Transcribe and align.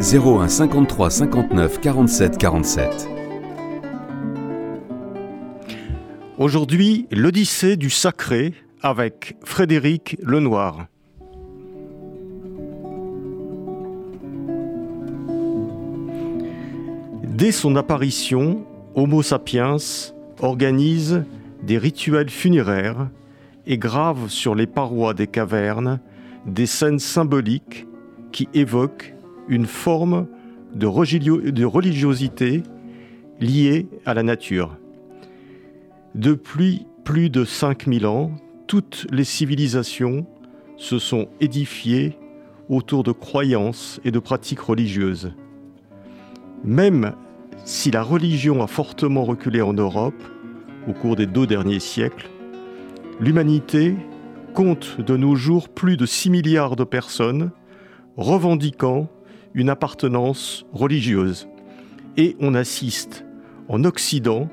01 0.00 0.48
53 0.48 1.10
59 1.10 1.80
47 1.80 2.38
47. 2.38 3.08
Aujourd'hui, 6.38 7.06
l'Odyssée 7.10 7.76
du 7.76 7.90
sacré 7.90 8.54
avec 8.82 9.36
Frédéric 9.44 10.16
Lenoir. 10.22 10.86
Dès 17.22 17.52
son 17.52 17.76
apparition, 17.76 18.66
Homo 18.94 19.22
sapiens 19.22 19.76
organise 20.40 21.24
des 21.62 21.78
rituels 21.78 22.30
funéraires 22.30 23.08
et 23.66 23.78
grave 23.78 24.28
sur 24.28 24.54
les 24.54 24.66
parois 24.66 25.14
des 25.14 25.26
cavernes 25.26 26.00
des 26.46 26.66
scènes 26.66 26.98
symboliques 26.98 27.86
qui 28.32 28.48
évoquent 28.52 29.13
une 29.48 29.66
forme 29.66 30.26
de, 30.74 30.86
religiosité 30.86 32.62
liée 33.40 33.86
à 34.04 34.14
la 34.14 34.22
nature. 34.22 34.76
Depuis 36.14 36.86
plus 37.04 37.30
de 37.30 37.44
5000 37.44 38.06
ans, 38.06 38.30
toutes 38.66 39.06
les 39.10 39.24
civilisations 39.24 40.26
se 40.76 40.98
sont 40.98 41.28
édifiées 41.40 42.18
autour 42.68 43.02
de 43.02 43.12
croyances 43.12 44.00
et 44.04 44.10
de 44.10 44.18
pratiques 44.18 44.60
religieuses. 44.60 45.32
Même 46.64 47.12
si 47.64 47.90
la 47.90 48.02
religion 48.02 48.62
a 48.62 48.66
fortement 48.66 49.24
reculé 49.24 49.60
en 49.60 49.74
Europe 49.74 50.22
au 50.88 50.92
cours 50.92 51.16
des 51.16 51.26
deux 51.26 51.46
derniers 51.46 51.80
siècles, 51.80 52.28
l'humanité 53.20 53.96
compte 54.54 55.00
de 55.00 55.16
nos 55.16 55.34
jours 55.34 55.68
plus 55.68 55.96
de 55.96 56.06
6 56.06 56.30
milliards 56.30 56.76
de 56.76 56.84
personnes 56.84 57.50
revendiquant 58.16 59.08
une 59.54 59.70
appartenance 59.70 60.66
religieuse. 60.72 61.48
Et 62.16 62.36
on 62.40 62.54
assiste 62.54 63.24
en 63.68 63.84
Occident 63.84 64.48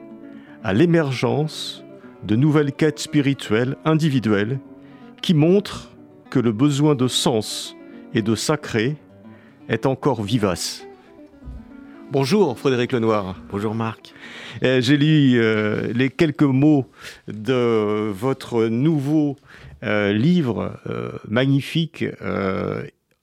à 0.64 0.74
l'émergence 0.74 1.84
de 2.24 2.36
nouvelles 2.36 2.72
quêtes 2.72 3.00
spirituelles 3.00 3.76
individuelles 3.84 4.60
qui 5.22 5.34
montrent 5.34 5.92
que 6.30 6.40
le 6.40 6.52
besoin 6.52 6.96
de 6.96 7.08
sens 7.08 7.76
et 8.14 8.22
de 8.22 8.36
sacré 8.36 8.96
est 9.70 9.86
encore 9.86 10.22
vivace. 10.22 10.86
Bonjour 12.12 12.60
Frédéric 12.60 12.92
Lenoir. 12.92 13.38
Bonjour 13.50 13.74
Marc. 13.74 14.14
Euh, 14.64 14.82
j'ai 14.82 14.98
lu 14.98 15.40
euh, 15.40 15.94
les 15.94 16.10
quelques 16.10 16.44
mots 16.44 16.86
de 17.28 18.12
votre 18.12 18.66
nouveau 18.66 19.38
euh, 19.84 20.12
livre 20.12 20.78
magnifique, 21.28 22.06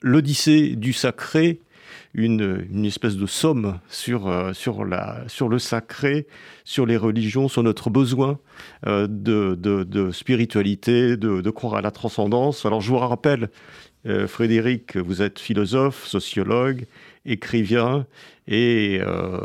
L'Odyssée 0.00 0.76
du 0.76 0.92
Sacré, 0.92 1.60
une, 2.14 2.84
espèce 2.84 3.16
de 3.16 3.26
somme 3.26 3.78
sur, 3.88 4.26
euh, 4.26 4.52
sur, 4.52 4.84
la, 4.84 5.24
sur 5.28 5.48
le 5.48 5.58
sacré, 5.58 6.26
sur 6.64 6.86
les 6.86 6.96
religions, 6.96 7.48
sur 7.48 7.62
notre 7.62 7.90
besoin 7.90 8.38
euh, 8.86 9.06
de, 9.08 9.54
de, 9.54 10.10
spiritualité, 10.10 11.16
de, 11.16 11.50
croire 11.50 11.76
à 11.76 11.82
la 11.82 11.90
transcendance. 11.90 12.66
Alors 12.66 12.80
je 12.80 12.88
vous 12.88 12.98
rappelle, 12.98 13.50
euh, 14.06 14.26
Frédéric, 14.26 14.96
vous 14.96 15.22
êtes 15.22 15.38
philosophe, 15.38 16.06
sociologue, 16.06 16.86
écrivain 17.24 18.06
et 18.48 18.98
euh, 19.02 19.38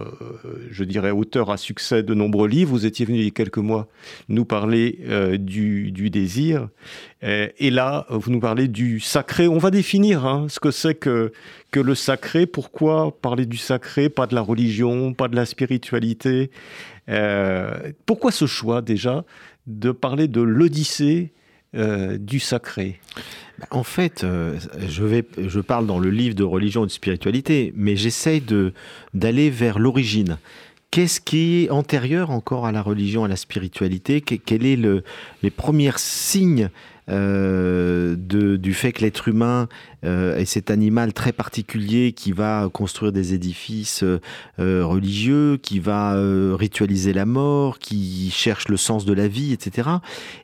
je 0.71 0.85
dirais 0.85 1.11
auteur 1.11 1.51
à 1.51 1.57
succès 1.57 2.03
de 2.03 2.13
nombreux 2.13 2.47
livres. 2.47 2.71
Vous 2.71 2.85
étiez 2.85 3.05
venu 3.05 3.17
il 3.19 3.25
y 3.25 3.27
a 3.27 3.31
quelques 3.31 3.57
mois 3.57 3.87
nous 4.29 4.45
parler 4.45 4.99
euh, 5.07 5.37
du, 5.37 5.91
désir. 6.09 6.69
et 7.21 7.69
là, 7.69 8.05
vous 8.09 8.31
nous 8.31 8.39
parlez 8.39 8.69
du 8.69 9.01
sacré. 9.01 9.47
On 9.47 9.57
va 9.57 9.71
définir 9.71 10.25
hein, 10.25 10.47
ce 10.49 10.59
que 10.59 10.71
c'est 10.71 10.95
que 10.95 11.31
le 11.75 11.95
sacré. 11.95 12.45
Pourquoi 12.45 13.19
parler 13.21 13.45
du 13.45 13.57
sacré, 13.57 14.07
pas 14.09 14.25
de 14.25 14.35
la 14.35 14.41
religion, 14.41 15.13
pas 15.13 15.27
de 15.27 15.35
la 15.35 15.45
spiritualité 15.45 16.49
Pourquoi 18.05 18.31
ce 18.31 18.45
choix 18.45 18.81
déjà 18.81 19.25
de 19.67 19.91
parler 19.91 20.29
de 20.29 20.41
l'Odyssée? 20.41 21.33
Du 21.73 22.39
sacré 22.39 22.99
bah, 23.59 23.67
en 23.71 23.83
fait, 23.83 24.23
euh, 24.23 24.57
je 24.87 25.59
parle 25.59 25.85
dans 25.85 25.99
le 25.99 26.09
livre 26.09 26.35
de 26.35 26.43
religion 26.43 26.83
et 26.83 26.87
de 26.87 26.91
spiritualité, 26.91 27.71
mais 27.75 27.95
j'essaye 27.95 28.43
d'aller 29.13 29.49
vers 29.49 29.79
l'origine. 29.79 30.37
Qu'est-ce 30.91 31.19
qui 31.19 31.63
est 31.63 31.69
antérieur 31.69 32.29
encore 32.29 32.65
à 32.65 32.71
la 32.71 32.81
religion, 32.81 33.23
à 33.23 33.27
la 33.27 33.35
spiritualité? 33.35 34.21
Quels 34.21 34.61
sont 34.61 34.81
le, 34.81 35.03
les 35.41 35.49
premiers 35.49 35.91
signes 35.97 36.69
euh, 37.09 38.15
du 38.15 38.73
fait 38.73 38.93
que 38.93 39.01
l'être 39.01 39.27
humain 39.27 39.67
euh, 40.05 40.37
est 40.37 40.45
cet 40.45 40.71
animal 40.71 41.13
très 41.13 41.31
particulier 41.31 42.13
qui 42.13 42.31
va 42.31 42.69
construire 42.71 43.11
des 43.11 43.33
édifices 43.33 44.03
euh, 44.03 44.85
religieux, 44.85 45.57
qui 45.57 45.79
va 45.79 46.15
ritualiser 46.55 47.13
la 47.13 47.25
mort, 47.25 47.79
qui 47.79 48.31
cherche 48.31 48.67
le 48.67 48.77
sens 48.77 49.05
de 49.05 49.13
la 49.13 49.27
vie, 49.27 49.53
etc. 49.53 49.89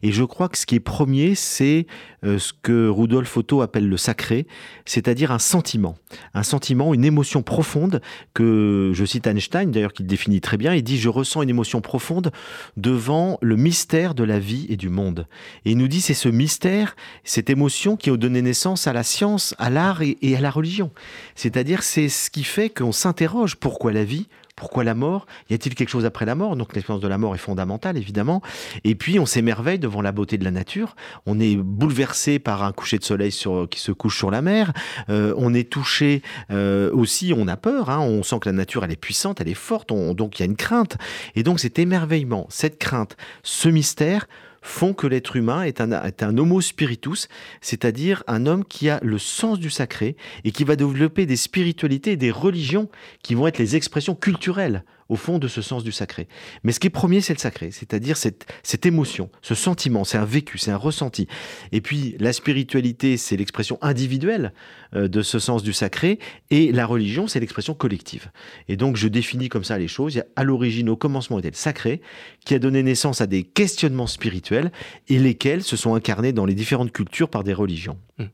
Et 0.03 0.12
je 0.12 0.24
crois 0.24 0.50
que 0.50 0.58
ce 0.58 0.66
qui 0.66 0.75
est 0.75 0.80
premier, 0.80 1.36
c'est 1.36 1.88
ce 2.24 2.52
que 2.62 2.88
Rudolf 2.90 3.38
Otto 3.38 3.62
appelle 3.62 3.88
le 3.88 3.97
sacré, 3.97 4.46
c'est-à-dire 4.86 5.31
un 5.31 5.40
sentiment, 5.40 5.96
un 6.34 6.44
sentiment, 6.44 6.94
une 6.94 7.06
émotion 7.06 7.41
profonde 7.41 8.02
que 8.34 8.91
je 8.94 9.06
cite 9.06 9.28
Einstein 9.28 9.72
d'ailleurs 9.72 9.94
qui 9.94 10.03
le 10.03 10.09
définit 10.09 10.41
très 10.41 10.58
bien. 10.58 10.74
Il 10.74 10.84
dit 10.84 10.97
je 10.97 11.09
ressens 11.09 11.44
une 11.44 11.50
émotion 11.50 11.80
profonde 11.81 12.31
devant 12.76 13.38
le 13.41 13.56
mystère 13.56 14.16
de 14.16 14.24
la 14.24 14.40
vie 14.40 14.66
et 14.70 14.76
du 14.76 14.90
monde. 14.90 15.28
Et 15.66 15.72
il 15.72 15.78
nous 15.78 15.88
dit 15.88 16.02
c'est 16.02 16.14
ce 16.14 16.30
mystère 16.30 16.48
mystère, 16.49 16.95
cette 17.23 17.51
émotion 17.51 17.95
qui 17.95 18.09
a 18.09 18.17
donné 18.17 18.41
naissance 18.41 18.87
à 18.87 18.93
la 18.93 19.03
science, 19.03 19.53
à 19.59 19.69
l'art 19.69 20.01
et, 20.01 20.35
à 20.35 20.41
la 20.41 20.49
religion. 20.49 20.89
C'est-à-dire, 21.35 21.83
c'est 21.83 22.09
ce 22.09 22.31
qui 22.31 22.43
fait 22.43 22.71
qu'on 22.71 22.91
s'interroge 22.91 23.55
pourquoi 23.55 23.93
la 23.93 24.03
vie, 24.03 24.27
pourquoi 24.55 24.83
la 24.83 24.95
mort? 24.95 25.27
Y 25.51 25.53
a-t-il 25.53 25.75
quelque 25.75 25.89
chose 25.89 26.05
après 26.05 26.25
la 26.25 26.33
mort? 26.33 26.55
Donc 26.55 26.73
l'expérience 26.73 27.03
de 27.03 27.07
la 27.07 27.19
mort 27.19 27.35
est 27.35 27.37
fondamentale, 27.37 27.97
évidemment. 27.97 28.41
Et 28.83 28.95
puis 28.95 29.19
on 29.19 29.27
s'émerveille 29.27 29.77
devant 29.77 30.01
la 30.01 30.11
beauté 30.11 30.39
de 30.39 30.43
la 30.43 30.49
nature. 30.49 30.95
On 31.27 31.39
est 31.39 31.55
bouleversé 31.55 32.39
par 32.39 32.63
un 32.63 32.71
coucher 32.71 32.97
de 32.97 33.03
soleil 33.03 33.31
qui 33.69 33.79
se 33.79 33.91
couche 33.91 34.17
sur 34.17 34.31
la 34.31 34.41
mer. 34.41 34.73
Euh, 35.09 35.35
on 35.37 35.53
est 35.53 35.69
touché 35.69 36.23
euh, 36.49 36.89
aussi, 36.93 37.31
on 37.37 37.47
a 37.47 37.57
peur. 37.57 37.91
Hein. 37.91 37.99
on 37.99 38.23
sent 38.23 38.39
que 38.41 38.49
la 38.49 38.53
nature, 38.53 38.83
elle 38.83 38.91
est 38.91 38.95
puissante, 38.95 39.39
elle 39.39 39.49
est 39.49 39.53
forte. 39.53 39.89
donc 39.89 40.39
il 40.39 40.41
y 40.41 40.43
a 40.43 40.47
une 40.47 40.57
crainte. 40.57 40.97
Et 41.35 41.43
donc 41.43 41.59
cet 41.59 41.77
émerveillement, 41.77 42.47
cette 42.49 42.79
crainte, 42.79 43.17
ce 43.43 43.69
mystère 43.69 44.25
font 44.62 44.94
que 44.94 45.08
l'être 45.08 45.36
humain 45.36 45.64
est 45.64 45.81
un, 45.81 46.38
homo 46.38 46.62
spiritus, 46.62 47.28
c'est-à-dire 47.62 48.24
un 48.28 48.46
homme 48.46 48.66
qui 48.66 48.90
a 48.90 49.00
le 49.03 49.18
sens 49.18 49.59
du 49.59 49.70
sacré 49.70 50.16
et 50.44 50.52
qui 50.52 50.64
va 50.64 50.75
développer 50.75 51.25
des 51.25 51.38
spiritualités 51.38 52.14
et 52.14 52.18
des 52.18 52.31
religions 52.31 52.90
qui 53.24 53.36
vont 53.36 53.47
être 53.47 53.58
les 53.58 53.75
expressions 53.75 54.16
culturelles 54.16 54.84
au 55.09 55.16
fond 55.16 55.40
de 55.40 55.47
ce 55.47 55.62
sens 55.62 55.84
du 55.84 55.92
sacré. 55.92 56.28
Mais 56.64 56.72
ce 56.72 56.80
qui 56.80 56.88
est 56.88 56.92
premier, 56.92 57.20
c'est 57.20 57.34
le 57.34 57.40
sacré, 57.40 57.72
c'est-à-dire 57.72 58.16
cette, 58.16 58.46
cette 58.64 58.86
émotion, 58.86 59.30
ce 59.42 59.56
sentiment, 59.56 60.03
c'est 60.03 60.18
un 60.18 60.25
vécu, 60.25 60.58
c'est 60.58 60.72
un 60.72 60.78
ressenti. 60.78 61.28
Et 61.72 61.82
puis 61.82 62.16
la 62.20 62.32
spiritualité, 62.32 63.17
c'est 63.17 63.35
l'expression 63.35 63.79
individuelle 63.82 64.53
euh, 64.96 65.08
de 65.08 65.22
ce 65.22 65.40
sens 65.40 65.64
du 65.64 65.73
sacré, 65.73 66.20
et 66.52 66.72
la 66.72 66.85
religion, 66.85 67.28
c'est 67.28 67.40
l'expression 67.40 67.73
collective. 67.73 68.32
Et 68.67 68.78
donc 68.78 68.96
je 68.96 69.08
définis 69.08 69.50
comme 69.50 69.64
ça 69.64 69.78
les 69.78 69.88
choses. 69.88 70.14
Il 70.14 70.17
y 70.17 70.22
a, 70.22 70.26
à 70.35 70.44
l'origine, 70.44 70.90
au 70.90 70.96
commencement 70.96 71.40
était 71.40 71.50
le 71.50 71.55
sacré, 71.55 72.02
qui 72.46 72.53
a 72.53 72.59
donné 72.59 72.84
naissance 72.84 73.22
à 73.22 73.28
des 73.28 73.44
questionnements 73.44 74.08
spirituels, 74.08 74.72
et 75.08 75.17
lesquels 75.17 75.64
se 75.64 75.76
sont 75.76 75.96
incarnés 75.96 76.34
dans 76.34 76.46
les 76.46 76.53
différentes 76.53 76.91
cultures 76.91 77.29
par 77.29 77.44
des 77.44 77.53
religions. 77.53 77.97
Mmh. 78.20 78.26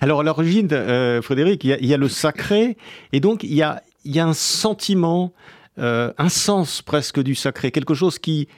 Alors 0.00 0.20
à 0.20 0.22
l'origine, 0.24 0.68
euh, 0.72 1.22
Frédéric, 1.22 1.62
il 1.64 1.86
y, 1.86 1.94
a, 1.94 1.96
le 1.96 2.08
sacré, 2.08 2.76
et 3.12 3.20
donc 3.20 3.44
il 3.44 3.54
y 3.54 3.62
a, 3.62 3.82
il 4.04 4.14
y 4.14 4.18
a 4.18 4.26
un 4.26 4.34
sentiment 4.34 5.32
euh, 5.78 6.12
un 6.18 6.28
sens 6.28 6.82
presque 6.82 7.20
du 7.20 7.34
sacré, 7.34 7.70
quelque 7.70 7.94
chose 7.94 8.18
qui, 8.18 8.48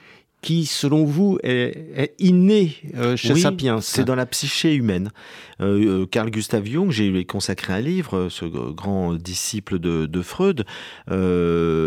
qui, 0.41 0.65
selon 0.65 1.05
vous, 1.05 1.37
est, 1.43 2.13
inné 2.19 2.75
euh, 2.95 3.15
chez 3.15 3.35
Sapiens. 3.35 3.81
C'est 3.81 4.03
dans 4.03 4.15
la 4.15 4.25
psyché 4.25 4.73
humaine. 4.73 5.11
Euh, 5.59 6.05
Carl 6.07 6.31
Gustav 6.31 6.65
Jung, 6.65 6.91
j'ai 6.91 7.25
consacré 7.25 7.73
un 7.73 7.81
livre, 7.81 8.29
ce 8.29 8.45
grand 8.45 9.13
disciple 9.13 9.79
de, 9.79 10.05
de 10.05 10.21
Freud, 10.21 10.65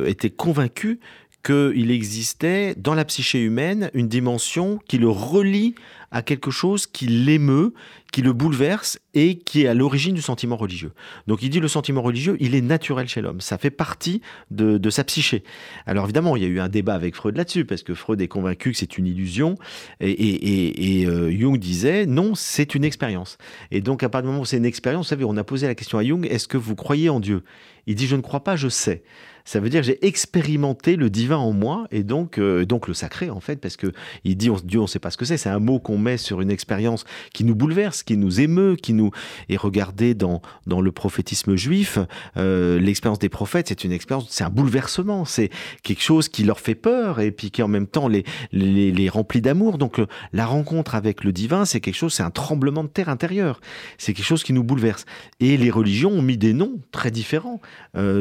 était 0.07 0.31
convaincu 0.31 1.01
qu'il 1.45 1.91
existait 1.91 2.75
dans 2.77 2.95
la 2.95 3.05
psyché 3.05 3.41
humaine 3.41 3.91
une 3.95 4.09
dimension 4.09 4.81
qui 4.89 4.99
le 4.99 5.09
relie 5.09 5.75
à 6.11 6.23
quelque 6.23 6.53
chose 6.53 6.87
qui 6.87 7.07
l'émeut, 7.07 7.75
qui 8.13 8.23
le 8.23 8.33
bouleverse 8.33 9.01
et 9.15 9.37
qui 9.37 9.63
est 9.63 9.67
à 9.67 9.75
l'origine 9.75 10.15
du 10.15 10.23
sentiment 10.23 10.57
religieux. 10.57 10.93
Donc 11.27 11.43
il 11.43 11.51
dit 11.51 11.59
le 11.59 11.67
sentiment 11.67 12.03
religieux, 12.03 12.37
il 12.39 12.55
est 12.55 12.61
naturel 12.61 13.09
chez 13.09 13.21
l'homme, 13.21 13.41
ça 13.41 13.59
fait 13.59 13.73
partie 13.73 14.23
de, 14.53 14.91
sa 14.91 15.03
psyché. 15.03 15.43
Alors 15.87 16.05
évidemment, 16.05 16.37
il 16.37 16.45
y 16.45 16.47
a 16.47 16.49
eu 16.49 16.61
un 16.61 16.69
débat 16.69 16.95
avec 16.95 17.17
Freud 17.17 17.37
là-dessus, 17.37 17.65
parce 17.65 17.83
que 17.83 17.95
Freud 17.95 18.21
est 18.21 18.29
convaincu 18.29 18.71
que 18.71 18.79
c'est 18.79 18.97
une 18.97 19.09
illusion, 19.09 19.57
et, 20.01 21.05
euh, 21.07 21.37
Jung 21.37 21.59
disait 21.59 22.07
non, 22.07 22.37
c'est 22.37 22.77
une 22.77 22.85
expérience. 22.85 23.37
Et 23.73 23.81
donc 23.81 24.05
à 24.05 24.09
partir 24.09 24.27
du 24.27 24.29
moment 24.29 24.43
où 24.43 24.47
c'est 24.47 24.59
une 24.59 24.65
expérience, 24.65 25.07
vous 25.07 25.11
savez, 25.11 25.25
on 25.25 25.37
a 25.37 25.45
posé 25.45 25.67
la 25.67 25.75
question 25.75 25.99
à 25.99 26.05
Jung, 26.05 26.27
est-ce 26.31 26.47
que 26.47 26.57
vous 26.57 26.77
croyez 26.77 27.09
en 27.09 27.19
Dieu? 27.19 27.43
Il 27.89 27.97
dit 27.97 28.07
je 28.07 28.15
ne 28.15 28.23
crois 28.23 28.45
pas, 28.45 28.55
je 28.55 28.69
sais 28.69 29.03
ça 29.45 29.61
veut 29.61 29.69
dire 29.69 29.83
j'ai 29.83 30.05
expérimenté 30.07 30.97
le 30.97 31.11
divin 31.11 31.37
en 31.37 31.53
moi 31.53 31.87
et 31.91 32.03
donc, 32.03 32.39
euh, 32.39 32.65
donc 32.65 32.89
le 32.89 32.95
sacré 32.95 33.29
en 33.29 33.41
fait, 33.41 33.57
parce 33.57 33.77
que 33.77 33.93
il 34.25 34.37
dit 34.37 34.51
Dieu, 34.65 34.81
on 34.81 34.83
ne 34.83 34.89
sait 34.89 34.99
pas 34.99 35.11
ce 35.11 35.17
que 35.17 35.25
c'est. 35.25 35.37
C'est 35.37 35.51
un 35.51 35.59
mot 35.59 35.79
qu'on 35.79 35.99
met 35.99 36.17
sur 36.17 36.41
une 36.41 36.51
expérience 36.51 37.05
qui 37.33 37.45
nous 37.45 37.55
bouleverse, 37.55 38.03
qui 38.03 38.17
nous 38.17 38.41
émeut, 38.41 38.77
qui 38.77 38.95
nous. 38.95 39.11
Et 39.51 39.57
regardez 39.57 40.15
dans 40.15 40.41
dans 40.67 40.81
le 40.81 40.93
prophétisme 40.93 41.57
juif, 41.57 41.99
euh, 42.37 42.79
l'expérience 42.79 43.19
des 43.19 43.29
prophètes, 43.29 43.69
c'est 43.69 43.85
une 43.85 43.93
expérience, 43.93 44.27
c'est 44.31 44.45
un 44.45 44.51
bouleversement, 44.51 45.27
c'est 45.27 45.51
quelque 45.83 46.03
chose 46.03 46.29
qui 46.29 46.45
leur 46.45 46.59
fait 46.59 46.75
peur 46.75 47.21
et 47.21 47.31
puis 47.31 47.51
qui 47.51 47.63
en 47.63 47.69
même 47.69 47.87
temps 47.87 48.09
les 48.09 48.25
les, 48.53 48.93
les 48.93 49.09
remplit 49.11 49.43
d'amour. 49.43 49.77
Donc 49.77 49.99
euh, 49.99 50.07
la 50.33 50.47
rencontre 50.47 50.95
avec 50.95 51.23
le 51.23 51.33
divin, 51.33 51.67
c'est 51.67 51.81
quelque 51.81 51.97
chose, 51.97 52.15
c'est 52.15 52.23
un 52.23 52.31
tremblement 52.31 52.83
de 52.83 52.89
terre 52.89 53.11
intérieur. 53.11 53.61
C'est 53.99 54.15
quelque 54.15 54.25
chose 54.25 54.43
qui 54.43 54.55
nous 54.55 54.65
bouleverse. 54.65 55.05
Et 55.41 55.59
les 55.59 55.71
religions 55.71 56.11
ont 56.13 56.23
mis 56.23 56.39
des 56.39 56.55
noms 56.55 56.81
très 56.93 57.11
différents 57.11 57.61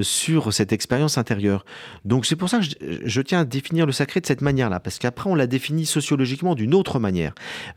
sur 0.02 0.54
cette 0.54 0.74
expérience 0.74 1.12
intérieure. 1.18 1.65
Donc 2.06 2.25
c'est 2.25 2.36
pour 2.36 2.50
ça 2.50 2.60
que 2.60 2.65
je, 3.06 3.21
tiens 3.21 3.42
à 3.42 3.45
définir 3.45 3.86
le 3.86 3.92
sacré 3.92 4.19
de 4.19 4.25
cette 4.25 4.42
manière-là, 4.42 4.80
parce 4.80 5.00
qu'après 5.00 5.30
on 5.30 5.36
l'a 5.36 5.48
définit 5.48 5.86
sociologiquement 5.86 6.56
d'une 6.56 6.74
autre 6.74 7.00
manière. 7.00 7.33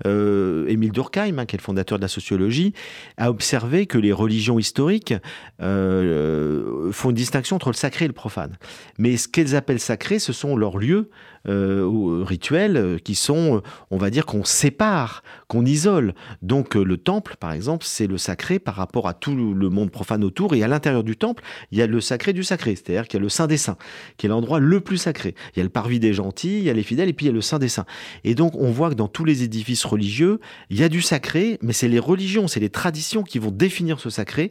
Euh, 0.07 0.67
Émile 0.69 0.93
Durkheim, 0.93 1.39
hein, 1.39 1.47
qui 1.47 1.57
est 1.57 1.59
le 1.59 1.63
fondateur 1.63 1.99
de 1.99 2.03
la 2.03 2.09
sociologie, 2.09 2.73
a 3.17 3.31
observé 3.31 3.87
que 3.87 3.99
les 3.99 4.13
religions 4.13 4.59
historiques 4.59 5.15
euh, 5.63 6.91
font 6.93 7.11
une 7.11 7.17
distinction 7.17 7.57
entre 7.57 7.71
le 7.71 7.75
sacré 7.75 8.05
et 8.05 8.09
le 8.09 8.15
profane. 8.15 8.57
Mais 8.99 9.17
ce 9.17 9.29
qu'elles 9.29 9.57
appellent 9.57 9.81
sacré, 9.81 10.19
ce 10.19 10.33
sont 10.33 10.57
leurs 10.57 10.79
lieux 10.79 11.11
euh, 11.49 12.23
rituels 12.27 12.77
euh, 12.77 12.99
qui 12.99 13.15
sont, 13.15 13.63
on 13.91 13.97
va 13.97 14.11
dire, 14.11 14.27
qu'on 14.27 14.45
sépare, 14.45 15.23
qu'on 15.49 15.65
isole. 15.65 16.15
Donc 16.43 16.75
le 16.75 16.97
temple, 16.97 17.37
par 17.39 17.53
exemple, 17.53 17.85
c'est 17.87 18.07
le 18.07 18.19
sacré 18.19 18.59
par 18.59 18.75
rapport 18.75 19.09
à 19.09 19.15
tout 19.15 19.35
le 19.35 19.71
monde 19.71 19.91
profane 19.91 20.25
autour, 20.25 20.55
et 20.55 20.63
à 20.63 20.69
l'intérieur 20.69 21.05
du 21.05 21.17
temple, 21.17 21.43
il 21.71 21.79
y 21.79 21.83
a 21.83 21.87
le 21.87 22.01
sacré 22.01 22.33
du 22.33 22.43
sacré, 22.43 22.75
c'est-à-dire 22.75 23.07
qu'il 23.09 23.19
y 23.19 23.21
a 23.21 23.23
le 23.23 23.29
Saint 23.29 23.47
des 23.47 23.57
Saints, 23.57 23.77
qui 24.17 24.27
est 24.27 24.29
l'endroit 24.29 24.59
le 24.59 24.81
plus 24.81 24.99
sacré. 24.99 25.35
Il 25.55 25.59
y 25.59 25.61
a 25.61 25.65
le 25.65 25.71
parvis 25.71 26.01
des 26.01 26.13
gentils, 26.13 26.59
il 26.59 26.65
y 26.65 26.71
a 26.71 26.75
les 26.75 26.83
fidèles, 26.83 27.09
et 27.09 27.13
puis 27.13 27.27
il 27.27 27.29
y 27.29 27.33
a 27.33 27.35
le 27.35 27.41
Saint 27.41 27.59
des 27.59 27.69
Saints. 27.69 27.87
Et 28.25 28.35
donc, 28.35 28.55
on 28.57 28.71
voit 28.71 28.91
que 28.91 28.95
dans 28.95 29.09
tous 29.09 29.25
les 29.25 29.43
édifices 29.43 29.85
religieux, 29.85 30.41
il 30.71 30.79
y 30.79 30.83
a 30.83 30.89
du 30.89 31.03
sacré, 31.03 31.59
mais 31.63 31.73
c'est 31.73 31.89
les 31.89 31.99
religions, 31.99 32.49
c'est 32.49 32.61
les 32.61 32.71
traditions 32.71 33.23
qui 33.23 33.39
vont 33.39 33.51
définir 33.51 34.01
ce 34.01 34.11
sacré 34.11 34.51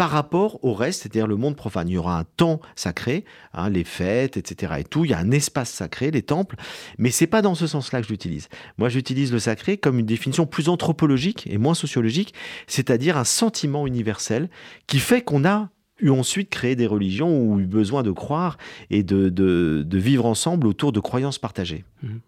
par 0.00 0.08
rapport 0.08 0.64
au 0.64 0.72
reste, 0.72 1.02
c'est-à-dire 1.02 1.26
le 1.26 1.36
monde 1.36 1.56
profane. 1.56 1.86
Il 1.86 1.92
y 1.92 1.98
aura 1.98 2.18
un 2.18 2.24
temps 2.24 2.62
sacré, 2.74 3.26
hein, 3.52 3.68
les 3.68 3.84
fêtes, 3.84 4.38
etc. 4.38 4.76
et 4.78 4.84
tout. 4.84 5.04
Il 5.04 5.10
y 5.10 5.12
a 5.12 5.18
un 5.18 5.30
espace 5.30 5.68
sacré, 5.68 6.10
les 6.10 6.22
temples, 6.22 6.56
mais 6.96 7.10
c'est 7.10 7.26
pas 7.26 7.42
dans 7.42 7.54
ce 7.54 7.66
sens-là 7.66 8.00
que 8.00 8.08
j'utilise. 8.08 8.48
Moi, 8.78 8.88
j'utilise 8.88 9.30
le 9.30 9.38
sacré 9.38 9.76
comme 9.76 9.98
une 9.98 10.06
définition 10.06 10.46
plus 10.46 10.70
anthropologique 10.70 11.46
et 11.50 11.58
moins 11.58 11.74
sociologique, 11.74 12.32
c'est-à-dire 12.66 13.18
un 13.18 13.24
sentiment 13.24 13.86
universel 13.86 14.48
qui 14.86 15.00
fait 15.00 15.20
qu'on 15.20 15.44
a 15.44 15.68
eu 15.98 16.08
ensuite 16.08 16.48
créé 16.48 16.76
des 16.76 16.86
religions 16.86 17.38
ou 17.38 17.60
eu 17.60 17.66
besoin 17.66 18.02
de 18.02 18.10
croire 18.10 18.56
et 18.88 19.02
de, 19.02 19.84
vivre 19.92 20.24
ensemble 20.24 20.66
autour 20.66 20.92
de 20.92 21.00
croyances 21.00 21.38
partagées. 21.38 21.84
Mhm. 22.02 22.20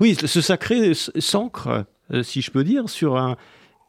Oui, 0.00 0.16
ce 0.16 0.40
sacré 0.40 0.94
s'ancre, 0.94 1.86
euh, 2.12 2.24
si 2.24 2.42
je 2.42 2.50
peux 2.50 2.64
dire, 2.64 2.88
sur 2.88 3.18
un, 3.18 3.36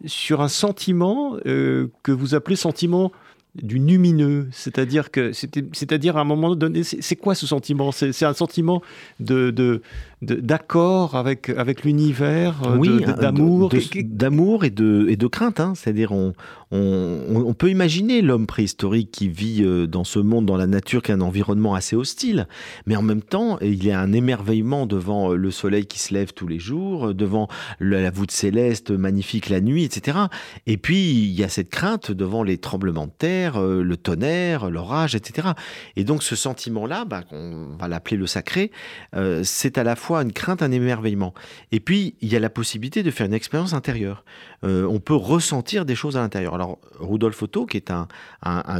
sur 0.06 0.42
un 0.42 0.48
sentiment 0.48 1.38
euh, 1.48 1.88
que 2.04 2.12
vous 2.12 2.36
appelez 2.36 2.56
sentiment 2.56 3.12
du 3.56 3.80
lumineux, 3.80 4.48
c'est-à-dire 4.52 5.12
que 5.12 5.34
c'est-à-dire 5.34 6.18
à 6.18 6.22
un 6.22 6.26
moment 6.26 6.56
donné, 6.56 6.84
c'est 6.84 7.16
quoi 7.16 7.36
ce 7.36 7.46
sentiment? 7.46 7.92
C'est 7.92 8.24
un 8.24 8.34
sentiment 8.34 8.82
de 9.20 9.82
d'accord 10.22 11.16
avec 11.16 11.50
avec 11.50 11.84
l'univers, 11.84 12.56
oui, 12.78 13.04
d'amour, 13.20 13.72
d'amour 14.06 14.64
et 14.66 14.70
de 14.70 15.08
et 15.10 15.16
de 15.16 15.28
crainte. 15.28 15.60
Hein. 15.60 15.74
C'est-à-dire 15.76 16.12
on, 16.12 16.34
on, 16.72 17.54
peut 17.54 17.70
imaginer 17.70 18.22
l'homme 18.22 18.48
préhistorique 18.48 19.12
qui 19.12 19.28
vit 19.28 19.64
euh, 19.64 19.88
dans 19.88 20.04
ce 20.04 20.20
monde, 20.20 20.46
dans 20.46 20.58
la 20.58 20.68
nature, 20.68 21.02
qui 21.02 21.12
est 21.12 21.16
un 21.16 21.22
environnement 21.22 21.76
assez 21.76 21.96
hostile, 21.96 22.48
mais 22.86 22.96
en 22.96 23.02
même 23.02 23.22
temps, 23.22 23.60
il 23.60 23.84
y 23.84 23.92
a 23.92 24.00
un 24.00 24.14
émerveillement 24.14 24.86
devant 24.86 25.32
euh, 25.32 25.36
le 25.36 25.52
soleil 25.52 25.86
qui 25.86 26.00
se 26.00 26.14
lève 26.14 26.34
tous 26.34 26.48
les 26.48 26.60
jours, 26.60 27.08
euh, 27.08 27.14
devant 27.14 27.50
la 27.80 28.10
voûte 28.10 28.32
céleste 28.32 28.92
magnifique 28.92 29.50
la 29.50 29.60
nuit, 29.60 29.84
etc. 29.84 30.18
Et 30.66 30.78
puis 30.78 31.12
il 31.12 31.32
y 31.32 31.44
a 31.44 31.50
cette 31.50 31.70
crainte 31.70 32.12
devant 32.12 32.44
les 32.44 32.58
tremblements 32.58 33.08
de 33.08 33.12
terre 33.12 33.58
euh, 33.58 33.84
le 33.84 33.98
tonnerre, 33.98 34.70
l'orage, 34.70 35.16
etc. 35.16 35.50
Et 35.96 36.04
donc 36.04 36.24
ce 36.24 36.36
sentiment-là, 36.36 37.06
bah, 37.06 37.24
on 37.32 37.76
va 37.80 37.88
l'appeler 37.88 38.18
le 38.18 38.28
sacré, 38.28 38.72
euh, 39.16 39.42
c'est 39.44 39.78
à 39.78 39.84
la 39.84 39.96
fois 39.96 40.11
une 40.20 40.34
crainte, 40.34 40.62
un 40.62 40.72
émerveillement. 40.72 41.34
Et 41.72 41.80
puis 41.80 42.16
il 42.22 42.32
y 42.32 42.36
a 42.36 42.40
la 42.40 42.50
possibilité 42.50 43.04
de 43.04 43.12
faire 43.12 43.26
une 43.26 43.34
expérience 43.34 43.74
intérieure. 43.74 44.26
Euh, 44.64 44.86
on 44.86 45.00
peut 45.00 45.16
ressentir 45.16 45.86
des 45.86 45.96
choses 45.96 46.18
à 46.18 46.22
l'intérieur. 46.22 46.54
Alors 46.56 46.80
Rudolf 47.00 47.42
Otto, 47.42 47.66
qui 47.66 47.78
est 47.78 47.92
un, 47.92 48.08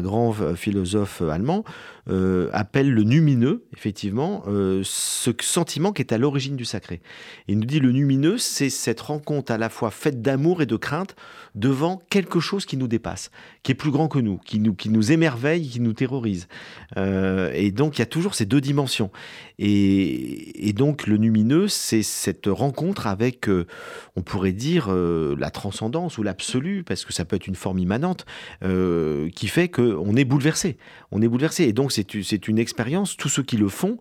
grand 0.02 0.34
philosophe 0.56 1.22
allemand, 1.22 1.64
appelle 2.52 2.92
le 2.92 3.04
numineux, 3.04 3.64
effectivement, 3.74 4.44
ce 4.84 5.32
sentiment 5.42 5.92
qui 5.92 6.02
est 6.02 6.14
à 6.14 6.18
l'origine 6.18 6.56
du 6.56 6.66
sacré. 6.66 7.02
Il 7.48 7.60
nous 7.60 7.66
dit 7.66 7.80
le 7.80 7.92
numineux, 7.92 8.38
c'est 8.38 8.70
cette 8.70 9.02
rencontre 9.02 9.52
à 9.52 9.58
la 9.58 9.70
fois 9.70 9.92
faite 9.92 10.22
d'amour 10.22 10.62
et 10.62 10.66
de 10.66 10.76
crainte 10.76 11.16
devant 11.56 12.02
quelque 12.10 12.40
chose 12.40 12.66
qui 12.66 12.78
nous 12.78 12.88
dépasse, 12.88 13.32
qui 13.64 13.72
est 13.72 13.76
plus 13.76 13.92
grand 13.92 14.08
que 14.08 14.20
nous, 14.20 14.38
qui 14.38 14.60
nous, 14.60 14.74
qui 14.74 14.90
nous 14.90 15.12
émerveille, 15.12 15.68
qui 15.68 15.80
nous 15.80 15.94
terrorise. 15.94 16.48
Euh, 16.98 17.52
et 17.54 17.72
donc, 17.72 17.98
il 17.98 18.00
y 18.00 18.04
a 18.04 18.08
toujours 18.08 18.36
ces 18.36 18.46
deux 18.46 18.62
dimensions. 18.62 19.12
Et, 19.60 20.74
donc, 20.76 21.06
le 21.06 21.18
lumineux, 21.22 21.68
c'est 21.68 22.04
cette 22.04 22.48
rencontre 22.48 23.08
avec, 23.08 23.48
euh, 23.50 23.66
on 24.16 24.22
pourrait 24.22 24.52
dire, 24.52 24.88
euh, 24.90 25.36
la 25.38 25.50
transcendance 25.50 26.18
ou 26.18 26.24
l'absolu, 26.24 26.84
parce 26.84 27.06
que 27.06 27.14
ça 27.14 27.26
peut 27.26 27.36
être 27.36 27.48
une 27.48 27.56
forme 27.56 27.80
immanente, 27.80 28.26
qui 28.62 29.48
fait 29.48 29.70
qu'on 29.70 30.16
est 30.16 30.26
bouleversé. 30.26 30.78
On 31.12 31.22
est 31.22 31.28
bouleversé. 31.28 31.64
Et 31.64 31.74
donc, 31.74 31.92
c'est 31.92 32.48
une 32.48 32.60
expérience, 32.60 33.18
tous 33.18 33.30
ceux 33.30 33.44
qui 33.44 33.58
le 33.58 33.70
font, 33.70 33.98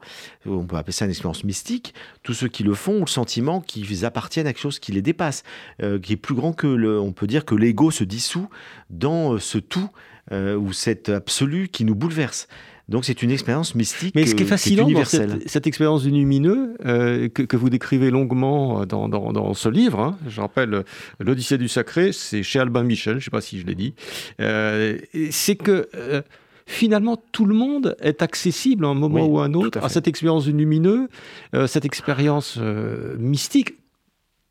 on 0.46 0.66
peut 0.66 0.76
appeler 0.76 0.92
ça 0.92 1.04
une 1.04 1.10
expérience 1.10 1.44
mystique, 1.44 1.94
tous 2.22 2.34
ceux 2.34 2.48
qui 2.48 2.62
le 2.62 2.74
font 2.74 2.94
ont 2.94 3.00
le 3.00 3.06
sentiment 3.06 3.60
qu'ils 3.60 4.04
appartiennent 4.04 4.46
à 4.46 4.52
quelque 4.52 4.62
chose 4.62 4.78
qui 4.78 4.92
les 4.92 5.02
dépasse, 5.02 5.42
qui 6.02 6.12
est 6.12 6.16
plus 6.16 6.34
grand 6.34 6.52
que 6.52 6.66
le, 6.66 7.00
on 7.00 7.12
peut 7.12 7.26
dire 7.26 7.44
que 7.44 7.54
l'ego 7.54 7.90
se 7.90 8.04
dissout 8.04 8.48
dans 8.90 9.38
ce 9.38 9.58
tout 9.58 9.90
euh, 10.32 10.56
ou 10.56 10.72
cet 10.72 11.08
absolu 11.08 11.66
qui 11.66 11.84
nous 11.84 11.96
bouleverse. 11.96 12.46
Donc 12.90 13.04
c'est 13.04 13.22
une 13.22 13.30
expérience 13.30 13.74
mystique. 13.74 14.14
Mais 14.14 14.26
ce 14.26 14.34
qui 14.34 14.42
est 14.42 14.46
fascinant 14.46 14.90
dans 14.90 15.04
cette, 15.04 15.66
expérience 15.66 16.02
du 16.02 16.10
lumineux 16.10 16.74
euh, 16.84 17.28
que, 17.28 17.56
vous 17.56 17.70
décrivez 17.70 18.10
longuement 18.10 18.84
dans, 18.84 19.08
dans, 19.08 19.54
ce 19.54 19.68
livre, 19.68 20.00
hein, 20.00 20.18
je 20.28 20.40
rappelle 20.40 20.84
l'Odyssée 21.20 21.56
du 21.56 21.68
Sacré, 21.68 22.12
c'est 22.12 22.42
chez 22.42 22.58
Albin 22.58 22.82
Michel, 22.82 23.14
je 23.14 23.18
ne 23.18 23.22
sais 23.22 23.30
pas 23.30 23.40
si 23.40 23.60
je 23.60 23.66
l'ai 23.66 23.76
dit, 23.76 23.94
euh, 24.40 24.98
c'est 25.30 25.56
que 25.56 25.88
finalement 26.66 27.16
tout 27.32 27.46
le 27.46 27.54
monde 27.54 27.96
est 28.00 28.22
accessible 28.22 28.84
à 28.84 28.88
un 28.88 28.94
moment 28.94 29.24
ou 29.24 29.38
à 29.38 29.44
un 29.44 29.54
autre 29.54 29.82
à, 29.82 29.88
cette 29.88 30.08
expérience 30.08 30.44
du 30.44 30.52
lumineux, 30.52 31.08
cette 31.66 31.84
expérience 31.84 32.58
mystique 33.18 33.74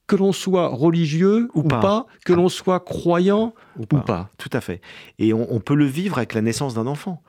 que 0.09 0.15
l'on 0.15 0.33
soit 0.33 0.67
religieux 0.67 1.49
ou, 1.53 1.63
pas. 1.63 2.07
que 2.25 2.33
l'on 2.33 2.49
soit 2.49 2.79
croyant 2.79 3.53
ou 3.77 3.85
pas. 3.85 4.29
Tout 4.37 4.49
à 4.51 4.59
fait. 4.59 4.81
Et 5.19 5.33
on, 5.33 5.59
peut 5.59 5.75
le 5.75 5.85
vivre 5.85 6.17
avec 6.17 6.33
la 6.33 6.41
naissance 6.41 6.73
d'un 6.73 6.87
enfant. 6.87 7.21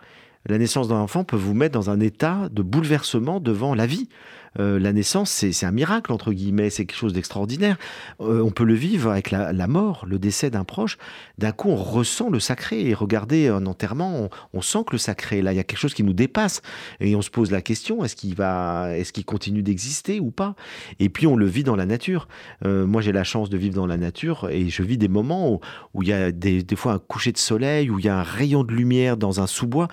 La 0.47 0.59
naissance 0.59 0.89
d'un 0.89 0.97
enfant 0.97 1.25
peut 1.25 1.37
vous 1.37 1.55
mettre 1.55 1.75
dans 1.75 1.91
un 1.91 2.01
état 2.01 2.49
de 2.51 2.63
bouleversement 2.63 3.41
devant 3.41 3.75
la 3.75 3.87
vie. 3.87 4.09
Euh, 4.59 4.79
la 4.79 4.93
naissance, 4.93 5.31
c'est 5.31 5.67
un 5.67 5.71
miracle, 5.71 6.13
entre 6.13 6.33
guillemets, 6.33 6.71
c'est 6.71 6.85
quelque 6.85 6.99
chose 6.99 7.13
d'extraordinaire. 7.13 7.77
Euh, 8.21 8.43
on 8.43 8.51
peut 8.51 8.65
le 8.65 8.75
vivre 8.75 9.11
avec 9.11 9.31
la, 9.31 9.67
mort, 9.67 10.05
le 10.07 10.19
décès 10.19 10.51
d'un 10.51 10.65
proche. 10.65 10.99
D'un 11.39 11.53
coup, 11.53 11.69
on 11.69 11.77
ressent 11.77 12.31
le 12.31 12.41
sacré. 12.41 12.87
Et 12.87 12.95
regardez, 12.95 13.49
un 13.49 13.67
enterrement, 13.67 14.29
on, 14.53 14.61
sent 14.63 14.81
que 14.87 14.93
le 14.93 14.99
sacré, 14.99 15.43
là, 15.43 15.53
il 15.53 15.57
y 15.57 15.61
a 15.61 15.65
quelque 15.65 15.79
chose 15.79 15.95
qui 15.95 16.03
nous 16.03 16.13
dépasse. 16.13 16.63
Et 17.01 17.15
on 17.15 17.23
se 17.23 17.31
pose 17.31 17.51
la 17.51 17.63
question, 17.63 18.05
est-ce 18.05 18.17
qu'il 18.17 18.35
va, 18.35 18.97
est-ce 18.97 19.13
qu'il 19.13 19.25
continue 19.25 19.63
d'exister 19.63 20.21
ou 20.21 20.31
pas? 20.31 20.55
Et 20.99 21.09
puis, 21.09 21.27
on 21.27 21.37
le 21.37 21.47
vit 21.47 21.65
dans 21.65 21.77
la 21.77 21.87
nature. 21.87 22.29
Euh, 22.65 22.87
moi, 22.87 23.03
j'ai 23.03 23.13
la 23.13 23.25
chance 23.25 23.51
de 23.51 23.57
vivre 23.57 23.75
dans 23.75 23.87
la 23.87 23.97
nature 23.97 24.49
et 24.51 24.69
je 24.69 24.83
vis 24.83 24.99
des 24.99 25.09
moments 25.09 25.61
où, 25.95 26.03
il 26.03 26.09
y 26.09 26.13
a 26.13 26.33
des, 26.33 26.65
fois 26.77 26.95
un 26.95 26.99
coucher 26.99 27.33
de 27.33 27.39
soleil, 27.39 27.91
où 27.91 27.99
il 27.99 28.05
y 28.05 28.09
a 28.09 28.19
un 28.19 28.23
rayon 28.23 28.65
de 28.65 28.73
lumière 28.73 29.17
dans 29.17 29.41
un 29.41 29.47
sous-bois. 29.47 29.89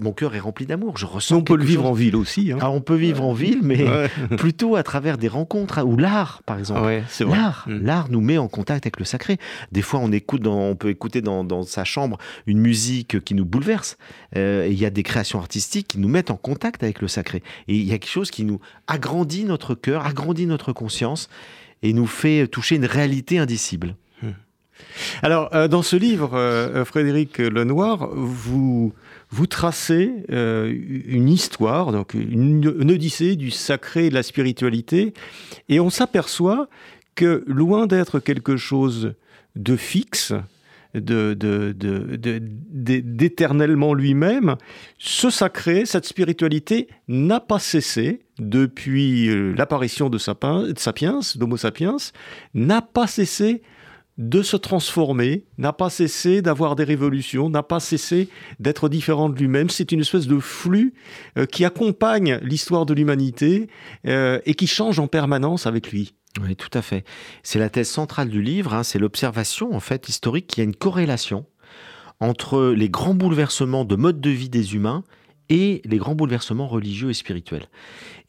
mon 0.00 0.12
cœur 0.12 0.34
est 0.34 0.40
rempli 0.40 0.66
d'amour. 0.66 0.96
Je 0.96 1.06
ressens. 1.06 1.36
On 1.36 1.42
peut 1.42 1.56
le 1.56 1.64
vivre 1.64 1.86
en 1.86 1.92
ville 1.92 2.16
aussi. 2.16 2.52
Hein. 2.52 2.58
Ah, 2.60 2.70
on 2.70 2.80
peut 2.80 2.94
vivre 2.94 3.24
en 3.24 3.32
ville, 3.32 3.60
mais 3.62 3.81
plutôt 4.36 4.76
à 4.76 4.82
travers 4.82 5.18
des 5.18 5.28
rencontres 5.28 5.78
hein, 5.78 5.84
ou 5.84 5.96
l'art, 5.96 6.42
par 6.44 6.58
exemple. 6.58 7.02
l'art, 7.20 7.64
mm. 7.66 7.84
l'art 7.84 8.08
nous 8.10 8.20
met 8.20 8.38
en 8.38 8.48
contact 8.48 8.86
avec 8.86 8.98
le 8.98 9.04
sacré. 9.04 9.38
Des 9.72 9.82
fois, 9.82 10.00
on 10.00 10.12
écoute, 10.12 10.46
on 10.46 10.74
peut 10.74 10.90
écouter 10.90 11.20
dans, 11.20 11.62
sa 11.62 11.84
chambre 11.84 12.18
une 12.46 12.58
musique 12.58 13.22
qui 13.24 13.34
nous 13.34 13.44
bouleverse. 13.44 13.96
Euh, 14.36 14.66
il 14.70 14.78
y 14.78 14.86
a 14.86 14.90
des 14.90 15.02
créations 15.02 15.38
artistiques 15.38 15.88
qui 15.88 15.98
nous 15.98 16.08
mettent 16.08 16.30
en 16.30 16.36
contact 16.36 16.82
avec 16.82 17.00
le 17.00 17.08
sacré. 17.08 17.42
Et 17.68 17.76
il 17.76 17.84
y 17.84 17.92
a 17.92 17.98
quelque 17.98 18.10
chose 18.10 18.30
qui 18.30 18.44
nous 18.44 18.60
agrandit 18.86 19.44
notre 19.44 19.74
cœur, 19.74 20.06
agrandit 20.06 20.46
notre 20.46 20.72
conscience 20.72 21.28
et 21.82 21.92
nous 21.92 22.06
fait 22.06 22.46
toucher 22.46 22.76
une 22.76 22.86
réalité 22.86 23.38
indicible. 23.38 23.96
Hmm. 24.22 24.30
Alors, 25.22 25.54
euh, 25.54 25.68
dans 25.68 25.82
ce 25.82 25.96
livre, 25.96 26.30
euh, 26.34 26.84
Frédéric 26.84 27.38
Lenoir, 27.38 28.08
vous, 28.12 28.92
vous 29.32 29.46
tracez 29.46 30.12
euh, 30.30 30.72
une 31.06 31.28
histoire, 31.28 31.90
donc 31.90 32.14
une, 32.14 32.66
odyssée 32.66 33.34
du 33.34 33.50
sacré 33.50 34.06
et 34.06 34.10
de 34.10 34.14
la 34.14 34.22
spiritualité, 34.22 35.14
et 35.70 35.80
on 35.80 35.88
s'aperçoit 35.88 36.68
que 37.14 37.42
loin 37.46 37.86
d'être 37.86 38.20
quelque 38.20 38.58
chose 38.58 39.14
de 39.56 39.76
fixe, 39.76 40.34
d'éternellement 40.94 43.94
lui-même, 43.94 44.56
ce 44.98 45.30
sacré, 45.30 45.86
cette 45.86 46.04
spiritualité 46.04 46.88
n'a 47.08 47.40
pas 47.40 47.58
cessé 47.58 48.20
depuis 48.38 49.54
l'apparition 49.54 50.10
de 50.10 50.18
Sapiens, 50.18 51.20
d'Homo 51.36 51.56
sapiens, 51.56 51.96
n'a 52.52 52.82
pas 52.82 53.06
cessé 53.06 53.62
de 54.18 54.42
se 54.42 54.56
transformer, 54.56 55.46
n'a 55.58 55.72
pas 55.72 55.90
cessé 55.90 56.42
d'avoir 56.42 56.76
des 56.76 56.84
révolutions, 56.84 57.48
n'a 57.48 57.62
pas 57.62 57.80
cessé 57.80 58.28
d'être 58.60 58.88
différent 58.88 59.28
de 59.28 59.38
lui-même. 59.38 59.70
C'est 59.70 59.92
une 59.92 60.00
espèce 60.00 60.26
de 60.26 60.38
flux 60.38 60.94
euh, 61.38 61.46
qui 61.46 61.64
accompagne 61.64 62.38
l'histoire 62.42 62.84
de 62.86 62.94
l'humanité 62.94 63.68
euh, 64.06 64.40
et 64.44 64.54
qui 64.54 64.66
change 64.66 64.98
en 64.98 65.06
permanence 65.06 65.66
avec 65.66 65.90
lui. 65.90 66.14
Oui, 66.42 66.56
tout 66.56 66.70
à 66.72 66.82
fait. 66.82 67.04
C'est 67.42 67.58
la 67.58 67.68
thèse 67.68 67.88
centrale 67.88 68.28
du 68.28 68.42
livre, 68.42 68.74
hein, 68.74 68.82
c'est 68.82 68.98
l'observation 68.98 69.74
en 69.74 69.80
fait 69.80 70.08
historique 70.08 70.46
qu'il 70.46 70.58
y 70.58 70.60
a 70.62 70.64
une 70.64 70.76
corrélation 70.76 71.46
entre 72.20 72.72
les 72.76 72.88
grands 72.88 73.14
bouleversements 73.14 73.84
de 73.84 73.96
mode 73.96 74.20
de 74.20 74.30
vie 74.30 74.48
des 74.48 74.74
humains 74.74 75.02
et 75.48 75.82
les 75.84 75.98
grands 75.98 76.14
bouleversements 76.14 76.68
religieux 76.68 77.10
et 77.10 77.14
spirituels. 77.14 77.66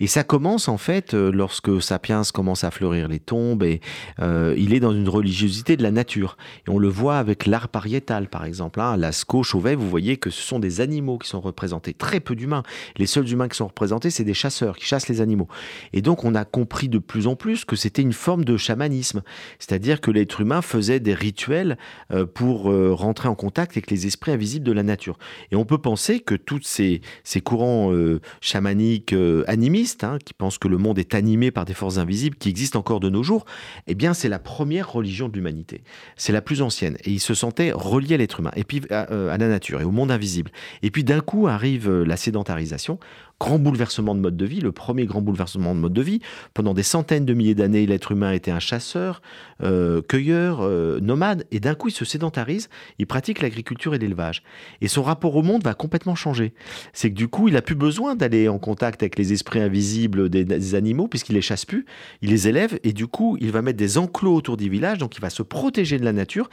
Et 0.03 0.07
ça 0.07 0.25
commence 0.25 0.67
en 0.67 0.77
fait 0.77 1.13
euh, 1.13 1.31
lorsque 1.31 1.81
Sapiens 1.81 2.23
commence 2.33 2.65
à 2.65 2.71
fleurir 2.71 3.07
les 3.07 3.21
tombes 3.21 3.63
et 3.63 3.79
euh, 4.19 4.53
il 4.57 4.73
est 4.73 4.81
dans 4.81 4.91
une 4.91 5.07
religiosité 5.07 5.77
de 5.77 5.83
la 5.83 5.91
nature. 5.91 6.35
Et 6.67 6.71
on 6.71 6.77
le 6.77 6.89
voit 6.89 7.19
avec 7.19 7.45
l'art 7.45 7.69
pariétal 7.69 8.27
par 8.27 8.43
exemple. 8.43 8.81
Hein. 8.81 8.97
Lascaux, 8.97 9.43
Chauvet, 9.43 9.75
vous 9.75 9.89
voyez 9.89 10.17
que 10.17 10.29
ce 10.29 10.41
sont 10.41 10.59
des 10.59 10.81
animaux 10.81 11.17
qui 11.19 11.29
sont 11.29 11.39
représentés, 11.39 11.93
très 11.93 12.19
peu 12.19 12.35
d'humains. 12.35 12.63
Les 12.97 13.05
seuls 13.05 13.31
humains 13.31 13.47
qui 13.47 13.55
sont 13.55 13.67
représentés, 13.67 14.09
c'est 14.09 14.25
des 14.25 14.33
chasseurs 14.33 14.75
qui 14.75 14.83
chassent 14.83 15.07
les 15.07 15.21
animaux. 15.21 15.47
Et 15.93 16.01
donc 16.01 16.25
on 16.25 16.35
a 16.35 16.43
compris 16.43 16.89
de 16.89 16.97
plus 16.99 17.25
en 17.25 17.37
plus 17.37 17.63
que 17.63 17.77
c'était 17.77 18.01
une 18.01 18.11
forme 18.11 18.43
de 18.43 18.57
chamanisme, 18.57 19.21
c'est-à-dire 19.57 20.01
que 20.01 20.11
l'être 20.11 20.41
humain 20.41 20.61
faisait 20.61 20.99
des 20.99 21.13
rituels 21.13 21.77
euh, 22.11 22.25
pour 22.25 22.63
rentrer 22.63 23.29
en 23.29 23.35
contact 23.35 23.71
avec 23.71 23.89
les 23.89 24.05
esprits 24.05 24.31
invisibles 24.33 24.65
de 24.65 24.73
la 24.73 24.83
nature. 24.83 25.17
Et 25.53 25.55
on 25.55 25.63
peut 25.63 25.77
penser 25.77 26.19
que 26.19 26.35
tous 26.35 26.59
ces, 26.63 26.99
ces 27.23 27.39
courants 27.39 27.93
chamaniques 28.41 29.15
animistes 29.47 29.92
Hein, 30.01 30.17
qui 30.23 30.33
pensent 30.33 30.57
que 30.57 30.67
le 30.67 30.77
monde 30.77 30.97
est 30.97 31.13
animé 31.13 31.51
par 31.51 31.65
des 31.65 31.73
forces 31.73 31.97
invisibles 31.97 32.35
qui 32.35 32.49
existent 32.49 32.79
encore 32.79 32.99
de 32.99 33.09
nos 33.09 33.21
jours, 33.21 33.45
eh 33.87 33.95
bien, 33.95 34.13
c'est 34.13 34.29
la 34.29 34.39
première 34.39 34.91
religion 34.91 35.29
de 35.29 35.33
l'humanité. 35.33 35.83
C'est 36.15 36.33
la 36.33 36.41
plus 36.41 36.61
ancienne. 36.61 36.97
Et 37.03 37.11
ils 37.11 37.19
se 37.19 37.33
sentaient 37.33 37.71
reliés 37.71 38.15
à 38.15 38.17
l'être 38.17 38.39
humain, 38.39 38.51
et 38.55 38.63
puis 38.63 38.81
à, 38.89 39.11
euh, 39.11 39.33
à, 39.33 39.37
la 39.37 39.47
nature 39.47 39.81
et 39.81 39.83
au 39.83 39.91
monde 39.91 40.11
invisible. 40.11 40.51
Et 40.81 40.89
puis 40.89 41.03
d'un 41.03 41.21
coup 41.21 41.47
arrive 41.47 41.89
euh, 41.89 42.03
la 42.03 42.17
sédentarisation 42.17 42.99
grand 43.39 43.59
bouleversement 43.59 44.15
de 44.15 44.21
mode 44.21 44.37
de 44.37 44.45
vie, 44.45 44.61
le 44.61 44.71
premier 44.71 45.05
grand 45.05 45.21
bouleversement 45.21 45.75
de 45.75 45.79
mode 45.79 45.93
de 45.93 46.01
vie. 46.01 46.21
Pendant 46.53 46.73
des 46.73 46.83
centaines 46.83 47.25
de 47.25 47.33
milliers 47.33 47.55
d'années, 47.55 47.85
l'être 47.85 48.11
humain 48.11 48.31
était 48.31 48.51
un 48.51 48.59
chasseur, 48.59 49.21
euh, 49.61 50.01
cueilleur, 50.01 50.59
euh, 50.61 50.99
nomade, 51.01 51.45
et 51.51 51.59
d'un 51.59 51.75
coup, 51.75 51.89
il 51.89 51.93
se 51.93 52.05
sédentarise, 52.05 52.69
il 52.99 53.07
pratique 53.07 53.41
l'agriculture 53.41 53.93
et 53.95 53.97
l'élevage. 53.97 54.43
Et 54.81 54.87
son 54.87 55.03
rapport 55.03 55.35
au 55.35 55.43
monde 55.43 55.63
va 55.63 55.73
complètement 55.73 56.15
changer. 56.15 56.53
C'est 56.93 57.09
que 57.09 57.15
du 57.15 57.27
coup, 57.27 57.49
il 57.49 57.57
a 57.57 57.61
plus 57.61 57.75
besoin 57.75 58.15
d'aller 58.15 58.47
en 58.47 58.59
contact 58.59 59.03
avec 59.03 59.17
les 59.17 59.33
esprits 59.33 59.59
invisibles 59.59 60.29
des, 60.29 60.75
animaux, 60.75 61.07
puisqu'il 61.07 61.33
les 61.33 61.41
chasse 61.41 61.65
plus, 61.65 61.85
il 62.21 62.29
les 62.29 62.47
élève, 62.47 62.79
et 62.83 62.93
du 62.93 63.07
coup, 63.07 63.37
il 63.41 63.51
va 63.51 63.61
mettre 63.61 63.77
des 63.77 63.97
enclos 63.97 64.35
autour 64.35 64.57
du 64.57 64.69
village, 64.69 64.99
donc 64.99 65.17
il 65.17 65.21
va 65.21 65.29
se 65.29 65.43
protéger 65.43 65.99
de 65.99 66.05
la 66.05 66.13
nature, 66.13 66.49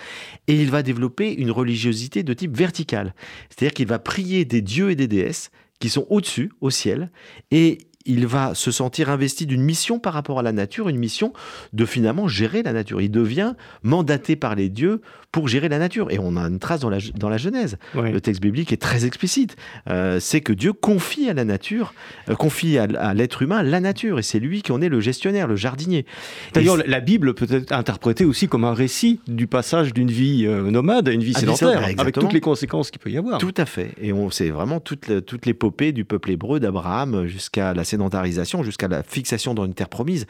et 0.48 0.60
il 0.60 0.70
va 0.70 0.82
développer 0.82 1.32
une 1.32 1.50
religiosité 1.50 2.22
de 2.22 2.34
type 2.34 2.56
vertical. 2.56 3.14
C'est-à-dire 3.48 3.74
qu'il 3.74 3.86
va 3.86 3.98
prier 3.98 4.44
des 4.44 4.60
dieux 4.60 4.90
et 4.90 4.96
des 4.96 5.08
déesses 5.08 5.50
qui 5.80 5.88
sont 5.88 6.06
au-dessus, 6.10 6.52
au 6.60 6.70
ciel, 6.70 7.10
et 7.50 7.78
il 8.06 8.26
va 8.26 8.54
se 8.54 8.70
sentir 8.70 9.10
investi 9.10 9.46
d'une 9.46 9.62
mission 9.62 9.98
par 9.98 10.14
rapport 10.14 10.38
à 10.38 10.42
la 10.42 10.52
nature, 10.52 10.88
une 10.88 10.98
mission 10.98 11.32
de 11.72 11.84
finalement 11.84 12.28
gérer 12.28 12.62
la 12.62 12.72
nature. 12.72 13.00
Il 13.00 13.10
devient 13.10 13.54
mandaté 13.82 14.36
par 14.36 14.54
les 14.54 14.68
dieux 14.68 15.00
pour 15.32 15.48
gérer 15.48 15.68
la 15.68 15.78
nature. 15.78 16.10
Et 16.10 16.18
on 16.18 16.36
a 16.36 16.42
une 16.42 16.58
trace 16.58 16.80
dans 16.80 16.90
la, 16.90 16.98
dans 17.14 17.28
la 17.28 17.36
Genèse. 17.36 17.76
Le 17.94 18.20
texte 18.20 18.42
biblique 18.42 18.72
est 18.72 18.80
très 18.80 19.04
explicite. 19.04 19.56
Euh, 19.88 20.18
c'est 20.20 20.40
que 20.40 20.52
Dieu 20.52 20.72
confie 20.72 21.28
à 21.28 21.34
la 21.34 21.44
nature, 21.44 21.94
euh, 22.28 22.34
confie 22.34 22.78
à, 22.78 23.14
l'être 23.14 23.42
humain 23.42 23.62
la 23.62 23.80
nature. 23.80 24.18
Et 24.18 24.22
c'est 24.22 24.40
lui 24.40 24.62
qui 24.62 24.72
en 24.72 24.80
est 24.80 24.88
le 24.88 25.00
gestionnaire, 25.00 25.46
le 25.46 25.56
jardinier. 25.56 26.06
D'ailleurs, 26.54 26.78
la 26.84 27.00
Bible 27.00 27.34
peut 27.34 27.46
être 27.50 27.72
interprétée 27.72 28.24
aussi 28.24 28.48
comme 28.48 28.64
un 28.64 28.74
récit 28.74 29.20
du 29.28 29.46
passage 29.46 29.92
d'une 29.92 30.10
vie 30.10 30.46
euh, 30.46 30.70
nomade 30.70 31.08
à 31.08 31.12
une 31.12 31.22
vie 31.22 31.34
sédentaire, 31.34 31.82
avec 31.84 32.14
toutes 32.14 32.32
les 32.32 32.40
conséquences 32.40 32.90
qu'il 32.90 33.00
peut 33.00 33.10
y 33.10 33.18
avoir. 33.18 33.38
Tout 33.38 33.54
à 33.56 33.66
fait. 33.66 33.92
Et 34.00 34.12
on 34.12 34.30
sait 34.30 34.50
vraiment 34.50 34.80
toute, 34.80 35.24
toute 35.26 35.46
l'épopée 35.46 35.92
du 35.92 36.04
peuple 36.04 36.30
hébreu 36.30 36.60
d'Abraham 36.60 37.26
jusqu'à 37.26 37.74
la 37.74 37.84
jusqu'à 38.62 38.88
la 38.88 39.02
fixation 39.02 39.54
dans 39.54 39.64
une 39.64 39.74
terre 39.74 39.88
promise. 39.88 40.26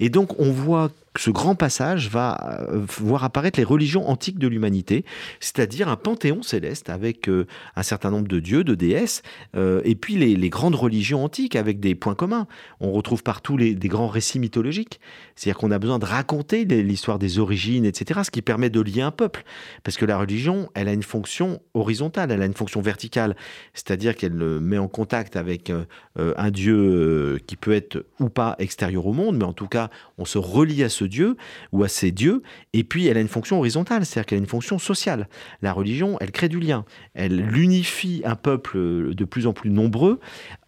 Et 0.00 0.10
donc, 0.10 0.38
on 0.38 0.50
voit 0.50 0.90
ce 1.16 1.30
grand 1.30 1.54
passage 1.54 2.08
va 2.10 2.60
euh, 2.70 2.84
voir 2.98 3.24
apparaître 3.24 3.58
les 3.58 3.64
religions 3.64 4.08
antiques 4.08 4.38
de 4.38 4.46
l'humanité, 4.46 5.04
c'est-à-dire 5.40 5.88
un 5.88 5.96
panthéon 5.96 6.42
céleste 6.42 6.90
avec 6.90 7.28
euh, 7.28 7.46
un 7.76 7.82
certain 7.82 8.10
nombre 8.10 8.28
de 8.28 8.40
dieux, 8.40 8.64
de 8.64 8.74
déesses, 8.74 9.22
euh, 9.56 9.80
et 9.84 9.94
puis 9.94 10.16
les, 10.16 10.48
grandes 10.48 10.76
religions 10.76 11.24
antiques 11.24 11.56
avec 11.56 11.78
des 11.78 11.94
points 11.94 12.14
communs. 12.14 12.46
On 12.80 12.92
retrouve 12.92 13.22
partout 13.22 13.56
les, 13.56 13.74
des 13.74 13.88
grands 13.88 14.08
récits 14.08 14.38
mythologiques, 14.38 14.98
c'est-à-dire 15.36 15.58
qu'on 15.58 15.70
a 15.70 15.78
besoin 15.78 15.98
de 15.98 16.06
raconter 16.06 16.64
l'histoire 16.64 17.18
des 17.18 17.38
origines, 17.38 17.84
etc., 17.84 18.20
ce 18.24 18.30
qui 18.30 18.40
permet 18.40 18.70
de 18.70 18.80
lier 18.80 19.02
un 19.02 19.10
peuple, 19.10 19.44
parce 19.84 19.96
que 19.96 20.06
la 20.06 20.16
religion, 20.16 20.70
elle 20.74 20.88
a 20.88 20.92
une 20.92 21.02
fonction 21.02 21.60
horizontale, 21.74 22.30
elle 22.30 22.40
a 22.40 22.46
une 22.46 22.54
fonction 22.54 22.80
verticale, 22.80 23.36
c'est-à-dire 23.74 24.16
qu'elle 24.16 24.32
met 24.32 24.78
en 24.78 24.88
contact 24.88 25.36
avec 25.36 25.70
un 26.16 26.50
dieu 26.50 27.38
qui 27.46 27.56
peut 27.56 27.72
être 27.72 28.06
ou 28.20 28.30
pas 28.30 28.56
extérieur 28.58 29.06
au 29.06 29.12
monde, 29.12 29.36
mais 29.36 29.44
en 29.44 29.52
tout 29.52 29.68
cas, 29.68 29.90
on 30.16 30.24
se 30.24 30.38
relie 30.38 30.82
à 30.82 30.88
ce 30.88 30.97
Dieu 31.06 31.36
ou 31.72 31.84
à 31.84 31.88
ces 31.88 32.12
dieux. 32.12 32.42
Et 32.72 32.84
puis, 32.84 33.06
elle 33.06 33.16
a 33.16 33.20
une 33.20 33.28
fonction 33.28 33.58
horizontale, 33.58 34.04
c'est-à-dire 34.04 34.26
qu'elle 34.26 34.38
a 34.38 34.42
une 34.42 34.46
fonction 34.46 34.78
sociale. 34.78 35.28
La 35.62 35.72
religion, 35.72 36.16
elle 36.20 36.30
crée 36.30 36.48
du 36.48 36.60
lien. 36.60 36.84
Elle 37.14 37.56
unifie 37.56 38.22
un 38.24 38.36
peuple 38.36 39.14
de 39.14 39.24
plus 39.24 39.46
en 39.46 39.52
plus 39.52 39.70
nombreux 39.70 40.20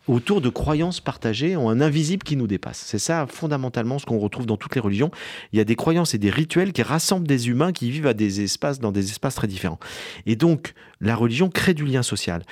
autour 0.08 0.40
de 0.40 0.48
croyances 0.48 1.00
partagées 1.00 1.56
en 1.56 1.68
un 1.68 1.80
invisible 1.80 2.22
qui 2.22 2.36
nous 2.36 2.46
dépasse. 2.46 2.82
C'est 2.84 2.98
ça 2.98 3.26
fondamentalement 3.28 3.98
ce 3.98 4.06
qu'on 4.06 4.18
retrouve 4.18 4.46
dans 4.46 4.56
toutes 4.56 4.74
les 4.74 4.80
religions. 4.80 5.10
Il 5.52 5.58
y 5.58 5.60
a 5.60 5.64
des 5.64 5.76
croyances 5.76 6.14
et 6.14 6.18
des 6.18 6.30
rituels 6.30 6.72
qui 6.72 6.82
rassemblent 6.82 7.28
des 7.28 7.48
humains 7.48 7.72
qui 7.72 7.90
vivent 7.90 8.06
à 8.06 8.14
des 8.14 8.40
espaces 8.40 8.80
dans 8.80 8.92
des 8.92 9.10
espaces 9.10 9.36
très 9.36 9.46
différents. 9.46 9.78
Et 10.26 10.36
donc 10.36 10.74
la 11.00 11.16
religion 11.16 11.48
crée 11.48 11.74
du 11.74 11.84
lien 11.84 12.02
social. 12.02 12.42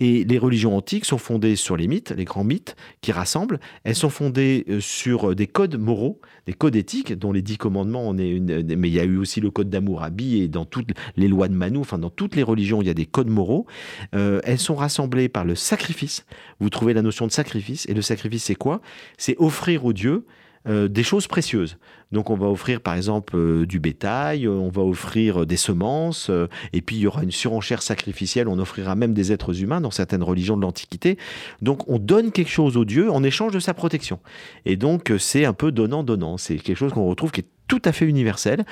Et 0.00 0.24
les 0.24 0.38
religions 0.38 0.76
antiques 0.76 1.04
sont 1.04 1.18
fondées 1.18 1.56
sur 1.56 1.76
les 1.76 1.88
mythes, 1.88 2.12
les 2.16 2.24
grands 2.24 2.44
mythes 2.44 2.76
qui 3.00 3.10
rassemblent. 3.10 3.58
Elles 3.84 3.96
sont 3.96 4.10
fondées 4.10 4.64
euh, 4.68 4.80
sur 4.80 5.34
des 5.34 5.46
codes 5.46 5.76
moraux, 5.76 6.20
des 6.46 6.52
codes 6.52 6.76
éthiques, 6.76 7.12
dont 7.12 7.32
les 7.32 7.42
dix 7.42 7.58
commandements, 7.58 8.08
on 8.08 8.16
est 8.16 8.30
une, 8.30 8.62
mais 8.76 8.88
il 8.88 8.94
y 8.94 9.00
a 9.00 9.04
eu 9.04 9.16
aussi 9.16 9.40
le 9.40 9.50
code 9.50 9.70
d'Amourabi 9.70 10.40
et 10.40 10.48
dans 10.48 10.64
toutes 10.64 10.90
les 11.16 11.28
lois 11.28 11.48
de 11.48 11.54
Manu, 11.54 11.78
enfin 11.78 11.98
dans 11.98 12.10
toutes 12.10 12.36
les 12.36 12.42
religions, 12.44 12.80
il 12.80 12.86
y 12.86 12.90
a 12.90 12.94
des 12.94 13.06
codes 13.06 13.28
moraux. 13.28 13.66
Euh, 14.14 14.40
elles 14.44 14.60
sont 14.60 14.76
rassemblées 14.76 15.28
par 15.28 15.44
le 15.44 15.54
sacrifice. 15.54 16.24
Vous 16.60 16.70
trouvez 16.70 16.94
la 16.94 17.02
notion 17.02 17.26
de 17.26 17.32
sacrifice. 17.32 17.86
Et 17.88 17.94
le 17.94 18.02
sacrifice, 18.02 18.44
c'est 18.44 18.54
quoi? 18.54 18.80
C'est 19.16 19.36
offrir 19.38 19.84
au 19.84 19.92
Dieu 19.92 20.24
euh, 20.68 20.88
des 20.88 21.02
choses 21.02 21.26
précieuses. 21.26 21.78
Donc 22.12 22.30
on 22.30 22.36
va 22.36 22.46
offrir 22.46 22.80
par 22.80 22.94
exemple 22.94 23.36
euh, 23.36 23.66
du 23.66 23.80
bétail, 23.80 24.46
euh, 24.46 24.50
on 24.50 24.68
va 24.68 24.82
offrir 24.82 25.46
des 25.46 25.56
semences, 25.56 26.30
et 26.72 26.82
puis 26.82 26.96
il 26.96 27.00
y 27.00 27.06
aura 27.06 27.22
une 27.22 27.30
surenchère 27.30 27.82
sacrificielle, 27.82 28.48
on 28.48 28.58
offrira 28.58 28.94
même 28.94 29.14
des 29.14 29.32
êtres 29.32 29.62
humains 29.62 29.80
dans 29.80 29.90
certaines 29.90 30.22
religions 30.22 30.56
de 30.56 30.62
l'Antiquité. 30.62 31.16
Donc 31.62 31.88
on 31.88 31.98
donne 31.98 32.32
quelque 32.32 32.50
chose 32.50 32.76
au 32.76 32.84
Dieu 32.84 33.10
en 33.10 33.22
échange 33.22 33.52
de 33.52 33.60
sa 33.60 33.74
protection. 33.74 34.20
Et 34.66 34.76
donc 34.76 35.12
c'est 35.18 35.44
un 35.44 35.52
peu 35.52 35.72
donnant-donnant. 35.72 36.38
C'est 36.38 36.56
quelque 36.56 36.76
chose 36.76 36.92
qu'on 36.92 37.06
retrouve 37.06 37.30
qui 37.30 37.40
est 37.40 37.46
tout 37.68 37.82
à 37.84 37.92
fait 37.92 38.06
universel. 38.06 38.64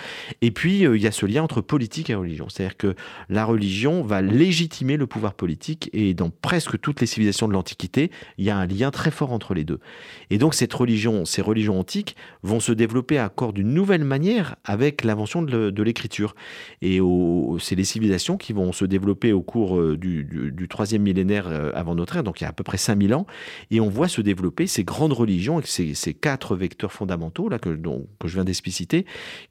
Et 0.42 0.50
puis, 0.50 0.86
euh, 0.86 0.96
il 0.96 1.02
y 1.02 1.06
a 1.06 1.12
ce 1.12 1.26
lien 1.26 1.42
entre 1.42 1.60
politique 1.60 2.10
et 2.10 2.14
religion. 2.14 2.48
C'est-à-dire 2.48 2.76
que 2.76 2.94
la 3.28 3.44
religion 3.44 4.02
va 4.02 4.22
légitimer 4.22 4.96
le 4.96 5.06
pouvoir 5.06 5.34
politique 5.34 5.90
et 5.92 6.14
dans 6.14 6.30
presque 6.30 6.80
toutes 6.80 7.00
les 7.00 7.06
civilisations 7.06 7.46
de 7.46 7.52
l'Antiquité, 7.52 8.10
il 8.38 8.44
y 8.44 8.50
a 8.50 8.56
un 8.56 8.66
lien 8.66 8.90
très 8.90 9.10
fort 9.10 9.32
entre 9.32 9.54
les 9.54 9.64
deux. 9.64 9.80
Et 10.30 10.38
donc, 10.38 10.54
cette 10.54 10.72
religion, 10.72 11.24
ces 11.24 11.42
religions 11.42 11.78
antiques 11.78 12.16
vont 12.42 12.60
se 12.60 12.72
développer 12.72 13.18
à 13.18 13.28
corps 13.28 13.52
d'une 13.52 13.72
nouvelle 13.72 14.04
manière 14.04 14.56
avec 14.64 15.04
l'invention 15.04 15.42
de 15.42 15.82
l'écriture. 15.82 16.34
Et 16.82 17.00
c'est 17.60 17.74
les 17.74 17.84
civilisations 17.84 18.36
qui 18.36 18.52
vont 18.52 18.72
se 18.72 18.84
développer 18.84 19.32
au 19.32 19.42
cours 19.42 19.78
euh, 19.78 19.96
du, 19.96 20.68
troisième 20.68 21.02
millénaire 21.02 21.48
euh, 21.48 21.70
avant 21.74 21.94
notre 21.94 22.16
ère, 22.16 22.24
donc 22.24 22.40
il 22.40 22.44
y 22.44 22.46
a 22.46 22.50
à 22.50 22.52
peu 22.52 22.64
près 22.64 22.78
5000 22.78 23.14
ans. 23.14 23.26
Et 23.70 23.80
on 23.80 23.88
voit 23.88 24.08
se 24.08 24.20
développer 24.20 24.66
ces 24.66 24.84
grandes 24.84 25.12
religions 25.12 25.58
avec 25.58 25.66
ces, 25.66 26.14
quatre 26.14 26.56
vecteurs 26.56 26.92
fondamentaux 26.92 27.48
là 27.48 27.58
que, 27.58 27.68
que 27.70 28.28
je 28.28 28.34
viens 28.34 28.44
d'expliciter 28.44 28.85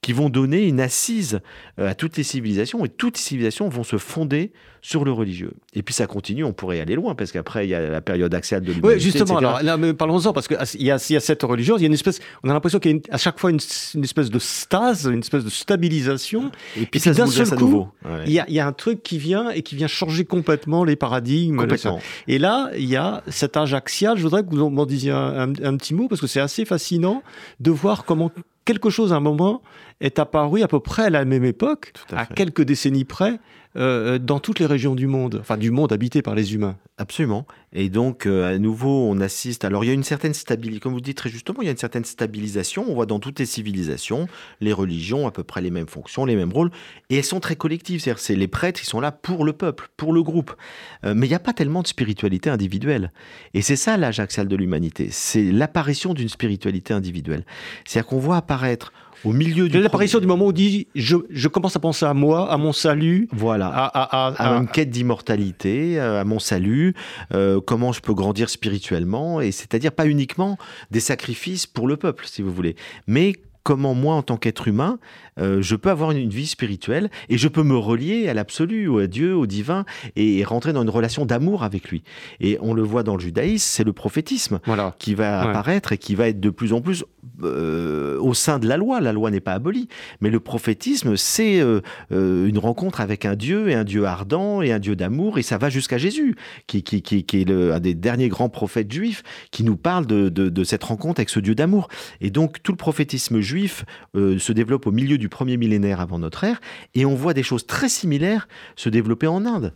qui 0.01 0.13
vont 0.13 0.29
donner 0.29 0.67
une 0.67 0.79
assise 0.79 1.41
à 1.77 1.95
toutes 1.95 2.17
les 2.17 2.23
civilisations, 2.23 2.85
et 2.85 2.89
toutes 2.89 3.17
les 3.17 3.23
civilisations 3.23 3.69
vont 3.69 3.83
se 3.83 3.97
fonder 3.97 4.51
sur 4.85 5.03
le 5.03 5.11
religieux. 5.11 5.53
Et 5.73 5.81
puis 5.81 5.95
ça 5.95 6.05
continue, 6.05 6.43
on 6.43 6.53
pourrait 6.53 6.79
aller 6.79 6.93
loin, 6.93 7.15
parce 7.15 7.31
qu'après, 7.31 7.65
il 7.65 7.71
y 7.71 7.73
a 7.73 7.89
la 7.89 8.01
période 8.01 8.31
axiale 8.35 8.61
de 8.61 8.71
l'humanité. 8.71 8.87
Oui, 8.87 8.99
justement, 8.99 9.37
alors 9.37 9.59
parlons-en, 9.97 10.31
parce 10.31 10.47
qu'il 10.47 10.57
y, 10.83 10.91
a, 10.91 11.09
y 11.09 11.15
a 11.15 11.19
cette 11.19 11.41
religion, 11.41 11.75
il 11.77 11.81
y 11.81 11.85
a 11.85 11.87
une 11.87 11.93
espèce, 11.93 12.19
on 12.43 12.51
a 12.51 12.53
l'impression 12.53 12.77
qu'il 12.77 12.97
y 12.97 13.01
a 13.09 13.15
à 13.15 13.17
chaque 13.17 13.39
fois 13.39 13.49
une, 13.49 13.57
espèce 14.03 14.29
de 14.29 14.37
stase, 14.37 15.07
une 15.11 15.21
espèce 15.21 15.43
de 15.43 15.49
stabilisation. 15.49 16.51
Et 16.79 16.85
puis, 16.85 16.99
ça 16.99 17.13
d'un 17.13 17.25
seul 17.25 17.49
coup, 17.49 17.55
nouveau. 17.55 17.87
il, 18.27 18.33
y 18.33 18.39
a, 18.39 18.45
il 18.47 18.53
y, 18.53 18.59
a, 18.59 18.67
un 18.67 18.73
truc 18.73 19.01
qui 19.01 19.17
vient 19.17 19.49
et 19.49 19.63
qui 19.63 19.75
vient 19.75 19.87
changer 19.87 20.23
complètement 20.23 20.83
les 20.83 20.95
paradigmes. 20.95 21.57
Complètement. 21.57 21.99
Et 22.27 22.37
là, 22.37 22.69
il 22.77 22.85
y 22.85 22.95
a 22.95 23.23
cet 23.27 23.57
âge 23.57 23.73
axial, 23.73 24.17
je 24.17 24.21
voudrais 24.21 24.43
que 24.43 24.53
vous 24.53 24.69
m'en 24.69 24.85
disiez 24.85 25.11
un, 25.11 25.49
un 25.49 25.77
petit 25.77 25.95
mot, 25.95 26.07
parce 26.07 26.21
que 26.21 26.27
c'est 26.27 26.39
assez 26.39 26.63
fascinant 26.63 27.23
de 27.59 27.71
voir 27.71 28.05
comment 28.05 28.29
quelque 28.65 28.89
chose 28.89 29.13
à 29.13 29.17
un 29.17 29.21
moment 29.21 29.61
est 30.01 30.19
apparu 30.19 30.61
à 30.63 30.67
peu 30.67 30.79
près 30.79 31.05
à 31.05 31.09
la 31.09 31.23
même 31.23 31.45
époque, 31.45 31.93
à, 32.11 32.25
quelques 32.25 32.63
décennies 32.63 33.05
près, 33.05 33.39
euh, 33.77 34.17
dans 34.19 34.39
toutes 34.39 34.59
les 34.59 34.65
régions 34.65 34.95
du 34.95 35.07
monde, 35.07 35.37
enfin 35.39 35.57
du 35.57 35.71
monde 35.71 35.93
habité 35.93 36.21
par 36.21 36.35
les 36.35 36.53
humains. 36.53 36.75
Absolument. 36.97 37.45
Et 37.73 37.89
donc, 37.89 38.25
euh, 38.25 38.55
à 38.55 38.57
nouveau, 38.57 39.09
on 39.09 39.19
assiste. 39.19 39.65
Alors, 39.65 39.83
il 39.83 39.87
y 39.87 39.89
a 39.89 39.93
une 39.93 40.05
certaine 40.05 40.33
stabilité, 40.33 40.79
comme 40.79 40.93
vous 40.93 41.01
dites 41.01 41.17
très 41.17 41.29
justement, 41.29 41.61
il 41.61 41.65
y 41.65 41.67
a 41.67 41.71
une 41.71 41.77
certaine 41.77 42.05
stabilisation. 42.05 42.85
On 42.87 42.93
voit 42.93 43.05
dans 43.05 43.19
toutes 43.19 43.37
les 43.39 43.45
civilisations, 43.45 44.29
les 44.61 44.71
religions, 44.71 45.27
à 45.27 45.31
peu 45.31 45.43
près 45.43 45.61
les 45.61 45.71
mêmes 45.71 45.89
fonctions, 45.89 46.23
les 46.23 46.37
mêmes 46.37 46.53
rôles, 46.53 46.71
et 47.09 47.17
elles 47.17 47.25
sont 47.25 47.41
très 47.41 47.57
collectives. 47.57 47.99
C'est-à-dire, 47.99 48.21
c'est 48.21 48.37
les 48.37 48.47
prêtres 48.47 48.79
qui 48.79 48.85
sont 48.85 49.01
là 49.01 49.11
pour 49.11 49.43
le 49.43 49.51
peuple, 49.51 49.89
pour 49.97 50.13
le 50.13 50.23
groupe. 50.23 50.55
Euh, 51.03 51.13
mais 51.13 51.25
il 51.27 51.29
n'y 51.31 51.35
a 51.35 51.39
pas 51.39 51.51
tellement 51.51 51.81
de 51.81 51.87
spiritualité 51.87 52.49
individuelle. 52.49 53.11
Et 53.53 53.61
c'est 53.61 53.75
ça 53.75 53.97
l'âge 53.97 54.21
axial 54.21 54.47
de 54.47 54.55
l'humanité. 54.55 55.09
C'est 55.11 55.51
l'apparition 55.51 56.13
d'une 56.13 56.29
spiritualité 56.29 56.93
individuelle. 56.93 57.45
C'est-à-dire 57.83 58.07
qu'on 58.07 58.19
voit 58.19 58.37
apparaître 58.37 58.93
au 59.23 59.33
milieu 59.33 59.69
de 59.69 59.79
l'apparition 59.79 60.19
du 60.19 60.27
moment 60.27 60.45
où 60.45 60.49
on 60.49 60.51
dit 60.51 60.87
je, 60.95 61.17
je, 61.29 61.47
commence 61.47 61.75
à 61.75 61.79
penser 61.79 62.05
à 62.05 62.13
moi, 62.13 62.51
à 62.51 62.57
mon 62.57 62.73
salut, 62.73 63.27
voilà, 63.31 63.67
à, 63.67 64.57
une 64.57 64.67
quête 64.67 64.89
d'immortalité, 64.89 65.99
euh, 65.99 66.21
à 66.21 66.23
mon 66.23 66.39
salut, 66.39 66.93
euh, 67.33 67.59
comment 67.61 67.91
je 67.91 68.01
peux 68.01 68.13
grandir 68.13 68.49
spirituellement, 68.49 69.41
et 69.41 69.51
c'est-à-dire 69.51 69.91
pas 69.91 70.07
uniquement 70.07 70.57
des 70.91 70.99
sacrifices 70.99 71.65
pour 71.67 71.87
le 71.87 71.97
peuple, 71.97 72.25
si 72.27 72.41
vous 72.41 72.51
voulez, 72.51 72.75
mais 73.07 73.33
comment 73.63 73.95
moi, 73.95 74.15
en 74.15 74.21
tant 74.21 74.37
qu'être 74.37 74.67
humain, 74.67 74.99
euh, 75.39 75.61
je 75.61 75.75
peux 75.75 75.89
avoir 75.89 76.11
une, 76.11 76.29
vie 76.29 76.47
spirituelle 76.47 77.09
et 77.29 77.37
je 77.37 77.47
peux 77.47 77.63
me 77.63 77.77
relier 77.77 78.29
à 78.29 78.33
l'absolu, 78.33 78.87
ou 78.87 78.99
à 78.99 79.07
Dieu, 79.07 79.35
au 79.35 79.45
divin, 79.45 79.85
et, 80.15 80.43
rentrer 80.43 80.73
dans 80.73 80.83
une 80.83 80.89
relation 80.89 81.25
d'amour 81.25 81.63
avec 81.63 81.89
lui. 81.89 82.03
Et 82.39 82.57
on 82.61 82.73
le 82.73 82.83
voit 82.83 83.03
dans 83.03 83.15
le 83.15 83.21
judaïsme, 83.21 83.65
c'est 83.65 83.83
le 83.83 83.93
prophétisme 83.93 84.59
qui 84.99 85.15
va 85.15 85.41
apparaître 85.41 85.91
et 85.91 85.97
qui 85.97 86.15
va 86.15 86.29
être 86.29 86.39
de 86.39 86.49
plus 86.49 86.73
en 86.73 86.81
plus 86.81 87.03
euh, 87.43 88.17
au 88.19 88.33
sein 88.33 88.59
de 88.59 88.67
la 88.67 88.77
loi. 88.77 89.01
La 89.01 89.11
loi 89.11 89.31
n'est 89.31 89.39
pas 89.39 89.53
abolie, 89.53 89.87
mais 90.21 90.29
le 90.29 90.39
prophétisme, 90.39 91.17
c'est 91.17 91.59
euh, 91.59 91.81
une 92.11 92.57
rencontre 92.57 93.01
avec 93.01 93.25
un 93.25 93.35
Dieu 93.35 93.69
et 93.69 93.73
un 93.73 93.83
Dieu 93.83 94.05
ardent 94.05 94.61
et 94.61 94.71
un 94.71 94.79
Dieu 94.79 94.95
d'amour, 94.95 95.37
et 95.37 95.41
ça 95.41 95.57
va 95.57 95.69
jusqu'à 95.69 95.97
Jésus, 95.97 96.35
qui, 96.67 96.83
qui, 96.83 97.01
qui, 97.01 97.41
est 97.41 97.47
le, 97.47 97.73
un 97.73 97.79
des 97.79 97.93
derniers 97.93 98.29
grands 98.29 98.49
prophètes 98.49 98.91
juifs, 98.91 99.23
qui 99.51 99.63
nous 99.63 99.77
parle 99.77 100.05
de, 100.05 100.29
de, 100.29 100.49
de 100.49 100.63
cette 100.63 100.83
rencontre 100.83 101.19
avec 101.19 101.29
ce 101.29 101.39
Dieu 101.39 101.55
d'amour. 101.55 101.87
Et 102.21 102.29
donc 102.29 102.61
tout 102.63 102.71
le 102.71 102.77
prophétisme 102.77 103.39
juif 103.39 103.85
se 104.15 104.51
développe 104.51 104.87
au 104.87 104.91
milieu 104.91 105.17
du 105.17 105.24
premier 105.29 105.57
millénaire 105.57 105.99
avant 105.99 106.19
notre 106.19 106.43
ère, 106.43 106.61
et 106.93 107.05
on 107.05 107.15
voit 107.15 107.33
des 107.33 107.43
choses 107.43 107.65
très 107.65 107.89
similaires 107.89 108.47
se 108.75 108.89
développer 108.89 109.27
en 109.27 109.45
Inde, 109.45 109.73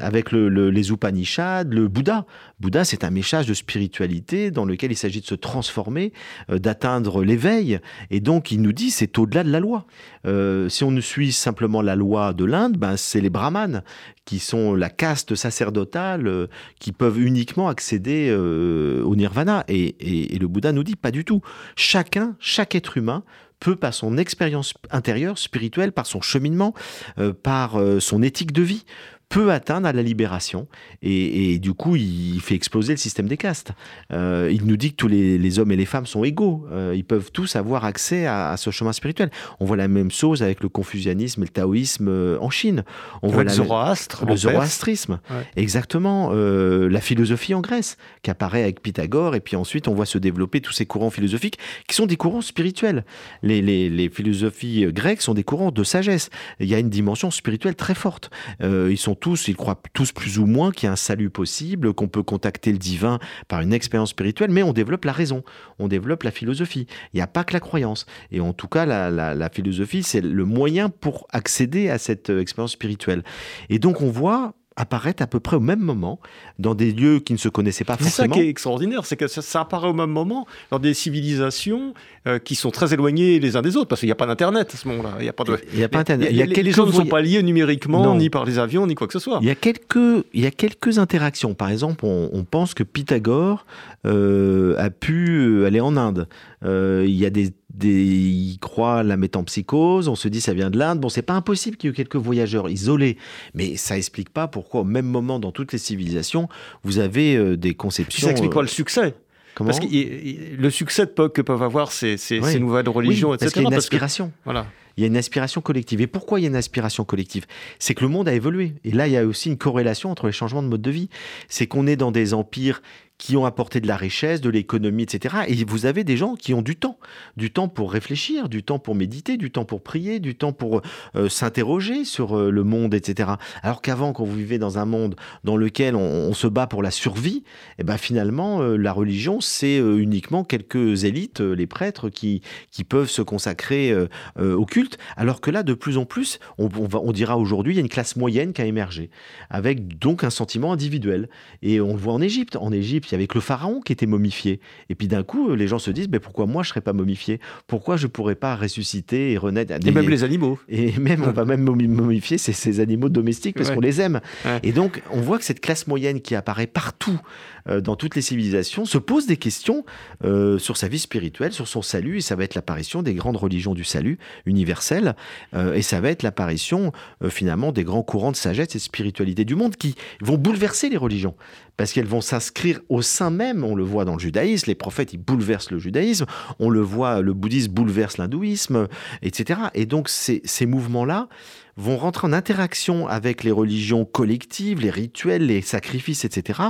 avec 0.00 0.32
les 0.32 0.90
Upanishads, 0.90 1.64
le 1.68 1.88
Bouddha. 1.88 2.26
Bouddha, 2.60 2.84
c'est 2.84 3.04
un 3.04 3.10
message 3.10 3.46
de 3.46 3.54
spiritualité 3.54 4.50
dans 4.50 4.64
lequel 4.64 4.92
il 4.92 4.96
s'agit 4.96 5.20
de 5.20 5.26
se 5.26 5.34
transformer, 5.34 6.12
euh, 6.50 6.58
d'atteindre 6.58 7.24
l'éveil, 7.24 7.80
et 8.10 8.20
donc 8.20 8.50
il 8.50 8.62
nous 8.62 8.72
dit 8.72 8.90
c'est 8.90 9.18
au-delà 9.18 9.44
de 9.44 9.50
la 9.50 9.60
loi. 9.60 9.86
Euh, 10.26 10.68
si 10.68 10.84
on 10.84 10.90
ne 10.90 11.00
suit 11.00 11.32
simplement 11.32 11.82
la 11.82 11.96
loi 11.96 12.32
de 12.32 12.44
l'Inde, 12.44 12.76
ben, 12.76 12.96
c'est 12.96 13.20
les 13.20 13.30
brahmanes 13.30 13.82
qui 14.24 14.38
sont 14.38 14.74
la 14.74 14.88
caste 14.88 15.34
sacerdotale 15.34 16.48
qui 16.78 16.92
peuvent 16.92 17.20
uniquement 17.20 17.68
accéder 17.68 18.32
au 18.32 19.16
nirvana. 19.16 19.64
et, 19.66 20.38
le 20.38 20.46
Bouddha 20.46 20.72
nous 20.72 20.84
dit 20.84 20.94
pas 20.94 21.10
du 21.10 21.24
tout. 21.24 21.40
Chacun, 21.74 22.36
chaque 22.38 22.74
être 22.74 22.96
humain 22.96 23.24
peut, 23.62 23.76
par 23.76 23.94
son 23.94 24.18
expérience 24.18 24.74
intérieure, 24.90 25.38
spirituelle, 25.38 25.92
par 25.92 26.06
son 26.06 26.20
cheminement, 26.20 26.74
euh, 27.18 27.32
par 27.32 27.78
euh, 27.78 28.00
son 28.00 28.22
éthique 28.22 28.52
de 28.52 28.62
vie, 28.62 28.84
peut 29.32 29.50
atteindre 29.50 29.88
à 29.88 29.92
la 29.92 30.02
libération. 30.02 30.68
Et, 31.00 31.58
du 31.58 31.72
coup, 31.72 31.96
il 31.96 32.38
fait 32.40 32.54
exploser 32.54 32.92
le 32.92 32.98
système 32.98 33.26
des 33.26 33.38
castes. 33.38 33.72
Euh, 34.12 34.50
il 34.52 34.66
nous 34.66 34.76
dit 34.76 34.90
que 34.90 34.96
tous 34.96 35.08
les, 35.08 35.58
hommes 35.58 35.72
et 35.72 35.76
les 35.76 35.86
femmes 35.86 36.04
sont 36.04 36.22
égaux. 36.22 36.66
Euh, 36.70 36.92
ils 36.94 37.04
peuvent 37.04 37.32
tous 37.32 37.56
avoir 37.56 37.86
accès 37.86 38.26
à, 38.26 38.54
ce 38.58 38.70
chemin 38.70 38.92
spirituel. 38.92 39.30
On 39.58 39.64
voit 39.64 39.78
la 39.78 39.88
même 39.88 40.10
chose 40.10 40.42
avec 40.42 40.62
le 40.62 40.68
confucianisme 40.68 41.42
et 41.42 41.46
le 41.46 41.50
taoïsme 41.50 42.08
euh, 42.08 42.36
en 42.40 42.50
Chine. 42.50 42.84
On 43.22 43.28
voit 43.28 43.44
le 43.44 43.48
zoroastre. 43.48 44.26
Le 44.26 44.36
zoroastrisme. 44.36 45.18
Exactement. 45.56 46.30
la 46.32 47.00
philosophie 47.00 47.54
en 47.54 47.62
Grèce, 47.62 47.96
qui 48.22 48.30
apparaît 48.30 48.62
avec 48.62 48.82
Pythagore. 48.82 49.34
Et 49.34 49.40
puis 49.40 49.56
ensuite, 49.56 49.88
on 49.88 49.94
voit 49.94 50.06
se 50.06 50.18
développer 50.18 50.60
tous 50.60 50.72
ces 50.72 50.84
courants 50.84 51.10
philosophiques 51.10 51.58
qui 51.88 51.94
sont 51.94 52.06
des 52.06 52.16
courants 52.16 52.42
spirituels. 52.42 53.04
Les, 53.42 53.62
les 53.62 54.08
philosophies 54.10 54.84
grecques 54.92 55.22
sont 55.22 55.34
des 55.34 55.44
courants 55.44 55.70
de 55.70 55.84
sagesse. 55.84 56.28
Il 56.60 56.66
y 56.66 56.74
a 56.74 56.78
une 56.78 56.90
dimension 56.90 57.30
spirituelle 57.30 57.76
très 57.76 57.94
forte. 57.94 58.30
ils 58.60 58.98
sont 58.98 59.14
tous, 59.22 59.46
ils 59.46 59.56
croient 59.56 59.80
tous 59.94 60.10
plus 60.10 60.40
ou 60.40 60.46
moins 60.46 60.72
qu'il 60.72 60.88
y 60.88 60.90
a 60.90 60.92
un 60.92 60.96
salut 60.96 61.30
possible, 61.30 61.94
qu'on 61.94 62.08
peut 62.08 62.24
contacter 62.24 62.72
le 62.72 62.78
divin 62.78 63.20
par 63.46 63.60
une 63.60 63.72
expérience 63.72 64.10
spirituelle, 64.10 64.50
mais 64.50 64.64
on 64.64 64.72
développe 64.72 65.04
la 65.04 65.12
raison, 65.12 65.44
on 65.78 65.86
développe 65.86 66.24
la 66.24 66.32
philosophie. 66.32 66.88
Il 67.14 67.16
n'y 67.16 67.22
a 67.22 67.28
pas 67.28 67.44
que 67.44 67.52
la 67.52 67.60
croyance. 67.60 68.04
Et 68.32 68.40
en 68.40 68.52
tout 68.52 68.68
cas, 68.68 68.84
la, 68.84 69.10
la 69.10 69.48
philosophie, 69.48 70.02
c'est 70.02 70.20
le 70.20 70.44
moyen 70.44 70.90
pour 70.90 71.28
accéder 71.30 71.88
à 71.88 71.98
cette 71.98 72.30
euh, 72.30 72.40
expérience 72.40 72.72
spirituelle. 72.72 73.22
Et 73.70 73.78
donc 73.78 74.00
on 74.00 74.10
voit 74.10 74.54
apparaître 74.76 75.22
à 75.22 75.26
peu 75.26 75.40
près 75.40 75.56
au 75.56 75.60
même 75.60 75.80
moment 75.80 76.18
dans 76.58 76.74
des 76.74 76.92
lieux 76.92 77.20
qui 77.20 77.32
ne 77.32 77.38
se 77.38 77.48
connaissaient 77.48 77.84
pas 77.84 77.96
forcément. 77.96 78.10
C'est 78.10 78.22
ça 78.22 78.28
qui 78.28 78.40
est 78.40 78.48
extraordinaire, 78.48 79.04
c'est 79.04 79.16
que 79.16 79.26
ça, 79.28 79.60
apparaît 79.60 79.88
au 79.88 79.92
même 79.92 80.10
moment 80.10 80.46
dans 80.70 80.78
des 80.78 80.94
civilisations 80.94 81.94
euh, 82.26 82.38
qui 82.38 82.54
sont 82.54 82.70
très 82.70 82.94
éloignées 82.94 83.38
les 83.38 83.56
uns 83.56 83.62
des 83.62 83.76
autres, 83.76 83.88
parce 83.88 84.00
qu'il 84.00 84.08
n'y 84.08 84.12
a 84.12 84.16
pas 84.16 84.26
d'internet 84.26 84.70
à 84.72 84.76
ce 84.76 84.88
moment-là. 84.88 85.14
Il 85.18 85.22
n'y 85.22 85.28
a 85.28 85.32
pas 85.32 85.44
de. 85.44 85.58
Il 85.72 85.78
y 85.78 85.84
a 85.84 85.88
pas 85.88 85.98
internet. 85.98 86.28
Il 86.30 86.36
y 86.36 86.42
a, 86.42 86.46
les, 86.46 86.72
gens 86.72 86.86
ne 86.86 86.92
sont 86.92 87.06
pas 87.06 87.20
liés 87.20 87.42
numériquement 87.42 88.14
ni 88.16 88.30
par 88.30 88.44
les 88.44 88.58
avions 88.58 88.86
ni 88.86 88.94
quoi 88.94 89.06
que 89.06 89.12
ce 89.12 89.18
soit. 89.18 89.38
Il 89.42 89.48
y 89.48 89.50
a 89.50 89.54
quelques, 89.54 90.24
il 90.32 90.42
y 90.42 90.46
a 90.46 90.50
quelques 90.50 90.98
interactions. 90.98 91.54
Par 91.54 91.70
exemple, 91.70 92.04
on, 92.04 92.44
pense 92.44 92.74
que 92.74 92.82
Pythagore 92.82 93.66
euh, 94.04 94.74
a 94.78 94.90
pu 94.90 95.64
aller 95.64 95.80
en 95.80 95.96
Inde. 95.96 96.28
Euh, 96.64 97.04
il 97.06 97.14
y 97.14 97.26
a 97.26 97.30
des 97.30 97.52
des, 97.74 98.04
il 98.04 98.58
croit 98.58 99.02
la 99.02 99.16
métempsychose, 99.16 100.08
on 100.08 100.14
se 100.14 100.28
dit 100.28 100.40
ça 100.40 100.52
vient 100.52 100.70
de 100.70 100.78
l'Inde. 100.78 101.00
Bon, 101.00 101.08
c'est 101.08 101.22
pas 101.22 101.32
impossible 101.34 101.76
qu'il 101.76 101.88
y 101.88 101.92
ait 101.92 101.96
quelques 101.96 102.16
voyageurs 102.16 102.68
isolés, 102.68 103.16
mais 103.54 103.76
ça 103.76 103.96
explique 103.96 104.28
pas 104.28 104.46
pourquoi 104.46 104.82
au 104.82 104.84
même 104.84 105.06
moment 105.06 105.38
dans 105.38 105.52
toutes 105.52 105.72
les 105.72 105.78
civilisations, 105.78 106.48
vous 106.82 106.98
avez 106.98 107.36
euh, 107.36 107.56
des 107.56 107.74
conceptions. 107.74 108.26
Ça 108.26 108.32
explique 108.32 108.52
pas 108.52 108.62
le 108.62 108.68
succès? 108.68 109.14
Comment 109.54 109.70
parce 109.70 109.80
que 109.80 110.56
le 110.56 110.70
succès 110.70 111.06
que 111.06 111.42
peuvent 111.42 111.62
avoir 111.62 111.92
ces, 111.92 112.16
ces, 112.16 112.40
nouvelles 112.58 112.88
religions, 112.88 113.34
etc. 113.34 113.44
Parce 113.44 113.52
qu'il 113.52 113.62
y 113.62 113.66
a 113.66 113.68
une 113.68 113.74
aspiration. 113.74 114.32
voilà. 114.44 114.66
Il 114.96 115.02
y 115.02 115.04
a 115.04 115.06
une 115.06 115.16
aspiration 115.16 115.60
collective. 115.60 116.00
Et 116.00 116.06
pourquoi 116.06 116.40
il 116.40 116.42
y 116.42 116.46
a 116.46 116.48
une 116.48 116.56
aspiration 116.56 117.04
collective? 117.04 117.46
C'est 117.78 117.94
que 117.94 118.02
le 118.02 118.08
monde 118.08 118.28
a 118.28 118.34
évolué. 118.34 118.74
Et 118.84 118.90
là, 118.90 119.06
il 119.06 119.12
y 119.12 119.16
a 119.16 119.24
aussi 119.24 119.48
une 119.48 119.58
corrélation 119.58 120.10
entre 120.10 120.26
les 120.26 120.32
changements 120.32 120.62
de 120.62 120.68
mode 120.68 120.82
de 120.82 120.90
vie. 120.90 121.08
C'est 121.48 121.66
qu'on 121.66 121.86
est 121.86 121.96
dans 121.96 122.10
des 122.10 122.34
empires 122.34 122.82
qui 123.22 123.36
ont 123.36 123.46
apporté 123.46 123.80
de 123.80 123.86
la 123.86 123.96
richesse, 123.96 124.40
de 124.40 124.50
l'économie, 124.50 125.04
etc. 125.04 125.36
Et 125.46 125.64
vous 125.64 125.86
avez 125.86 126.02
des 126.02 126.16
gens 126.16 126.34
qui 126.34 126.54
ont 126.54 126.60
du 126.62 126.74
temps, 126.74 126.98
du 127.36 127.52
temps 127.52 127.68
pour 127.68 127.92
réfléchir, 127.92 128.48
du 128.48 128.64
temps 128.64 128.80
pour 128.80 128.96
méditer, 128.96 129.36
du 129.36 129.52
temps 129.52 129.64
pour 129.64 129.80
prier, 129.80 130.18
du 130.18 130.34
temps 130.34 130.52
pour 130.52 130.82
euh, 131.14 131.28
s'interroger 131.28 132.04
sur 132.04 132.36
euh, 132.36 132.50
le 132.50 132.64
monde, 132.64 132.94
etc. 132.94 133.30
Alors 133.62 133.80
qu'avant, 133.80 134.12
quand 134.12 134.24
vous 134.24 134.34
vivez 134.34 134.58
dans 134.58 134.78
un 134.78 134.86
monde 134.86 135.14
dans 135.44 135.56
lequel 135.56 135.94
on, 135.94 136.32
se 136.32 136.48
bat 136.48 136.66
pour 136.66 136.82
la 136.82 136.90
survie, 136.90 137.44
eh 137.78 137.84
ben 137.84 137.96
finalement, 137.96 138.60
euh, 138.60 138.76
la 138.76 138.92
religion, 138.92 139.40
c'est 139.40 139.76
uniquement 139.76 140.42
quelques 140.42 141.04
élites, 141.04 141.40
les 141.40 141.68
prêtres, 141.68 142.08
qui, 142.08 142.42
qui 142.72 142.82
peuvent 142.82 143.10
se 143.10 143.22
consacrer 143.22 143.94
au 144.40 144.64
culte. 144.64 144.81
Alors 145.16 145.40
que 145.40 145.50
là, 145.50 145.62
de 145.62 145.74
plus 145.74 145.98
en 145.98 146.04
plus, 146.04 146.38
on, 146.58 146.68
va, 146.68 147.00
on 147.00 147.12
dira 147.12 147.38
aujourd'hui, 147.38 147.74
il 147.74 147.76
y 147.76 147.78
a 147.78 147.82
une 147.82 147.88
classe 147.88 148.16
moyenne 148.16 148.52
qui 148.52 148.62
a 148.62 148.66
émergé, 148.66 149.10
avec 149.50 149.98
donc 149.98 150.24
un 150.24 150.30
sentiment 150.30 150.72
individuel. 150.72 151.28
Et 151.62 151.80
on 151.80 151.94
le 151.94 151.98
voit 151.98 152.12
en 152.12 152.20
Égypte. 152.20 152.56
En 152.56 152.72
Égypte, 152.72 153.12
avec 153.12 153.34
le 153.34 153.40
pharaon 153.40 153.80
qui 153.80 153.92
était 153.92 154.06
momifié. 154.06 154.60
Et 154.88 154.94
puis 154.94 155.08
d'un 155.08 155.22
coup, 155.22 155.54
les 155.54 155.68
gens 155.68 155.78
se 155.78 155.90
disent, 155.90 156.08
mais 156.10 156.20
pourquoi 156.20 156.46
moi 156.46 156.62
je 156.62 156.70
serais 156.70 156.80
pas 156.80 156.92
momifié? 156.92 157.40
Pourquoi 157.66 157.96
je 157.96 158.06
pourrais 158.06 158.34
pas 158.34 158.56
ressusciter 158.56 159.32
et 159.32 159.38
renaître 159.38 159.74
Et 159.84 159.90
même 159.90 160.08
les 160.08 160.24
animaux. 160.24 160.58
Et 160.68 160.92
même, 160.98 161.24
on 161.24 161.32
va 161.32 161.44
même 161.44 161.62
momifier 161.62 162.38
ces, 162.38 162.52
ces 162.52 162.80
animaux 162.80 163.08
domestiques 163.08 163.56
parce 163.56 163.70
qu'on 163.70 163.80
les 163.80 164.00
aime. 164.00 164.20
Et 164.62 164.72
donc, 164.72 165.02
on 165.10 165.20
voit 165.20 165.38
que 165.38 165.44
cette 165.44 165.60
classe 165.60 165.86
moyenne 165.86 166.20
qui 166.20 166.34
apparaît 166.34 166.66
partout 166.66 167.20
dans 167.66 167.96
toutes 167.96 168.16
les 168.16 168.22
civilisations 168.22 168.84
se 168.84 168.98
pose 168.98 169.26
des 169.26 169.36
questions 169.36 169.84
euh, 170.24 170.58
sur 170.58 170.76
sa 170.76 170.88
vie 170.88 170.98
spirituelle, 170.98 171.52
sur 171.52 171.68
son 171.68 171.82
salut, 171.82 172.18
et 172.18 172.20
ça 172.20 172.36
va 172.36 172.44
être 172.44 172.54
l'apparition 172.54 173.02
des 173.02 173.14
grandes 173.14 173.36
religions 173.36 173.74
du 173.74 173.84
salut 173.84 174.18
universel, 174.46 175.14
euh, 175.54 175.74
et 175.74 175.82
ça 175.82 176.00
va 176.00 176.10
être 176.10 176.22
l'apparition 176.22 176.92
finalement 177.28 177.72
des 177.72 177.84
grands 177.84 178.02
courants 178.02 178.32
de 178.32 178.36
sagesse 178.36 178.74
et 178.74 178.78
de 178.78 178.82
spiritualité 178.82 179.44
du 179.44 179.54
monde 179.54 179.76
qui 179.76 179.94
vont 180.20 180.36
bouleverser 180.36 180.88
les 180.88 180.96
religions, 180.96 181.34
parce 181.76 181.92
qu'elles 181.92 182.06
vont 182.06 182.20
s'inscrire 182.20 182.80
au 182.88 183.02
sein 183.02 183.30
même, 183.30 183.64
on 183.64 183.74
le 183.74 183.84
voit 183.84 184.04
dans 184.04 184.14
le 184.14 184.20
judaïsme, 184.20 184.68
les 184.68 184.74
prophètes, 184.74 185.12
ils 185.12 185.18
bouleversent 185.18 185.70
le 185.70 185.78
judaïsme, 185.78 186.26
on 186.58 186.70
le 186.70 186.80
voit, 186.80 187.20
le 187.20 187.32
bouddhisme 187.32 187.72
bouleverse 187.72 188.18
l'hindouisme, 188.18 188.88
etc. 189.22 189.60
Et 189.74 189.86
donc 189.86 190.08
ces, 190.08 190.42
ces 190.44 190.66
mouvements-là, 190.66 191.28
vont 191.76 191.96
rentrer 191.96 192.26
en 192.26 192.32
interaction 192.32 193.06
avec 193.08 193.44
les 193.44 193.50
religions 193.50 194.04
collectives, 194.04 194.80
les 194.80 194.90
rituels, 194.90 195.46
les 195.46 195.62
sacrifices, 195.62 196.24
etc. 196.24 196.60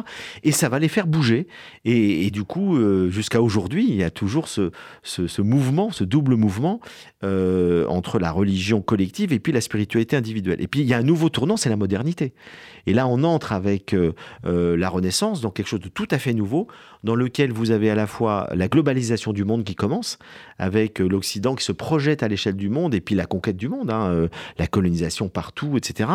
Et 0.44 0.52
ça 0.52 0.68
va 0.68 0.78
les 0.78 0.88
faire 0.88 1.06
bouger. 1.06 1.48
Et, 1.84 2.30
du 2.30 2.44
coup, 2.44 2.76
euh, 2.76 3.10
jusqu'à 3.10 3.42
aujourd'hui, 3.42 3.86
il 3.88 3.96
y 3.96 4.04
a 4.04 4.10
toujours 4.10 4.48
ce, 4.48 4.70
ce, 5.02 5.42
mouvement, 5.42 5.90
ce 5.90 6.04
double 6.04 6.36
mouvement 6.36 6.80
euh, 7.24 7.86
entre 7.88 8.18
la 8.18 8.30
religion 8.30 8.80
collective 8.80 9.32
et 9.32 9.40
puis 9.40 9.52
la 9.52 9.60
spiritualité 9.60 10.16
individuelle. 10.16 10.60
Et 10.60 10.68
puis 10.68 10.80
il 10.80 10.86
y 10.86 10.94
a 10.94 10.98
un 10.98 11.02
nouveau 11.02 11.28
tournant, 11.28 11.56
c'est 11.56 11.68
la 11.68 11.76
modernité. 11.76 12.32
Et 12.86 12.94
là, 12.94 13.06
on 13.06 13.22
entre 13.24 13.52
avec 13.52 13.94
euh, 13.94 14.12
la 14.44 14.88
Renaissance 14.92 15.40
dans 15.40 15.50
quelque 15.50 15.68
chose 15.68 15.80
de 15.80 15.88
tout 15.88 16.08
à 16.10 16.18
fait 16.18 16.34
nouveau, 16.34 16.68
dans 17.04 17.14
lequel 17.14 17.52
vous 17.52 17.70
avez 17.70 17.90
à 17.90 17.94
la 17.94 18.06
fois 18.06 18.48
la 18.54 18.68
globalisation 18.68 19.32
du 19.32 19.44
monde 19.44 19.64
qui 19.64 19.74
commence, 19.74 20.18
avec 20.58 20.98
l'Occident 20.98 21.54
qui 21.54 21.64
se 21.64 21.72
projette 21.72 22.22
à 22.22 22.28
l'échelle 22.28 22.56
du 22.56 22.68
monde, 22.68 22.94
et 22.94 23.00
puis 23.00 23.14
la 23.14 23.26
conquête 23.26 23.56
du 23.56 23.68
monde, 23.68 23.90
hein, 23.90 24.28
la 24.58 24.66
colonisation 24.66 25.28
partout, 25.28 25.76
etc. 25.76 26.10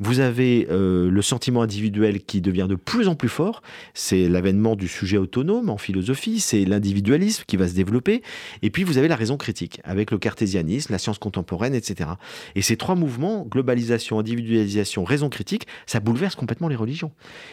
Vous 0.00 0.20
avez 0.20 0.66
euh, 0.70 1.10
le 1.10 1.22
sentiment 1.22 1.62
individuel 1.62 2.22
qui 2.22 2.40
devient 2.40 2.66
de 2.68 2.74
plus 2.74 3.08
en 3.08 3.14
plus 3.14 3.28
fort. 3.28 3.62
C'est 3.94 4.28
l'avènement 4.28 4.76
du 4.76 4.88
sujet 4.88 5.18
autonome 5.18 5.70
en 5.70 5.78
philosophie, 5.78 6.40
c'est 6.40 6.64
l'individualisme 6.64 7.44
qui 7.46 7.56
va 7.56 7.68
se 7.68 7.74
développer. 7.74 8.22
Et 8.62 8.70
puis 8.70 8.84
vous 8.84 8.98
avez 8.98 9.08
la 9.08 9.16
raison 9.16 9.36
critique 9.36 9.80
avec 9.84 10.10
le 10.10 10.18
cartésianisme, 10.18 10.92
la 10.92 10.98
science 10.98 11.18
contemporaine, 11.18 11.74
etc. 11.74 12.10
Et 12.54 12.62
ces 12.62 12.76
trois 12.76 12.94
mouvements, 12.94 13.44
globalisation, 13.44 14.18
individualisation, 14.18 15.04
raison 15.04 15.28
critique, 15.28 15.66
ça 15.86 16.00
bouleverse 16.00 16.34
complètement 16.34 16.68
les 16.68 16.76
religions. 16.76 17.12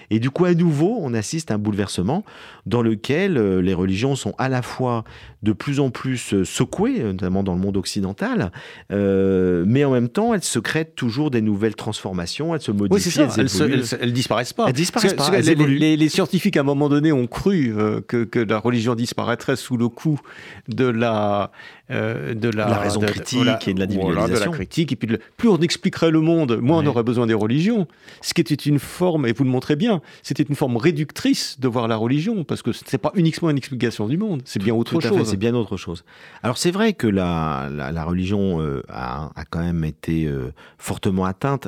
Et 0.10 0.20
du 0.20 0.30
coup, 0.30 0.46
à 0.46 0.54
nouveau, 0.54 0.98
on 1.02 1.14
assiste 1.14 1.52
à 1.52 1.56
un 1.56 1.58
bouleversement 1.58 2.24
dans 2.66 2.75
lequel 2.82 3.38
euh, 3.38 3.62
les 3.62 3.74
religions 3.74 4.16
sont 4.16 4.34
à 4.38 4.50
la 4.50 4.62
fois 4.62 5.04
de 5.44 5.54
plus 5.54 5.80
en 5.80 5.90
plus 5.90 6.34
euh, 6.34 6.44
secouées, 6.44 7.00
notamment 7.00 7.44
dans 7.44 7.54
le 7.54 7.60
monde 7.60 7.78
occidental, 7.78 8.52
mais 8.90 9.84
en 9.86 9.92
même 9.92 10.10
temps, 10.10 10.34
elles 10.34 10.44
se 10.44 10.60
créent 10.60 10.86
toujours 10.86 11.32
des 11.32 11.42
nouvelles 11.42 11.76
transformations, 11.76 12.56
elles 12.56 12.62
se 12.62 12.72
modifient, 12.72 13.20
elles, 13.38 13.86
elles, 14.02 14.14
disparaissent 14.14 14.54
pas. 14.54 14.66
Elles 14.68 14.74
disparaissent 14.74 15.14
pas, 15.14 15.30
les, 15.40 16.10
scientifiques, 16.10 16.58
à 16.58 16.62
un 16.62 16.64
moment 16.64 16.90
donné, 16.90 17.12
ont 17.12 17.28
cru 17.28 17.74
euh, 17.78 18.02
que, 18.02 18.24
que, 18.24 18.40
la 18.40 18.60
religion 18.60 18.96
disparaîtrait 18.96 19.56
sous 19.56 19.78
le 19.78 19.90
coup 19.90 20.20
de 20.68 20.86
la 20.86 21.52
euh, 21.92 22.34
de 22.34 22.50
la, 22.50 22.80
raison 22.80 23.00
critique 23.00 23.68
et 23.68 23.74
de 23.76 23.80
l'individualisation. 23.80 24.52
la 24.52 24.58
critique. 24.58 24.92
Et 24.92 24.96
puis, 24.96 25.18
plus 25.38 25.50
on 25.50 25.58
expliquerait 25.58 26.10
le 26.10 26.20
monde, 26.20 26.58
moins 26.60 26.84
on 26.84 26.86
aurait 26.88 27.04
besoin 27.04 27.28
des 27.28 27.36
religions. 27.36 27.88
Ce 28.22 28.34
qui 28.34 28.42
était 28.42 28.56
une 28.56 28.80
forme, 28.80 29.28
et 29.28 29.34
vous 29.34 29.44
le 29.44 29.52
montrez 29.52 29.76
bien, 29.76 30.02
c'était 30.24 30.42
une 30.42 30.56
forme 30.56 30.78
réductrice 30.78 31.60
de 31.60 31.68
voir 31.68 31.88
la 31.88 31.96
religion, 31.96 32.44
parce 32.44 32.64
que 32.64 32.72
ce 32.72 32.84
n'est 32.92 32.98
pas 32.98 33.12
uniquement 33.14 33.52
une 33.52 33.58
explication 33.58 34.08
du 34.08 34.18
monde, 34.18 34.42
c'est 34.46 34.62
bien 34.62 34.74
autre 34.74 35.00
chose. 35.00 35.30
C'est 35.30 35.38
bien 35.38 35.54
autre 35.54 35.78
chose. 35.78 36.06
Alors 36.42 36.58
c'est 36.58 36.72
vrai 36.72 36.94
que 36.94 37.06
la, 37.06 37.70
la, 37.72 38.04
religion 38.04 38.60
euh, 38.62 38.82
a, 38.90 39.30
a, 39.36 39.46
quand 39.46 39.62
même 39.62 39.84
été 39.84 40.26
euh, 40.26 40.52
fortement 40.80 41.26
atteinte. 41.26 41.68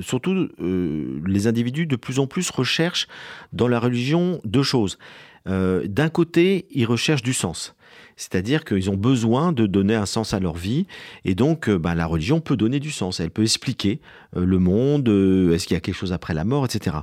Surtout, 0.00 0.48
les 0.60 1.46
individus 1.48 1.86
de 1.86 1.96
plus 1.96 2.20
en 2.20 2.28
plus 2.28 2.48
recherchent 2.50 3.08
dans 3.52 3.66
la 3.66 3.80
religion 3.80 4.40
deux 4.44 4.62
choses. 4.62 4.98
D'un 5.46 6.10
côté, 6.10 6.66
ils 6.70 6.84
recherchent 6.84 7.22
du 7.22 7.32
sens. 7.32 7.74
C'est-à-dire 8.16 8.64
qu'ils 8.64 8.90
ont 8.90 8.96
besoin 8.96 9.52
de 9.52 9.66
donner 9.66 9.94
un 9.94 10.06
sens 10.06 10.34
à 10.34 10.40
leur 10.40 10.56
vie. 10.56 10.86
Et 11.24 11.34
donc, 11.34 11.68
euh, 11.68 11.78
ben, 11.78 11.94
la 11.94 12.06
religion 12.06 12.40
peut 12.40 12.56
donner 12.56 12.80
du 12.80 12.90
sens. 12.90 13.20
Elle 13.20 13.30
peut 13.30 13.42
expliquer 13.42 14.00
euh, 14.36 14.44
le 14.44 14.58
monde, 14.58 15.08
euh, 15.08 15.54
est-ce 15.54 15.66
qu'il 15.66 15.74
y 15.74 15.78
a 15.78 15.80
quelque 15.80 15.94
chose 15.94 16.12
après 16.12 16.34
la 16.34 16.44
mort, 16.44 16.64
etc. 16.64 16.96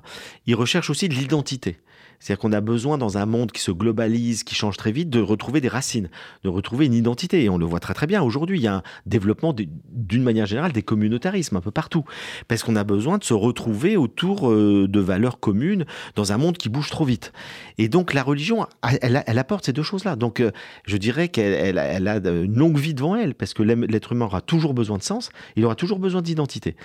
Ils 0.45 0.55
recherchent 0.55 0.89
aussi 0.89 1.07
de 1.09 1.13
l'identité. 1.13 1.77
C'est-à-dire 2.19 2.41
qu'on 2.41 2.53
a 2.53 2.61
besoin, 2.61 2.97
dans 2.97 3.17
un 3.17 3.25
monde 3.25 3.51
qui 3.51 3.61
se 3.61 3.71
globalise, 3.71 4.43
qui 4.43 4.55
change 4.55 4.77
très 4.77 4.91
vite, 4.91 5.09
de 5.09 5.21
retrouver 5.21 5.61
des 5.61 5.67
racines, 5.67 6.09
de 6.43 6.49
retrouver 6.49 6.85
une 6.85 6.93
identité. 6.93 7.43
Et 7.43 7.49
on 7.49 7.57
le 7.57 7.65
voit 7.65 7.79
très 7.79 7.93
très 7.93 8.07
bien. 8.07 8.21
Aujourd'hui, 8.21 8.59
il 8.59 8.63
y 8.63 8.67
a 8.67 8.75
un 8.75 8.83
développement 9.05 9.53
d'une 9.53 10.23
manière 10.23 10.45
générale 10.45 10.71
des 10.71 10.83
communautarismes 10.83 11.57
un 11.57 11.61
peu 11.61 11.71
partout. 11.71 12.03
Parce 12.47 12.63
qu'on 12.63 12.75
a 12.75 12.83
besoin 12.83 13.17
de 13.17 13.23
se 13.23 13.33
retrouver 13.33 13.97
autour 13.97 14.49
euh, 14.49 14.87
de 14.87 14.99
valeurs 14.99 15.39
communes 15.39 15.85
dans 16.15 16.31
un 16.31 16.37
monde 16.37 16.57
qui 16.57 16.69
bouge 16.69 16.89
trop 16.89 17.05
vite. 17.05 17.31
Et 17.77 17.89
donc 17.89 18.13
la 18.13 18.23
religion, 18.23 18.67
elle, 19.01 19.39
apporte 19.39 19.65
ces 19.65 19.73
deux 19.73 19.83
choses-là. 19.83 20.15
Donc 20.15 20.39
euh, 20.39 20.51
je 20.85 20.97
dirais 20.97 21.29
qu'elle 21.29 21.77
elle, 21.77 22.07
a 22.07 22.17
une 22.17 22.55
longue 22.55 22.77
vie 22.77 22.93
devant 22.93 23.15
elle, 23.15 23.35
parce 23.35 23.53
que 23.53 23.63
l'être 23.63 24.11
humain 24.11 24.25
aura 24.25 24.41
toujours 24.41 24.73
besoin 24.73 24.97
de 24.97 25.03
sens, 25.03 25.29
il 25.55 25.65
aura 25.65 25.75
toujours 25.75 25.99
besoin 25.99 26.21
d'identité. 26.21 26.75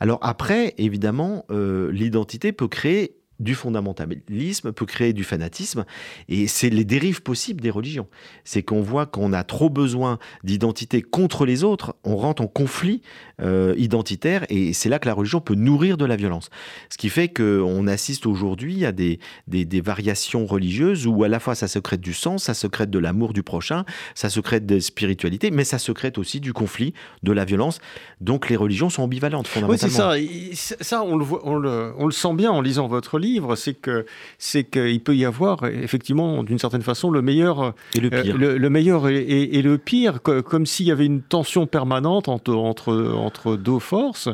Alors 0.00 0.18
après, 0.22 0.74
évidemment, 0.78 1.44
euh, 1.50 1.90
l'identité 1.92 2.52
peut 2.52 2.68
créer 2.68 3.17
du 3.40 3.54
fondamentalisme 3.54 4.72
peut 4.72 4.86
créer 4.86 5.12
du 5.12 5.24
fanatisme 5.24 5.84
et 6.28 6.48
c'est 6.48 6.70
les 6.70 6.84
dérives 6.84 7.22
possibles 7.22 7.60
des 7.60 7.70
religions. 7.70 8.08
C'est 8.44 8.62
qu'on 8.62 8.82
voit 8.82 9.06
qu'on 9.06 9.32
a 9.32 9.44
trop 9.44 9.70
besoin 9.70 10.18
d'identité 10.42 11.02
contre 11.02 11.46
les 11.46 11.62
autres, 11.62 11.94
on 12.04 12.16
rentre 12.16 12.42
en 12.42 12.48
conflit 12.48 13.00
euh, 13.40 13.74
identitaire 13.76 14.44
et 14.48 14.72
c'est 14.72 14.88
là 14.88 14.98
que 14.98 15.06
la 15.06 15.14
religion 15.14 15.40
peut 15.40 15.54
nourrir 15.54 15.96
de 15.96 16.04
la 16.04 16.16
violence. 16.16 16.50
Ce 16.90 16.98
qui 16.98 17.08
fait 17.08 17.28
qu'on 17.28 17.86
assiste 17.86 18.26
aujourd'hui 18.26 18.84
à 18.84 18.92
des, 18.92 19.20
des, 19.46 19.80
variations 19.80 20.44
religieuses 20.44 21.06
où 21.06 21.22
à 21.22 21.28
la 21.28 21.38
fois 21.38 21.54
ça 21.54 21.68
secrète 21.68 22.00
du 22.00 22.14
sens, 22.14 22.44
ça 22.44 22.54
secrète 22.54 22.90
de 22.90 22.98
l'amour 22.98 23.32
du 23.32 23.44
prochain, 23.44 23.84
ça 24.14 24.28
secrète 24.30 24.66
de 24.66 24.80
spiritualité, 24.80 25.52
mais 25.52 25.64
ça 25.64 25.78
secrète 25.78 26.18
aussi 26.18 26.40
du 26.40 26.52
conflit, 26.52 26.94
de 27.22 27.30
la 27.30 27.44
violence. 27.44 27.78
Donc 28.20 28.48
les 28.48 28.56
religions 28.56 28.90
sont 28.90 29.02
ambivalentes 29.02 29.46
fondamentalement. 29.46 30.10
Oui, 30.10 30.50
c'est 30.54 30.76
ça. 30.82 30.98
Ça, 30.98 31.02
on 31.04 31.16
le, 31.16 31.24
voit, 31.24 31.40
on, 31.44 31.56
le, 31.56 31.92
on 31.96 32.06
le 32.06 32.12
sent 32.12 32.34
bien 32.34 32.50
en 32.50 32.60
lisant 32.60 32.88
votre 32.88 33.18
livre 33.18 33.27
c'est 33.56 33.74
que 33.74 34.06
c'est 34.38 34.64
qu'il 34.64 35.00
peut 35.00 35.16
y 35.16 35.24
avoir 35.24 35.64
effectivement 35.64 36.42
d'une 36.42 36.58
certaine 36.58 36.82
façon 36.82 37.10
le 37.10 37.22
meilleur 37.22 37.74
et 37.94 38.00
le 38.00 38.10
pire, 38.10 38.36
euh, 38.40 38.58
le, 38.58 38.70
meilleur 38.70 39.08
et, 39.08 39.62
le 39.62 39.78
pire, 39.78 40.22
comme 40.22 40.66
s'il 40.66 40.86
y 40.86 40.92
avait 40.92 41.06
une 41.06 41.22
tension 41.22 41.66
permanente 41.66 42.28
entre 42.28 42.54
entre 42.54 43.12
entre 43.14 43.56
deux 43.56 43.78
forces 43.78 44.28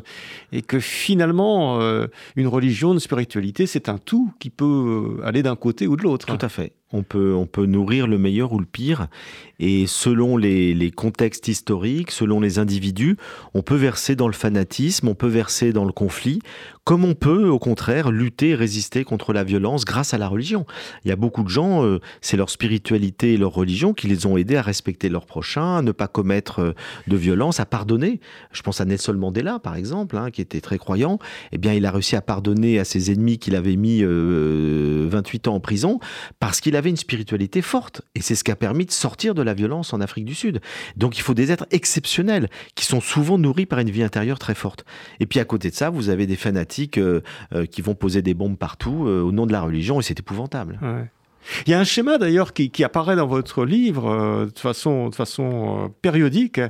et 0.53 0.63
que 0.63 0.79
finalement 0.79 1.81
euh, 1.81 2.07
une 2.37 2.49
religion, 2.49 2.93
une 2.93 3.01
spiritualité, 3.01 3.67
c'est 3.67 3.89
un 3.89 3.99
tout 3.99 4.33
qui 4.39 4.51
peut 4.51 5.21
aller 5.25 5.43
d'un 5.43 5.57
côté 5.57 5.87
ou 5.87 5.97
de 5.97 6.03
l'autre. 6.03 6.27
Tout 6.27 6.45
à 6.45 6.49
fait. 6.49 6.73
On 6.95 7.03
peut, 7.03 7.35
on 7.35 7.47
peut 7.47 7.67
nourrir 7.67 8.07
le 8.07 8.19
meilleur 8.19 8.53
ou 8.53 8.59
le 8.61 8.67
pire. 8.67 9.09
Et 9.61 9.87
selon 9.87 10.37
les, 10.37 10.91
contextes 10.91 11.49
historiques, 11.49 12.11
selon 12.11 12.41
les 12.41 12.59
individus, 12.59 13.17
on 13.55 13.63
peut 13.63 13.77
verser 13.77 14.17
dans 14.17 14.27
le 14.27 14.33
fanatisme, 14.33 15.09
on 15.09 15.15
peut 15.15 15.29
verser 15.29 15.73
dans 15.73 15.85
le 15.85 15.93
conflit, 15.93 16.41
comme 16.85 17.05
on 17.05 17.15
peut, 17.15 17.49
au 17.49 17.59
contraire, 17.59 18.11
lutter 18.11 18.55
résister 18.55 19.05
contre 19.05 19.33
la 19.33 19.43
violence 19.43 19.85
grâce 19.85 20.13
à 20.13 20.19
la 20.19 20.29
religion. 20.29 20.67
Il 21.05 21.09
y 21.09 21.13
a 21.13 21.17
beaucoup 21.17 21.43
de 21.43 21.49
gens, 21.49 21.85
euh, 21.85 22.01
c'est 22.21 22.37
leur 22.37 22.51
spiritualité 22.51 23.35
et 23.35 23.37
leur 23.37 23.53
religion 23.53 23.95
qui 23.95 24.07
les 24.07 24.27
ont 24.27 24.37
aidés 24.37 24.57
à 24.57 24.63
respecter 24.63 25.09
leurs 25.09 25.25
prochains, 25.25 25.79
à 25.79 25.83
ne 25.83 25.93
pas 25.93 26.09
commettre 26.09 26.61
euh, 26.61 26.73
de 27.07 27.17
violence, 27.17 27.59
à 27.59 27.65
pardonner. 27.67 28.21
Je 28.53 28.63
pense 28.63 28.81
à 28.81 28.85
Nelson 28.85 29.15
Mandela, 29.15 29.59
par 29.59 29.77
exemple, 29.77 30.17
hein, 30.17 30.31
qui 30.31 30.43
était 30.43 30.61
très 30.61 30.79
croyant. 30.79 31.19
Eh 31.53 31.59
bien, 31.59 31.73
il 31.73 31.87
a 31.87 31.91
réussi 31.91 32.17
à 32.17 32.21
pardonner 32.21 32.79
à 32.79 32.85
ses 32.85 33.11
ennemis 33.11 33.39
qu'il 33.39 33.57
avait 33.57 33.77
mis 33.77 34.03
28 34.03 34.07
euh, 34.07 35.51
ans 35.51 35.55
en 35.55 35.61
prison 35.61 36.01
parce 36.39 36.61
qu'il 36.61 36.77
avait 36.77 36.84
une 36.91 36.97
spiritualité 36.97 37.63
forte. 37.63 38.03
Et 38.15 38.21
c'est 38.21 38.35
ce 38.35 38.45
qui 38.45 38.51
a 38.51 38.57
permis 38.57 38.87
de 38.87 38.91
sortir 38.91 39.35
de 39.35 39.43
la 39.43 39.55
violence 39.55 39.93
en 39.93 40.01
Afrique 40.01 40.25
du 40.25 40.35
Sud. 40.35 40.61
Donc, 40.97 41.19
il 41.19 41.21
faut 41.21 41.35
des 41.35 41.53
êtres 41.53 41.67
exceptionnels 41.71 42.49
qui 42.75 42.85
sont 42.85 43.01
souvent 43.01 43.39
nourris 43.39 43.67
par 43.67 43.79
une 43.79 43.91
vie 43.91 44.03
intérieure 44.03 44.39
très 44.39 44.55
forte. 44.55 44.85
Et 45.21 45.27
puis, 45.27 45.41
à 45.41 45.45
côté 45.45 45.71
de 45.71 45.75
ça, 45.75 45.91
vous 45.91 46.09
avez 46.09 46.27
des 46.27 46.37
fanatiques 46.37 46.99
euh, 46.99 47.23
euh, 47.55 47.67
qui 47.67 47.83
vont 47.83 47.95
poser 47.95 48.23
des 48.23 48.35
bombes 48.35 48.57
partout 48.57 49.07
euh, 49.07 49.23
au 49.23 49.33
nom 49.33 49.47
de 49.47 49.53
la 49.53 49.61
religion 49.61 50.01
et 50.01 50.03
c'est 50.03 50.19
épouvantable. 50.19 50.79
Il 51.67 51.71
y 51.71 51.75
a 51.75 51.81
un 51.81 51.85
schéma 51.85 52.19
d'ailleurs 52.19 52.53
qui, 52.53 52.85
apparaît 52.85 53.17
dans 53.17 53.27
votre 53.27 53.65
livre 53.65 54.47
de 54.53 54.59
façon, 54.59 55.09
de 55.09 55.15
façon 55.15 55.93
périodique. 56.03 56.61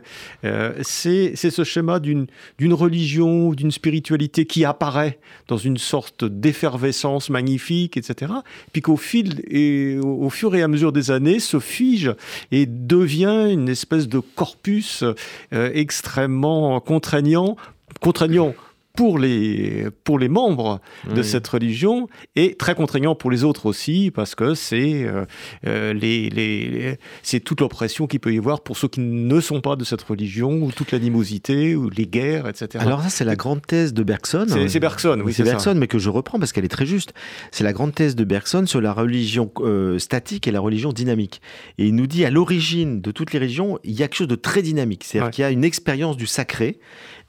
c'est 0.83 1.35
ce 1.37 1.65
schéma 1.65 2.01
d'une 2.01 2.27
religion, 2.73 3.51
d'une 3.51 3.71
spiritualité 3.71 4.47
qui 4.47 4.65
apparaît 4.65 5.19
dans 5.49 5.57
une 5.57 5.79
sorte 5.79 6.25
d'effervescence 6.25 7.31
magnifique, 7.31 7.97
etc. 7.97 8.33
Puis 8.73 8.83
qu'au 8.83 8.97
fil 8.97 9.43
et 9.49 9.99
au, 10.03 10.31
fur 10.31 10.55
et 10.55 10.63
à 10.63 10.69
mesure 10.69 10.93
des 10.93 11.11
années 11.11 11.41
se 11.41 11.61
fige 11.61 12.13
et 12.51 12.67
devient 12.67 13.49
une 13.51 13.69
espèce 13.69 14.09
de 14.09 14.21
corpus 14.21 15.05
extrêmement 15.53 16.81
contraignant 16.81 17.57
contraignant 18.01 18.55
pour 18.97 19.19
les, 19.19 19.89
pour 20.05 20.21
les 20.21 20.29
membres 20.29 20.81
de 21.13 21.23
cette 21.23 21.49
religion 21.49 22.09
et 22.37 22.55
très 22.55 22.77
contraignant 22.77 23.17
pour 23.17 23.33
les 23.33 23.43
autres 23.43 23.67
aussi 23.67 24.13
parce 24.15 24.37
que 24.37 24.55
c'est 24.55 25.03
euh, 25.03 25.25
euh, 25.67 25.93
les, 25.93 26.31
les, 26.31 26.99
c'est 27.25 27.41
toute 27.41 27.61
l'oppression 27.61 28.07
qu'il 28.07 28.21
peut 28.21 28.33
y 28.33 28.39
avoir 28.39 28.61
pour 28.61 28.77
ceux 28.77 28.87
qui 28.87 29.01
ne 29.01 29.41
sont 29.41 29.61
pas 29.61 29.75
de 29.75 29.83
cette 29.83 30.03
religion 30.03 30.63
ou 30.63 30.71
toute 30.71 30.93
l'animosité 30.93 31.75
ou 31.75 31.91
les 31.91 32.07
guerres, 32.07 32.47
etc. 32.47 32.69
Alors 32.79 33.03
ça 33.03 33.09
c'est 33.09 33.25
la 33.25 33.35
grande 33.35 33.67
thèse 33.67 33.95
de 33.95 34.05
Bergson. 34.05 34.47
C'est 34.69 34.79
Bergson, 34.79 35.21
oui. 35.25 35.33
C'est 35.33 35.43
Bergson, 35.43 35.75
mais 35.77 35.89
que 35.89 35.99
je 35.99 36.09
reprends 36.09 36.39
parce 36.39 36.53
qu'elle 36.53 36.65
est 36.65 36.69
très 36.69 36.87
juste. 36.87 37.15
C'est 37.51 37.65
la 37.65 37.73
grande 37.73 37.97
thèse 37.97 38.15
de 38.15 38.23
Bergson 38.23 38.65
sur 38.67 38.81
la 38.81 38.93
religion 38.93 39.51
euh, 39.59 39.99
statique 39.99 40.47
et 40.47 40.53
la 40.53 40.61
religion 40.61 40.93
dynamique. 40.93 41.43
Et 41.79 41.87
il 41.87 41.97
nous 41.97 42.07
dit 42.07 42.25
à 42.25 42.31
l'origine 42.31 43.01
de 43.01 43.11
toutes 43.11 43.33
les 43.33 43.41
religions, 43.41 43.81
il 43.83 43.93
y 43.93 44.05
a 44.05 44.07
quelque 44.07 44.19
chose 44.19 44.29
de 44.29 44.37
très 44.37 44.63
dynamique. 44.63 45.03
C'est-à-dire 45.03 45.31
qu'il 45.33 45.43
y 45.43 45.45
a 45.47 45.51
une 45.51 45.65
expérience 45.65 46.17
du 46.17 46.27
sacré 46.29 46.79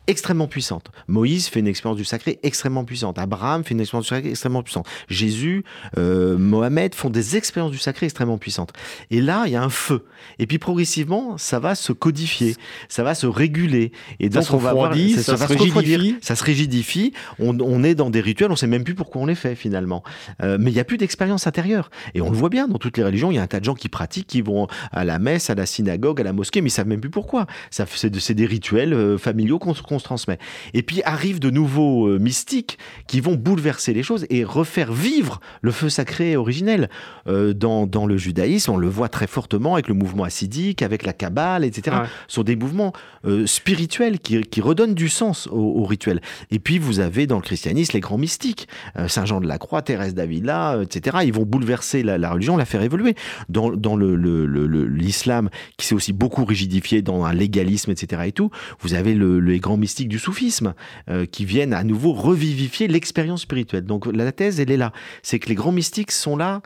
extrêmement 0.07 0.47
puissante. 0.47 0.91
Moïse 1.07 1.47
fait 1.47 1.59
une 1.59 1.67
expérience 1.67 1.97
du 1.97 2.05
sacré 2.05 2.39
extrêmement 2.43 2.85
puissante. 2.85 3.17
Abraham 3.19 3.63
fait 3.63 3.73
une 3.73 3.81
expérience 3.81 4.05
du 4.05 4.09
sacré 4.09 4.29
extrêmement 4.29 4.63
puissante. 4.63 4.87
Jésus, 5.09 5.63
euh, 5.97 6.37
Mohamed 6.37 6.95
font 6.95 7.09
des 7.09 7.35
expériences 7.37 7.71
du 7.71 7.77
sacré 7.77 8.05
extrêmement 8.05 8.37
puissantes. 8.37 8.73
Et 9.11 9.21
là, 9.21 9.43
il 9.45 9.53
y 9.53 9.55
a 9.55 9.63
un 9.63 9.69
feu. 9.69 10.05
Et 10.39 10.47
puis 10.47 10.57
progressivement, 10.57 11.37
ça 11.37 11.59
va 11.59 11.75
se 11.75 11.93
codifier, 11.93 12.55
ça 12.89 13.03
va 13.03 13.15
se 13.15 13.27
réguler. 13.27 13.91
Et 14.19 14.29
donc, 14.29 14.45
on 14.51 14.57
va 14.57 14.73
voir, 14.73 14.93
ça, 14.93 15.37
se 15.37 15.43
rigidifie. 15.45 16.17
Ça 16.21 16.35
se 16.35 16.43
rigidifie. 16.43 17.13
On, 17.39 17.83
est 17.83 17.95
dans 17.95 18.09
des 18.09 18.21
rituels, 18.21 18.51
on 18.51 18.55
sait 18.55 18.67
même 18.67 18.83
plus 18.83 18.95
pourquoi 18.95 19.21
on 19.21 19.25
les 19.25 19.35
fait 19.35 19.55
finalement. 19.55 20.03
Euh, 20.41 20.57
mais 20.59 20.71
il 20.71 20.73
n'y 20.73 20.79
a 20.79 20.83
plus 20.83 20.97
d'expérience 20.97 21.47
intérieure. 21.47 21.89
Et 22.13 22.21
on 22.21 22.29
le 22.29 22.37
voit 22.37 22.49
bien 22.49 22.67
dans 22.67 22.77
toutes 22.77 22.97
les 22.97 23.03
religions. 23.03 23.31
Il 23.31 23.35
y 23.35 23.39
a 23.39 23.43
un 23.43 23.47
tas 23.47 23.59
de 23.59 23.65
gens 23.65 23.75
qui 23.75 23.89
pratiquent, 23.89 24.27
qui 24.27 24.41
vont 24.41 24.67
à 24.91 25.05
la 25.05 25.19
messe, 25.19 25.49
à 25.49 25.55
la 25.55 25.65
synagogue, 25.65 26.21
à 26.21 26.23
la 26.23 26.33
mosquée, 26.33 26.61
mais 26.61 26.69
ils 26.69 26.71
savent 26.71 26.87
même 26.87 27.01
plus 27.01 27.09
pourquoi. 27.09 27.47
C'est 27.69 28.33
des 28.33 28.45
rituels 28.45 28.93
euh, 28.93 29.17
familiaux 29.17 29.59
qu'on 29.95 29.99
se 29.99 30.03
transmet. 30.03 30.37
Et 30.73 30.83
puis 30.83 31.01
arrivent 31.03 31.39
de 31.39 31.49
nouveaux 31.49 32.07
euh, 32.07 32.19
mystiques 32.19 32.77
qui 33.07 33.21
vont 33.21 33.35
bouleverser 33.35 33.93
les 33.93 34.03
choses 34.03 34.25
et 34.29 34.43
refaire 34.43 34.91
vivre 34.91 35.39
le 35.61 35.71
feu 35.71 35.89
sacré 35.89 36.35
originel. 36.35 36.89
Euh, 37.27 37.53
dans, 37.53 37.87
dans, 37.87 38.05
le 38.05 38.17
judaïsme, 38.17 38.71
on 38.71 38.77
le 38.77 38.89
voit 38.89 39.09
très 39.09 39.27
fortement 39.27 39.73
avec 39.73 39.87
le 39.87 39.93
mouvement 39.93 40.23
assidique, 40.23 40.81
avec 40.81 41.05
la 41.05 41.13
Kabbale, 41.13 41.63
etc. 41.63 41.97
Ce 42.27 42.35
sont 42.35 42.43
des 42.43 42.55
mouvements 42.55 42.93
euh, 43.25 43.45
spirituels 43.47 44.19
qui, 44.19 44.41
qui, 44.41 44.61
redonnent 44.61 44.95
du 44.95 45.09
sens 45.09 45.47
au, 45.51 45.83
rituel. 45.85 46.21
Et 46.51 46.59
puis 46.59 46.79
vous 46.79 46.99
avez 46.99 47.27
dans 47.27 47.35
le 47.37 47.41
christianisme 47.41 47.91
les 47.93 47.99
grands 47.99 48.17
mystiques, 48.17 48.67
Saint 49.07 49.25
Jean 49.25 49.39
de 49.39 49.47
la 49.47 49.57
Croix, 49.57 49.81
Thérèse 49.81 50.15
d'Avila, 50.15 50.79
etc. 50.81 51.17
Ils 51.23 51.33
vont 51.33 51.45
bouleverser 51.45 52.03
la, 52.03 52.31
religion, 52.31 52.57
la 52.57 52.65
faire 52.65 52.81
évoluer. 52.81 53.15
Dans, 53.49 53.71
dans 53.71 53.95
l'islam, 53.95 55.45
le, 55.45 55.49
qui 55.77 55.85
s'est 55.85 55.95
aussi 55.95 56.13
beaucoup 56.13 56.45
rigidifié 56.45 57.01
dans 57.01 57.23
un 57.23 57.33
légalisme, 57.33 57.91
etc. 57.91 58.23
Et 58.25 58.31
tout, 58.31 58.49
vous 58.79 58.93
avez 58.93 59.13
les 59.13 59.59
grands 59.59 59.77
mystiques 59.77 59.84
du 60.07 60.19
soufisme 60.19 60.73
euh, 61.09 61.25
qui 61.25 61.45
viennent 61.45 61.73
à 61.73 61.83
nouveau 61.83 62.13
revivifier 62.13 62.87
l'expérience 62.87 63.41
spirituelle. 63.41 63.85
Donc 63.85 64.05
la 64.05 64.31
thèse, 64.31 64.59
elle 64.59 64.71
est 64.71 64.77
là. 64.77 64.91
C'est 65.23 65.39
que 65.39 65.49
les 65.49 65.55
grands 65.55 65.71
mystiques 65.71 66.11
sont 66.11 66.37
là 66.37 66.61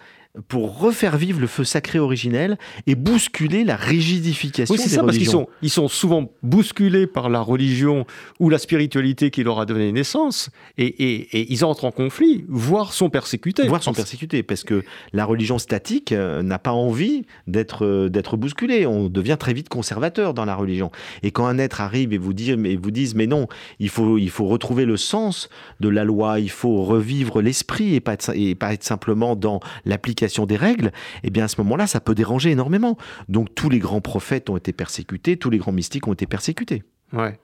pour 0.48 0.80
refaire 0.80 1.18
vivre 1.18 1.39
le 1.42 1.48
feu 1.48 1.63
sacré 1.63 1.98
originel 1.98 2.60
et 2.86 2.94
bousculer 2.94 3.63
la 3.63 3.76
rigidification 3.76 4.76
oui, 4.76 4.80
c'est 4.80 4.89
ça, 4.89 5.04
parce 5.04 5.18
qu'ils 5.18 5.28
sont, 5.28 5.48
ils 5.63 5.72
sont 5.72 5.88
souvent 5.88 6.32
bousculés 6.44 7.08
par 7.08 7.30
la 7.30 7.42
religion 7.42 8.06
ou 8.39 8.50
la 8.50 8.60
spiritualité 8.60 9.32
qui 9.32 9.44
leur 9.44 9.60
a 9.60 9.65
donné 9.65 9.92
naissance, 9.92 10.52
et, 10.78 10.86
et, 10.86 11.52
ils 11.52 11.65
entrent 11.65 11.86
en 11.86 11.92
conflit, 11.92 12.46
voire 12.48 12.94
sont 12.94 13.10
persécutés. 13.10 13.68
Voire 13.68 13.82
sont 13.82 13.94
persécutés, 13.94 14.44
parce 14.44 14.63
que 14.63 14.84
la 15.13 15.26
religion 15.26 15.58
statique 15.58 16.12
euh, 16.12 16.44
n'a 16.44 16.60
pas 16.60 16.74
envie 16.74 17.26
d'être 17.48 17.86
euh, 17.86 18.10
d'être 18.10 18.38
bousculée. 18.38 18.86
On 18.86 19.10
devient 19.10 19.38
très 19.39 19.54
vite 19.54 19.68
conservateur 19.68 20.36
dans 20.36 20.46
la 20.46 20.56
religion. 20.56 20.92
Et 21.24 21.32
quand 21.32 21.48
un 21.48 21.58
être 21.58 21.82
arrive 21.82 22.13
et 22.13 22.18
vous 22.20 22.34
dit, 22.34 22.56
mais 22.56 22.76
vous 22.76 22.92
dise, 22.92 23.15
mais 23.15 23.26
non, 23.26 23.48
il 23.80 23.89
faut, 23.89 24.20
il 24.20 24.30
faut 24.30 24.46
retrouver 24.46 24.86
le 24.86 24.98
sens 24.98 25.50
de 25.80 25.89
la 25.89 26.04
loi, 26.04 26.39
il 26.39 26.52
faut 26.52 26.84
revivre 26.84 27.42
l'esprit 27.42 27.96
et 27.96 28.00
pas, 28.00 28.15
et 28.36 28.54
pas 28.54 28.74
être 28.74 28.84
simplement 28.84 29.36
dans 29.36 29.60
l'application 29.86 30.18
des 30.47 30.55
règles, 30.55 30.91
eh 31.23 31.29
bien 31.29 31.45
à 31.45 31.47
ce 31.47 31.60
moment-là, 31.62 31.88
ça 31.88 31.99
peut 31.99 32.15
déranger 32.15 32.51
énormément. 32.51 32.97
Donc 33.27 33.53
tous 33.55 33.69
les 33.69 33.79
grands 33.79 34.01
prophètes 34.01 34.49
ont 34.49 34.58
été 34.58 34.73
persécutés, 34.73 35.38
tous 35.38 35.49
les 35.49 35.58
grands 35.58 35.71
mystiques 35.71 36.08
ont 36.08 36.13
été 36.13 36.25
persécutés. 36.25 36.84
Ouais. 37.13 37.39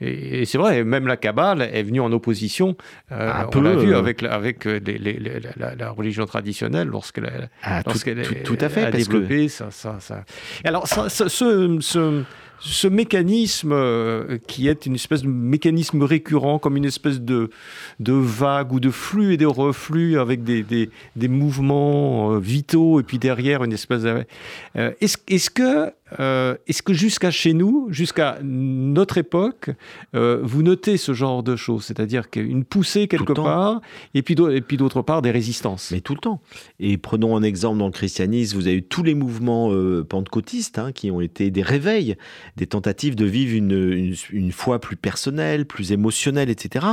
Et, 0.00 0.44
c'est 0.44 0.58
vrai, 0.58 0.84
même 0.84 1.06
la 1.06 1.16
Kabbale 1.16 1.62
est 1.62 1.82
venue 1.82 2.00
en 2.00 2.12
opposition. 2.12 2.76
Euh, 3.12 3.32
on 3.54 3.60
l'a 3.62 3.76
vu 3.76 3.94
euh, 3.94 3.98
avec, 3.98 4.22
avec 4.22 4.66
euh, 4.66 4.78
la, 5.56 5.90
religion 5.90 6.26
traditionnelle 6.26 6.88
lorsqu'elle 6.88 7.48
ah, 7.62 7.80
est 7.80 8.42
tout, 8.44 8.58
à 8.60 8.68
fait, 8.68 8.84
a 8.84 8.90
développé 8.90 9.48
ça, 9.48 9.70
ça, 9.70 9.96
ça, 10.00 10.24
Alors, 10.64 10.86
ce 10.86 12.24
ce 12.60 12.88
mécanisme 12.88 13.72
euh, 13.72 14.38
qui 14.46 14.68
est 14.68 14.86
une 14.86 14.94
espèce 14.94 15.22
de 15.22 15.28
mécanisme 15.28 16.02
récurrent, 16.02 16.58
comme 16.58 16.76
une 16.76 16.84
espèce 16.84 17.20
de, 17.20 17.50
de 18.00 18.12
vague 18.12 18.72
ou 18.72 18.80
de 18.80 18.90
flux 18.90 19.34
et 19.34 19.36
de 19.36 19.46
reflux 19.46 20.18
avec 20.18 20.42
des, 20.42 20.62
des, 20.62 20.90
des 21.16 21.28
mouvements 21.28 22.32
euh, 22.32 22.38
vitaux 22.38 23.00
et 23.00 23.02
puis 23.02 23.18
derrière 23.18 23.62
une 23.64 23.72
espèce 23.72 24.02
de... 24.02 24.24
Euh, 24.76 24.92
est-ce, 25.00 25.18
est-ce 25.28 25.50
que 25.50 25.92
euh, 26.20 26.56
est-ce 26.68 26.82
que 26.82 26.92
jusqu'à 26.92 27.30
chez 27.30 27.52
nous, 27.52 27.88
jusqu'à 27.90 28.38
notre 28.42 29.18
époque, 29.18 29.70
euh, 30.14 30.40
vous 30.42 30.62
notez 30.62 30.96
ce 30.96 31.12
genre 31.12 31.42
de 31.42 31.56
choses? 31.56 31.84
C'est-à-dire 31.84 32.30
qu'une 32.30 32.64
poussée 32.64 33.08
quelque 33.08 33.32
part, 33.32 33.80
et 34.14 34.22
puis, 34.22 34.36
d'autre 34.36 35.02
part 35.02 35.22
des 35.22 35.30
résistances. 35.30 35.90
Mais 35.90 36.00
tout 36.00 36.14
le 36.14 36.20
temps. 36.20 36.40
Et 36.78 36.96
prenons 36.96 37.36
un 37.36 37.42
exemple 37.42 37.78
dans 37.78 37.86
le 37.86 37.92
christianisme, 37.92 38.56
vous 38.56 38.66
avez 38.68 38.76
eu 38.76 38.82
tous 38.82 39.02
les 39.02 39.14
mouvements 39.14 39.72
euh, 39.72 40.04
pentecôtistes 40.04 40.78
hein, 40.78 40.92
qui 40.92 41.10
ont 41.10 41.20
été 41.20 41.50
des 41.50 41.62
réveils, 41.62 42.16
des 42.56 42.66
tentatives 42.66 43.16
de 43.16 43.24
vivre 43.24 43.56
une, 43.56 44.14
une, 44.30 44.52
foi 44.52 44.80
plus 44.80 44.96
personnelle, 44.96 45.66
plus 45.66 45.92
émotionnelle, 45.92 46.50
etc. 46.50 46.86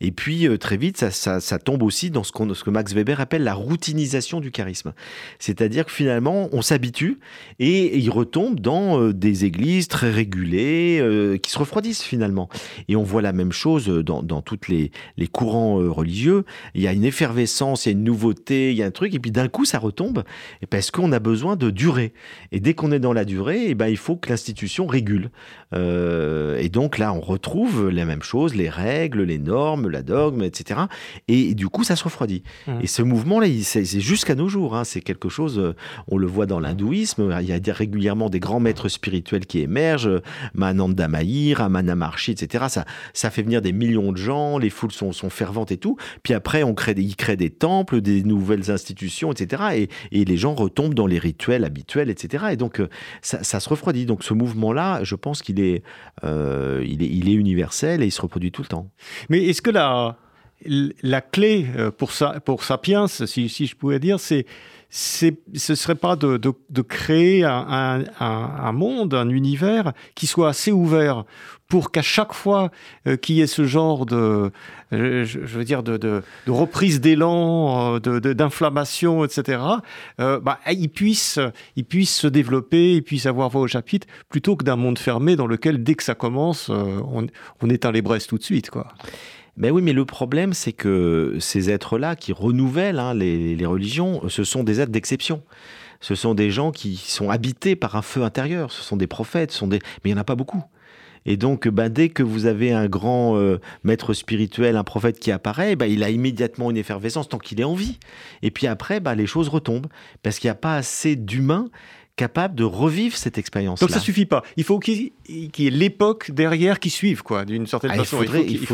Et 0.00 0.10
puis 0.10 0.46
très 0.58 0.76
vite, 0.76 0.98
ça, 0.98 1.40
ça, 1.40 1.58
tombe 1.58 1.82
aussi 1.82 2.10
dans 2.10 2.22
ce 2.22 2.32
que 2.32 2.70
Max 2.70 2.92
Weber 2.92 3.20
appelle 3.20 3.44
la 3.44 3.54
routinisation 3.54 4.40
du 4.40 4.50
charisme. 4.50 4.92
C'est-à-dire 5.38 5.86
que 5.86 5.92
finalement, 5.92 6.48
on 6.52 6.62
s'habitue 6.62 7.18
et 7.58 7.98
il 7.98 8.10
retombe 8.10 8.57
dans 8.60 9.00
euh, 9.00 9.12
des 9.12 9.44
églises 9.44 9.88
très 9.88 10.10
régulées 10.10 10.98
euh, 11.00 11.36
qui 11.36 11.50
se 11.50 11.58
refroidissent 11.58 12.02
finalement. 12.02 12.48
Et 12.88 12.96
on 12.96 13.02
voit 13.02 13.22
la 13.22 13.32
même 13.32 13.52
chose 13.52 13.88
dans, 13.88 14.22
dans 14.22 14.42
toutes 14.42 14.68
les, 14.68 14.90
les 15.16 15.26
courants 15.26 15.80
euh, 15.80 15.90
religieux. 15.90 16.44
Il 16.74 16.82
y 16.82 16.88
a 16.88 16.92
une 16.92 17.04
effervescence, 17.04 17.86
il 17.86 17.88
y 17.88 17.92
a 17.92 17.98
une 17.98 18.04
nouveauté, 18.04 18.70
il 18.70 18.76
y 18.76 18.82
a 18.82 18.86
un 18.86 18.90
truc, 18.90 19.14
et 19.14 19.18
puis 19.18 19.30
d'un 19.30 19.48
coup 19.48 19.64
ça 19.64 19.78
retombe 19.78 20.24
parce 20.70 20.90
qu'on 20.90 21.12
a 21.12 21.18
besoin 21.18 21.56
de 21.56 21.70
durée. 21.70 22.12
Et 22.52 22.60
dès 22.60 22.74
qu'on 22.74 22.92
est 22.92 23.00
dans 23.00 23.12
la 23.12 23.24
durée, 23.24 23.64
et 23.64 23.70
eh 23.70 23.74
ben, 23.74 23.88
il 23.88 23.96
faut 23.96 24.16
que 24.16 24.28
l'institution 24.28 24.86
régule. 24.86 25.30
et 25.74 26.68
donc 26.70 26.98
là, 26.98 27.12
on 27.12 27.20
retrouve 27.20 27.88
la 27.88 28.04
même 28.04 28.22
chose, 28.22 28.54
les 28.54 28.68
règles, 28.68 29.22
les 29.22 29.38
normes, 29.38 29.88
la 29.88 30.02
dogme, 30.02 30.42
etc. 30.42 30.80
Et, 31.28 31.54
du 31.54 31.68
coup, 31.68 31.84
ça 31.84 31.96
se 31.96 32.04
refroidit. 32.04 32.42
Mmh. 32.66 32.72
Et 32.82 32.86
ce 32.86 33.02
mouvement-là, 33.02 33.46
c'est 33.62 33.84
jusqu'à 33.84 34.34
nos 34.34 34.48
jours. 34.48 34.76
Hein. 34.76 34.84
c'est 34.84 35.00
quelque 35.00 35.28
chose, 35.28 35.74
on 36.08 36.16
le 36.16 36.26
voit 36.26 36.46
dans 36.46 36.60
l'hindouisme, 36.60 37.34
il 37.40 37.48
y 37.48 37.52
a 37.52 37.58
régulièrement 37.72 38.30
des 38.30 38.40
grands 38.48 38.60
maîtres 38.60 38.88
spirituels 38.88 39.46
qui 39.46 39.60
émergent, 39.60 40.22
Mananda 40.54 41.06
Mahir, 41.06 41.60
Amana 41.60 41.94
Marchi, 41.94 42.32
etc. 42.32 42.64
Ça, 42.68 42.84
ça 43.12 43.30
fait 43.30 43.42
venir 43.42 43.60
des 43.60 43.72
millions 43.72 44.10
de 44.10 44.16
gens, 44.16 44.58
les 44.58 44.70
foules 44.70 44.92
sont, 44.92 45.12
sont 45.12 45.30
ferventes 45.30 45.70
et 45.70 45.76
tout. 45.76 45.96
Puis 46.22 46.32
après, 46.34 46.62
on 46.62 46.74
crée 46.74 46.94
ils 46.96 47.16
créent 47.16 47.36
des 47.36 47.50
temples, 47.50 48.00
des 48.00 48.22
nouvelles 48.22 48.70
institutions, 48.70 49.32
etc. 49.32 49.88
Et, 50.12 50.24
les 50.28 50.36
gens 50.36 50.54
retombent 50.54 50.94
dans 50.94 51.06
les 51.06 51.18
rituels 51.18 51.64
habituels, 51.64 52.10
etc. 52.10 52.46
Et 52.52 52.56
donc, 52.56 52.80
euh, 52.80 52.88
ça, 53.22 53.60
se 53.60 53.68
refroidit. 53.68 54.04
Donc, 54.04 54.22
ce 54.24 54.34
mouvement-là, 54.34 55.04
je 55.04 55.14
pense 55.14 55.42
qu'il 55.42 55.60
est, 55.60 55.82
euh, 56.24 56.84
il 56.86 57.02
est, 57.02 57.08
il 57.08 57.28
est 57.28 57.34
universel 57.34 58.02
et 58.02 58.06
il 58.06 58.10
se 58.10 58.20
reproduit 58.20 58.52
tout 58.52 58.62
le 58.62 58.68
temps. 58.68 58.90
Mais 59.30 59.44
est-ce 59.44 59.62
que 59.62 59.70
la, 59.70 60.18
la 61.02 61.20
clé 61.20 61.66
euh, 61.76 61.90
pour, 61.90 62.12
ça, 62.12 62.40
pour 62.44 62.64
Sapiens, 62.64 63.06
si 63.08 63.48
je 63.48 63.76
pouvais 63.76 64.00
dire, 64.00 64.20
c'est 64.20 64.44
ce 64.90 65.34
serait 65.74 65.94
pas 65.94 66.16
de, 66.16 66.38
de, 66.38 66.82
créer 66.82 67.44
un, 67.44 68.04
un, 68.20 68.72
monde, 68.72 69.12
un 69.12 69.28
univers 69.28 69.92
qui 70.14 70.26
soit 70.26 70.48
assez 70.48 70.72
ouvert 70.72 71.24
pour 71.68 71.90
qu'à 71.92 72.00
chaque 72.00 72.32
fois 72.32 72.70
euh, 73.06 73.16
qu'il 73.16 73.36
y 73.36 73.42
ait 73.42 73.46
ce 73.46 73.64
genre 73.64 74.06
de, 74.06 74.50
je, 74.90 75.38
veux 75.38 75.64
dire, 75.64 75.82
de, 75.82 75.98
de, 75.98 76.22
de 76.46 76.50
reprise 76.50 77.02
d'élan, 77.02 77.96
euh, 77.96 78.20
d'inflammation, 78.20 79.24
etc., 79.24 79.60
euh, 80.20 80.40
bah, 80.40 80.58
il, 80.70 80.88
puisse, 80.88 81.38
il 81.76 81.84
puisse 81.84 82.16
se 82.16 82.26
développer, 82.26 82.94
il 82.94 83.02
puisse 83.02 83.26
avoir 83.26 83.50
voix 83.50 83.60
au 83.60 83.66
chapitre, 83.66 84.06
plutôt 84.30 84.56
que 84.56 84.64
d'un 84.64 84.76
monde 84.76 84.98
fermé 84.98 85.36
dans 85.36 85.46
lequel, 85.46 85.84
dès 85.84 85.94
que 85.94 86.02
ça 86.02 86.14
commence, 86.14 86.70
on, 86.70 87.26
on 87.60 87.70
éteint 87.70 87.92
les 87.92 88.02
braises 88.02 88.26
tout 88.26 88.38
de 88.38 88.42
suite. 88.42 88.70
quoi. 88.70 88.88
Mais 89.58 89.70
oui, 89.70 89.82
mais 89.82 89.92
le 89.92 90.04
problème, 90.04 90.52
c'est 90.52 90.72
que 90.72 91.36
ces 91.40 91.68
êtres-là 91.68 92.14
qui 92.14 92.32
renouvellent 92.32 93.00
hein, 93.00 93.12
les, 93.12 93.66
religions, 93.66 94.22
ce 94.28 94.44
sont 94.44 94.62
des 94.62 94.80
êtres 94.80 94.92
d'exception. 94.92 95.42
Ce 96.00 96.14
sont 96.14 96.34
des 96.34 96.52
gens 96.52 96.70
qui 96.70 96.96
sont 96.96 97.28
habités 97.28 97.74
par 97.74 97.96
un 97.96 98.02
feu 98.02 98.22
intérieur. 98.22 98.70
Ce 98.70 98.82
sont 98.82 98.96
des 98.96 99.08
prophètes, 99.08 99.50
sont 99.50 99.66
des... 99.66 99.80
mais 100.04 100.10
il 100.10 100.14
n'y 100.14 100.18
en 100.18 100.20
a 100.20 100.24
pas 100.24 100.36
beaucoup. 100.36 100.62
Et 101.26 101.36
donc, 101.36 101.66
bah, 101.66 101.88
dès 101.88 102.08
que 102.08 102.22
vous 102.22 102.46
avez 102.46 102.72
un 102.72 102.86
grand 102.86 103.36
euh, 103.36 103.60
maître 103.82 104.14
spirituel, 104.14 104.76
un 104.76 104.84
prophète 104.84 105.18
qui 105.18 105.32
apparaît, 105.32 105.74
bah, 105.74 105.88
il 105.88 106.04
a 106.04 106.10
immédiatement 106.10 106.70
une 106.70 106.76
effervescence 106.76 107.28
tant 107.28 107.38
qu'il 107.38 107.60
est 107.60 107.64
en 107.64 107.74
vie. 107.74 107.98
Et 108.42 108.52
puis 108.52 108.68
après, 108.68 109.00
bah, 109.00 109.16
les 109.16 109.26
choses 109.26 109.48
retombent 109.48 109.88
parce 110.22 110.38
qu'il 110.38 110.46
n'y 110.46 110.52
a 110.52 110.54
pas 110.54 110.76
assez 110.76 111.16
d'humains 111.16 111.68
capable 112.18 112.56
de 112.56 112.64
revivre 112.64 113.16
cette 113.16 113.38
expérience. 113.38 113.78
Donc 113.78 113.90
ça 113.90 114.00
suffit 114.00 114.26
pas. 114.26 114.42
Il 114.56 114.64
faut 114.64 114.80
qu'il 114.80 115.12
y 115.28 115.66
ait 115.66 115.70
l'époque 115.70 116.32
derrière 116.32 116.80
qui 116.80 116.90
suive, 116.90 117.22
quoi, 117.22 117.44
d'une 117.44 117.66
certaine 117.66 117.92
ah, 117.94 117.98
façon. 117.98 118.22
Il 118.22 118.66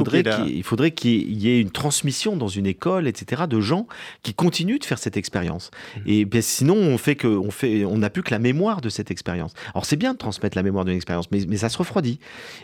faudrait, 0.63 0.91
qu'il 0.93 1.43
y 1.43 1.51
ait 1.51 1.61
une 1.61 1.71
transmission 1.71 2.37
dans 2.37 2.49
une 2.49 2.67
école, 2.67 3.07
etc., 3.07 3.43
de 3.49 3.61
gens 3.61 3.87
qui 4.23 4.33
continuent 4.33 4.79
de 4.79 4.85
faire 4.85 4.99
cette 4.99 5.19
expérience. 5.19 5.71
Mmh. 5.71 6.01
Et 6.07 6.25
ben, 6.25 6.41
sinon, 6.41 6.77
on 6.77 6.97
fait 6.97 7.17
que, 7.17 7.29
on 7.29 7.51
fait, 7.51 7.85
on 7.85 7.99
n'a 7.99 8.09
plus 8.09 8.23
que 8.23 8.31
la 8.31 8.39
mémoire 8.39 8.81
de 8.81 8.89
cette 8.89 9.11
expérience. 9.11 9.53
Alors 9.75 9.85
c'est 9.85 9.97
bien 9.97 10.15
de 10.15 10.19
transmettre 10.19 10.57
la 10.57 10.63
mémoire 10.63 10.87
d'une 10.87 10.97
expérience, 10.97 11.31
mais, 11.31 11.45
mais 11.47 11.59
ça 11.59 11.69
se 11.69 11.77
refroidit. 11.77 12.21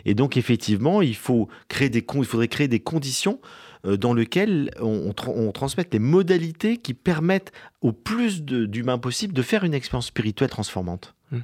Et 0.07 0.15
donc 0.15 0.39
effectivement, 0.39 1.03
il 1.03 1.15
faut 1.15 1.49
créer 1.69 1.91
des, 1.91 2.05
il 2.15 2.25
faudrait 2.25 2.49
créer 2.49 2.69
des 2.69 2.81
conditions 2.81 3.39
dans 3.85 4.13
lequel 4.13 4.71
on, 4.81 5.13
on, 5.27 5.53
transmet 5.53 5.87
les 5.93 5.99
modalités 5.99 6.77
qui 6.77 6.95
permettent 6.95 7.53
au 7.81 7.93
plus 7.93 8.43
d'humains 8.43 8.99
possible 8.99 9.33
de 9.33 9.43
faire 9.43 9.65
une 9.65 9.75
expérience 9.75 10.07
spirituelle 10.07 10.51
transformante. 10.51 11.15
Hmm. 11.31 11.41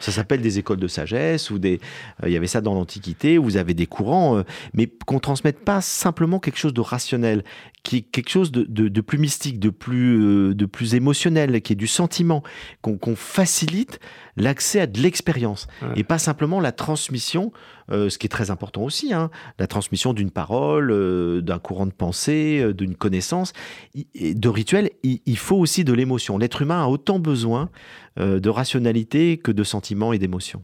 Ça 0.00 0.12
s'appelle 0.12 0.42
des 0.42 0.58
écoles 0.58 0.80
de 0.80 0.88
sagesse 0.88 1.50
ou 1.50 1.58
des. 1.58 1.80
Il 2.24 2.32
y 2.32 2.36
avait 2.36 2.46
ça 2.46 2.60
dans 2.60 2.74
l'Antiquité. 2.74 3.38
Où 3.38 3.44
vous 3.44 3.56
avez 3.56 3.74
des 3.74 3.86
courants, 3.86 4.42
mais 4.74 4.90
qu'on 5.06 5.20
transmette 5.20 5.60
pas 5.60 5.80
simplement 5.80 6.40
quelque 6.40 6.58
chose 6.58 6.74
de 6.74 6.80
rationnel, 6.80 7.44
qui 7.84 7.98
est 7.98 8.02
quelque 8.02 8.30
chose 8.30 8.50
de, 8.50 9.00
plus 9.00 9.18
mystique, 9.18 9.60
de 9.60 9.70
plus, 9.70 10.54
de 10.54 10.66
plus 10.66 10.94
émotionnel, 10.94 11.60
qui 11.62 11.74
est 11.74 11.76
du 11.76 11.86
sentiment, 11.86 12.42
qu'on 12.82 13.16
facilite 13.16 14.00
l'accès 14.36 14.80
à 14.80 14.86
de 14.86 15.00
l'expérience 15.00 15.68
et 15.96 16.02
pas 16.02 16.18
simplement 16.18 16.60
la 16.60 16.72
transmission, 16.72 17.52
euh, 17.83 17.83
ce 17.90 18.18
qui 18.18 18.26
est 18.26 18.30
très 18.30 18.50
important 18.50 18.82
aussi, 18.82 19.12
hein, 19.12 19.30
la 19.58 19.66
transmission 19.66 20.12
d'une 20.12 20.30
parole, 20.30 20.90
euh, 20.90 21.40
d'un 21.40 21.58
courant 21.58 21.86
de 21.86 21.92
pensée, 21.92 22.60
euh, 22.60 22.72
d'une 22.72 22.94
connaissance, 22.94 23.52
de 23.94 24.48
rituel. 24.48 24.90
Il, 25.02 25.38
faut 25.38 25.56
aussi 25.56 25.84
de 25.84 25.92
l'émotion. 25.92 26.38
L'être 26.38 26.62
humain 26.62 26.82
a 26.82 26.86
autant 26.86 27.18
besoin 27.18 27.68
de 28.16 28.48
rationalité 28.48 29.38
que 29.38 29.50
de 29.50 29.64
sentiments 29.64 30.12
et 30.12 30.18
d'émotions. 30.18 30.62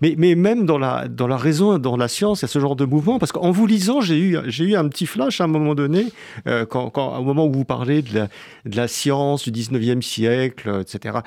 Mais, 0.00 0.16
même 0.16 0.66
dans 0.66 0.78
la, 0.78 1.06
raison, 1.36 1.78
dans 1.78 1.96
la 1.96 2.08
science, 2.08 2.40
il 2.40 2.44
y 2.44 2.46
a 2.46 2.48
ce 2.48 2.58
genre 2.58 2.76
de 2.76 2.84
mouvement. 2.84 3.18
Parce 3.18 3.32
qu'en 3.32 3.50
vous 3.50 3.66
lisant, 3.66 4.00
j'ai 4.00 4.18
eu, 4.18 4.36
un 4.76 4.88
petit 4.88 5.06
flash 5.06 5.40
à 5.40 5.44
un 5.44 5.48
moment 5.48 5.74
donné, 5.74 6.06
quand, 6.46 6.90
quand, 6.90 7.18
au 7.18 7.22
moment 7.22 7.46
où 7.46 7.52
vous 7.52 7.64
parlez 7.64 8.02
de 8.02 8.14
la, 8.14 8.28
de 8.64 8.76
la 8.76 8.88
science 8.88 9.48
du 9.48 9.52
19e 9.52 10.00
siècle, 10.00 10.80
etc 10.80 11.18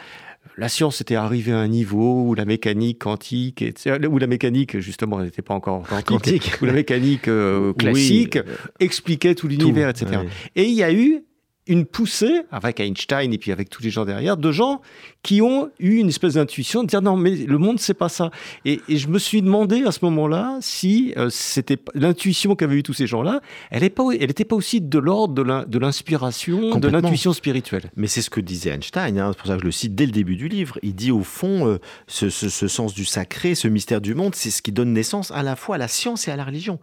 la 0.58 0.70
science 0.70 1.02
était 1.02 1.16
arrivée 1.16 1.52
à 1.52 1.58
un 1.58 1.68
niveau 1.68 2.24
où 2.24 2.36
la 2.36 2.46
mécanique 2.46 3.00
quantique, 3.00 3.64
où 4.10 4.18
la 4.18 4.28
mécanique 4.28 4.80
justement 4.80 5.22
n'était 5.22 5.42
pas 5.42 5.54
encore 5.54 5.84
quantique, 6.06 6.58
où 6.62 6.66
la 6.66 6.74
mécanique 6.74 7.28
euh, 7.28 7.74
classique. 7.74 8.40
expliquait 8.80 9.36
tout 9.36 9.48
l'univers, 9.48 9.90
etc. 9.90 10.22
Et 10.56 10.64
il 10.64 10.74
y 10.74 10.84
a 10.84 10.92
eu 10.92 11.24
une 11.68 11.86
poussée, 11.86 12.42
avec 12.52 12.80
Einstein 12.80 13.34
et 13.34 13.38
puis 13.38 13.52
avec 13.52 13.70
tous 13.70 13.84
les 13.84 13.90
gens 13.90 14.06
derrière, 14.06 14.38
de 14.38 14.52
gens 14.52 14.82
qui 15.24 15.42
ont 15.42 15.70
eu 15.80 15.98
une 15.98 16.10
espèce 16.10 16.36
d'intuition 16.36 16.84
de 16.84 16.88
dire 16.88 17.02
non, 17.02 17.18
mais 17.18 17.32
le 17.36 17.58
monde, 17.58 17.80
c'est 17.80 17.94
pas 17.94 18.10
ça. 18.10 18.32
Et, 18.66 18.80
je 18.88 19.08
me 19.08 19.20
suis 19.20 19.42
demandé 19.42 19.84
à 19.86 19.92
ce 19.92 20.00
moment-là 20.04 20.58
si 20.62 21.14
euh, 21.18 21.30
c'était 21.30 21.78
l'intuition 21.94 22.56
qu'avaient 22.56 22.78
eu 22.78 22.84
tous 22.84 22.94
ces 22.94 23.08
gens-là, 23.08 23.42
elle 23.70 23.82
n'était 23.82 24.46
pas, 24.46 24.56
aussi 24.56 24.82
de 24.82 25.00
l'ordre 25.00 25.34
de 25.66 25.80
l'inspiration, 25.80 26.78
de 26.78 26.88
l'intuition 26.88 27.34
spirituelle. 27.34 27.92
Mais 27.96 28.08
c'est 28.08 28.22
ce 28.22 28.30
que 28.30 28.40
disait 28.40 28.72
Einstein, 28.72 29.20
hein, 29.20 29.32
c'est 29.32 29.38
pour 29.38 29.48
ça 29.48 29.56
que 29.56 29.62
je 29.62 29.66
le 29.66 29.72
cite 29.72 29.96
dès 29.96 30.06
le 30.06 30.12
début 30.12 30.36
du 30.36 30.48
livre. 30.48 30.80
Il 30.82 30.96
dit 30.96 31.12
au 31.12 31.24
fond, 31.24 31.68
euh, 31.68 31.78
ce, 32.08 32.30
sens 32.30 32.94
du 32.94 33.06
sacré, 33.06 33.56
ce 33.56 33.68
mystère 33.68 34.02
du 34.02 34.16
monde, 34.16 34.36
c'est 34.36 34.50
ce 34.50 34.62
qui 34.62 34.72
donne 34.72 34.94
naissance 34.94 35.32
à 35.32 35.44
la 35.44 35.56
fois 35.56 35.76
à 35.76 35.78
la 35.78 35.88
science 35.88 36.28
et 36.28 36.32
à 36.32 36.36
la 36.36 36.46
religion. 36.46 36.80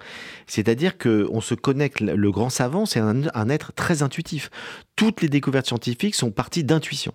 C'est-à-dire 0.47 0.99
qu'on 0.99 1.41
se 1.41 1.55
connecte, 1.55 2.01
le 2.01 2.31
grand 2.31 2.51
savant, 2.51 2.87
c'est 2.87 3.01
un 3.01 3.49
être 3.49 3.73
très 3.73 4.03
intuitif 4.03 4.51
toutes 4.97 5.23
les 5.23 5.29
découvertes 5.29 5.67
scientifiques 5.67 6.15
sont 6.15 6.31
parties 6.31 6.65
d'intuition. 6.65 7.13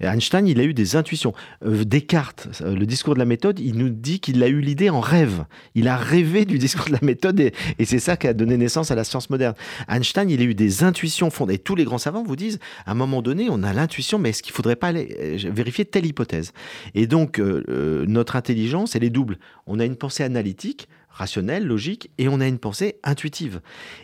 Einstein, 0.00 0.46
il 0.46 0.60
a 0.60 0.64
eu 0.64 0.74
des 0.74 0.94
intuitions. 0.94 1.32
Euh, 1.64 1.84
Descartes, 1.84 2.48
euh, 2.60 2.76
le 2.76 2.86
discours 2.86 3.14
de 3.14 3.18
la 3.18 3.24
méthode, 3.24 3.58
il 3.58 3.76
nous 3.76 3.88
dit 3.88 4.20
qu'il 4.20 4.42
a 4.42 4.48
eu 4.48 4.60
l'idée 4.60 4.90
en 4.90 5.00
rêve. 5.00 5.44
Il 5.74 5.88
a 5.88 5.96
rêvé 5.96 6.44
du 6.44 6.58
discours 6.58 6.86
de 6.86 6.92
la 6.92 7.00
méthode 7.02 7.40
et, 7.40 7.52
c'est 7.84 7.98
ça 7.98 8.16
qui 8.16 8.28
a 8.28 8.34
donné 8.34 8.56
naissance 8.56 8.90
à 8.90 8.94
la 8.94 9.04
science 9.04 9.30
moderne. 9.30 9.54
Einstein, 9.88 10.30
il 10.30 10.40
a 10.40 10.44
eu 10.44 10.54
des 10.54 10.84
intuitions 10.84 11.30
fondées. 11.30 11.58
Tous 11.58 11.74
les 11.74 11.84
grands 11.84 11.98
savants 11.98 12.22
vous 12.22 12.36
disent, 12.36 12.58
à 12.84 12.92
un 12.92 12.94
moment 12.94 13.22
donné, 13.22 13.48
on 13.50 13.62
a 13.62 13.72
l'intuition, 13.72 14.18
mais 14.18 14.30
est-ce 14.30 14.42
qu'il 14.42 14.52
ne 14.52 14.56
faudrait 14.56 14.76
pas 14.76 14.88
aller 14.88 15.16
euh, 15.20 15.50
vérifier 15.50 15.84
telle 15.84 16.06
hypothèse? 16.06 16.52
Et 16.94 17.06
donc, 17.06 17.38
notre 17.38 18.36
intelligence, 18.36 18.96
elle 18.96 19.04
est 19.04 19.10
double. 19.10 19.38
On 19.66 19.78
a 19.78 19.84
une 19.84 19.96
pensée 19.96 20.22
analytique, 20.22 20.88
rationnelle, 21.16 21.66
logique, 21.66 22.10
et 22.18 22.28
on 22.28 22.40
a 22.40 22.46
une 22.46 22.58
pensée 22.58 23.00
intuitive. 23.02 23.60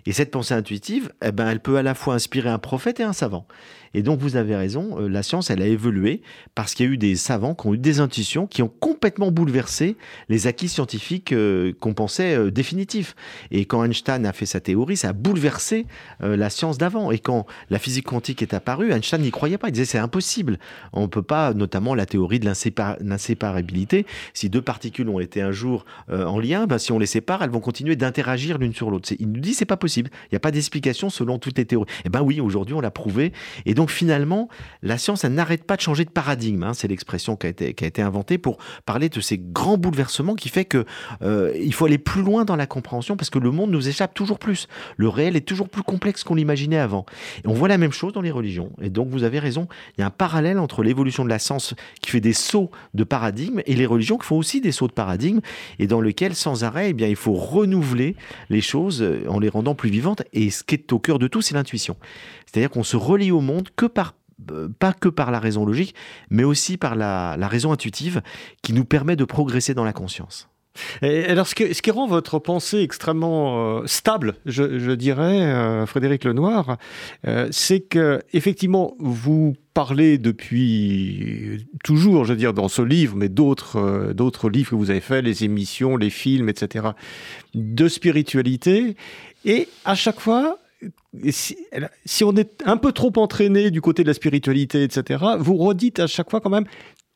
Et 0.06 0.12
cette 0.12 0.30
pensée 0.30 0.54
intuitive, 0.54 1.12
eh 1.22 1.30
ben, 1.30 1.48
elle 1.48 1.60
peut 1.60 1.76
à 1.76 1.82
la 1.82 1.94
fois 1.94 2.14
inspirer 2.14 2.48
un 2.48 2.58
prophète 2.58 3.00
et 3.00 3.04
un 3.04 3.12
savant. 3.12 3.46
Et 3.94 4.02
donc 4.02 4.20
vous 4.20 4.36
avez 4.36 4.56
raison, 4.56 4.98
euh, 5.00 5.08
la 5.08 5.22
science, 5.22 5.50
elle 5.50 5.62
a 5.62 5.66
évolué 5.66 6.22
parce 6.54 6.74
qu'il 6.74 6.86
y 6.86 6.88
a 6.88 6.92
eu 6.92 6.98
des 6.98 7.16
savants 7.16 7.54
qui 7.54 7.66
ont 7.66 7.74
eu 7.74 7.78
des 7.78 8.00
intuitions 8.00 8.46
qui 8.46 8.62
ont 8.62 8.72
complètement 8.80 9.30
bouleversé 9.30 9.96
les 10.28 10.46
acquis 10.46 10.68
scientifiques 10.68 11.32
euh, 11.32 11.72
qu'on 11.80 11.94
pensait 11.94 12.36
euh, 12.36 12.50
définitifs. 12.50 13.14
Et 13.50 13.64
quand 13.64 13.84
Einstein 13.84 14.24
a 14.26 14.32
fait 14.32 14.46
sa 14.46 14.60
théorie, 14.60 14.96
ça 14.96 15.10
a 15.10 15.12
bouleversé 15.12 15.86
la 16.20 16.50
science 16.50 16.78
d'avant. 16.78 17.10
Et 17.10 17.18
quand 17.18 17.46
la 17.70 17.78
physique 17.78 18.06
quantique 18.06 18.42
est 18.42 18.54
apparue, 18.54 18.92
Einstein 18.92 19.20
n'y 19.20 19.30
croyait 19.30 19.58
pas. 19.58 19.68
Il 19.68 19.72
disait 19.72 19.84
c'est 19.84 19.98
impossible. 19.98 20.58
On 20.92 21.02
ne 21.02 21.06
peut 21.06 21.22
pas, 21.22 21.54
notamment 21.54 21.94
la 21.94 22.06
théorie 22.06 22.40
de 22.40 22.46
l'inséparabilité, 23.00 24.06
si 24.34 24.48
deux 24.48 24.62
particules 24.62 25.08
ont 25.08 25.20
été 25.20 25.42
un 25.42 25.52
jour 25.52 25.84
en 26.08 26.38
lien, 26.38 26.66
ben, 26.66 26.78
si 26.78 26.92
on 26.92 26.98
les 26.98 27.06
sépare, 27.06 27.42
elles 27.42 27.50
vont 27.50 27.60
continuer 27.60 27.96
d'interagir 27.96 28.58
l'une 28.58 28.74
sur 28.74 28.90
l'autre. 28.90 29.12
Il 29.18 29.30
nous 29.30 29.40
dit 29.40 29.54
c'est 29.54 29.64
pas 29.64 29.76
possible. 29.76 30.10
Il 30.24 30.34
n'y 30.34 30.36
a 30.36 30.40
pas 30.40 30.50
d'explication 30.50 31.10
selon 31.10 31.38
toutes 31.38 31.58
les 31.58 31.64
théories. 31.64 31.90
Et 31.90 32.06
eh 32.06 32.08
ben 32.08 32.22
oui, 32.22 32.40
aujourd'hui 32.40 32.74
on 32.74 32.80
l'a 32.80 32.90
prouvé. 32.90 33.32
Et 33.66 33.74
donc 33.74 33.81
donc 33.82 33.90
finalement, 33.90 34.48
la 34.84 34.96
science, 34.96 35.24
elle 35.24 35.34
n'arrête 35.34 35.64
pas 35.64 35.74
de 35.74 35.80
changer 35.80 36.04
de 36.04 36.10
paradigme. 36.10 36.62
Hein. 36.62 36.72
C'est 36.72 36.86
l'expression 36.86 37.34
qui 37.34 37.48
a, 37.48 37.50
été, 37.50 38.00
inventée 38.00 38.38
pour 38.38 38.58
parler 38.86 39.08
de 39.08 39.20
ces 39.20 39.38
grands 39.38 39.76
bouleversements 39.76 40.36
qui 40.36 40.50
fait 40.50 40.64
que 40.64 40.84
euh, 41.22 41.52
il 41.60 41.74
faut 41.74 41.86
aller 41.86 41.98
plus 41.98 42.22
loin 42.22 42.44
dans 42.44 42.54
la 42.54 42.68
compréhension 42.68 43.16
parce 43.16 43.28
que 43.28 43.40
le 43.40 43.50
monde 43.50 43.72
nous 43.72 43.88
échappe 43.88 44.14
toujours 44.14 44.38
plus. 44.38 44.68
Le 44.96 45.08
réel 45.08 45.34
est 45.34 45.40
toujours 45.40 45.68
plus 45.68 45.82
complexe 45.82 46.22
qu'on 46.22 46.36
l'imaginait 46.36 46.78
avant. 46.78 47.06
Et 47.44 47.48
on 47.48 47.54
voit 47.54 47.66
la 47.66 47.76
même 47.76 47.90
chose 47.90 48.12
dans 48.12 48.20
les 48.20 48.30
religions. 48.30 48.70
Et 48.80 48.88
donc 48.88 49.08
vous 49.08 49.24
avez 49.24 49.40
raison, 49.40 49.66
il 49.98 50.02
y 50.02 50.04
a 50.04 50.06
un 50.06 50.10
parallèle 50.10 50.60
entre 50.60 50.84
l'évolution 50.84 51.24
de 51.24 51.28
la 51.28 51.40
science 51.40 51.74
qui 52.02 52.12
fait 52.12 52.20
des 52.20 52.34
sauts 52.34 52.70
de 52.94 53.02
paradigme 53.02 53.62
et 53.66 53.74
les 53.74 53.86
religions 53.86 54.16
qui 54.16 54.28
font 54.28 54.38
aussi 54.38 54.60
des 54.60 54.70
sauts 54.70 54.86
de 54.86 54.92
paradigme 54.92 55.40
et 55.80 55.88
dans 55.88 56.00
lequel 56.00 56.36
sans 56.36 56.62
arrêt, 56.62 56.90
eh 56.90 56.92
bien, 56.92 57.08
il 57.08 57.16
faut 57.16 57.34
renouveler 57.34 58.14
les 58.48 58.60
choses 58.60 59.04
en 59.26 59.40
les 59.40 59.48
rendant 59.48 59.74
plus 59.74 59.90
vivantes. 59.90 60.22
Et 60.32 60.50
ce 60.50 60.62
qui 60.62 60.76
est 60.76 60.92
au 60.92 61.00
cœur 61.00 61.18
de 61.18 61.26
tout, 61.26 61.42
c'est 61.42 61.54
l'intuition. 61.54 61.96
C'est-à-dire 62.52 62.70
qu'on 62.70 62.84
se 62.84 62.96
relie 62.96 63.30
au 63.30 63.40
monde 63.40 63.68
que 63.74 63.86
par 63.86 64.14
euh, 64.50 64.68
pas 64.78 64.92
que 64.92 65.08
par 65.08 65.30
la 65.30 65.38
raison 65.38 65.64
logique, 65.64 65.94
mais 66.30 66.44
aussi 66.44 66.76
par 66.76 66.96
la, 66.96 67.36
raison 67.48 67.72
intuitive 67.72 68.22
qui 68.62 68.72
nous 68.72 68.84
permet 68.84 69.16
de 69.16 69.24
progresser 69.24 69.74
dans 69.74 69.84
la 69.84 69.92
conscience. 69.92 70.48
Alors, 71.02 71.46
ce, 71.46 71.54
qui 71.54 71.90
rend 71.90 72.06
votre 72.06 72.38
pensée 72.38 72.78
extrêmement 72.78 73.80
euh, 73.80 73.86
stable, 73.86 74.36
je, 74.46 74.92
dirais, 74.92 75.42
euh, 75.42 75.84
Frédéric 75.84 76.24
Lenoir, 76.24 76.78
c'est 77.50 77.80
que 77.80 78.22
effectivement, 78.32 78.94
vous 78.98 79.54
parlez 79.74 80.16
depuis 80.16 81.66
toujours, 81.84 82.24
je 82.24 82.32
veux 82.32 82.38
dire, 82.38 82.54
dans 82.54 82.68
ce 82.68 82.80
livre, 82.80 83.16
mais 83.16 83.28
d'autres 83.28 84.12
d'autres 84.14 84.48
livres 84.48 84.70
que 84.70 84.76
vous 84.76 84.90
avez 84.90 85.00
faits, 85.00 85.24
les 85.24 85.44
émissions, 85.44 85.98
les 85.98 86.10
films, 86.10 86.48
etc., 86.48 86.88
de 87.54 87.88
spiritualité, 87.88 88.96
et 89.44 89.68
à 89.84 89.94
chaque 89.94 90.20
fois, 90.20 90.56
si, 91.30 92.24
on 92.24 92.36
est 92.36 92.62
un 92.64 92.76
peu 92.76 92.92
trop 92.92 93.12
entraîné 93.16 93.70
du 93.70 93.80
côté 93.80 94.02
de 94.02 94.08
la 94.08 94.14
spiritualité, 94.14 94.82
etc., 94.82 95.24
vous 95.38 95.56
redites 95.56 96.00
à 96.00 96.06
chaque 96.06 96.30
fois 96.30 96.40
quand 96.40 96.50
même, 96.50 96.64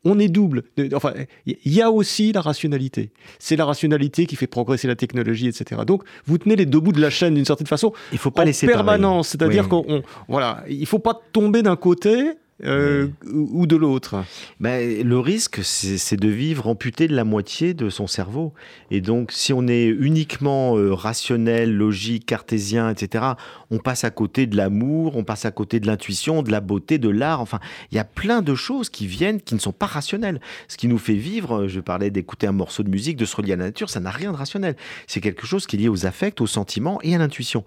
on 0.05 0.19
est 0.19 0.29
double. 0.29 0.63
Enfin, 0.95 1.13
il 1.47 1.73
y 1.73 1.83
a 1.83 1.91
aussi 1.91 2.33
la 2.33 2.41
rationalité. 2.41 3.11
C'est 3.39 3.57
la 3.57 3.65
rationalité 3.65 4.27
qui 4.27 4.37
fait 4.37 4.47
progresser 4.47 4.87
la 4.87 4.95
technologie, 4.95 5.49
etc. 5.49 5.83
Donc, 5.87 6.05
vous 6.27 6.39
tenez 6.39 6.55
les 6.55 6.67
deux 6.67 6.79
bouts 6.79 6.93
de 6.93 7.01
la 7.01 7.11
chaîne 7.11 7.35
d'une 7.35 7.45
certaine 7.45 7.67
façon. 7.67 7.93
Il 8.13 8.19
faut 8.19 8.31
pas 8.31 8.47
en 8.47 8.53
séparer. 8.53 8.77
permanence. 8.77 9.29
C'est-à-dire 9.29 9.69
qu'on, 9.69 10.03
voilà, 10.29 10.65
il 10.69 10.87
faut 10.87 11.01
pas 11.01 11.21
tomber 11.33 11.63
d'un 11.63 11.77
côté 11.77 12.35
euh, 12.65 13.09
ou 13.31 13.67
de 13.67 13.77
l'autre 13.77 14.25
ben, 14.61 15.07
Le 15.07 15.19
risque, 15.19 15.61
c'est 15.63 16.17
de 16.17 16.29
vivre 16.29 16.67
amputé 16.67 17.07
de 17.07 17.15
la 17.15 17.25
moitié 17.25 17.75
de 17.75 17.91
son 17.91 18.07
cerveau. 18.07 18.55
Et 18.91 19.03
donc, 19.03 19.31
si 19.33 19.53
on 19.53 19.69
est 19.69 19.87
uniquement 19.87 20.79
euh, 20.79 20.95
rationnel, 20.95 21.77
logique, 21.77 22.25
cartésien, 22.25 22.89
etc., 22.89 23.25
on 23.71 23.79
passe 23.79 24.05
à 24.05 24.11
côté 24.11 24.47
de 24.47 24.57
l'amour, 24.57 25.17
on 25.17 25.25
passe 25.25 25.45
à 25.45 25.51
côté 25.51 25.81
de 25.81 25.87
l'intuition, 25.87 26.43
de 26.43 26.51
la 26.51 26.61
beauté, 26.61 26.97
de 26.99 27.11
l'art. 27.11 27.43
Enfin, 27.43 27.61
il 27.91 27.97
y 27.97 27.99
a 27.99 28.05
plein 28.05 28.41
de 28.41 28.55
choses 28.55 28.89
qui 28.89 29.07
viennent, 29.07 29.41
qui 29.41 29.55
ne 29.55 29.61
sont 29.61 29.73
pas 29.73 29.87
rationnelles. 29.87 30.41
Ce 30.69 30.79
qui 30.79 30.89
nous 30.89 30.99
fait 30.99 31.15
vivre, 31.15 31.65
euh, 31.65 31.69
je 31.69 31.81
parlais 31.81 32.11
d'écouter 32.11 32.47
un 32.47 32.53
morceau 32.53 32.83
de 32.83 32.89
musique, 32.89 33.19
de 33.19 33.27
se 33.27 33.37
relier 33.37 33.53
à 33.53 33.57
la 33.57 33.65
nature, 33.65 33.91
ça 33.91 34.01
n'a 34.01 34.11
rien 34.11 34.33
de 34.33 34.37
rationnel. 34.37 34.77
C'est 35.07 35.21
quelque 35.21 35.47
chose 35.47 35.67
qui 35.67 35.77
est 35.77 35.81
lié 35.81 35.89
aux 35.89 36.07
affects, 36.07 36.41
aux 36.41 36.47
sentiments 36.47 37.01
et 37.03 37.15
à 37.15 37.19
l'intuition. 37.19 37.65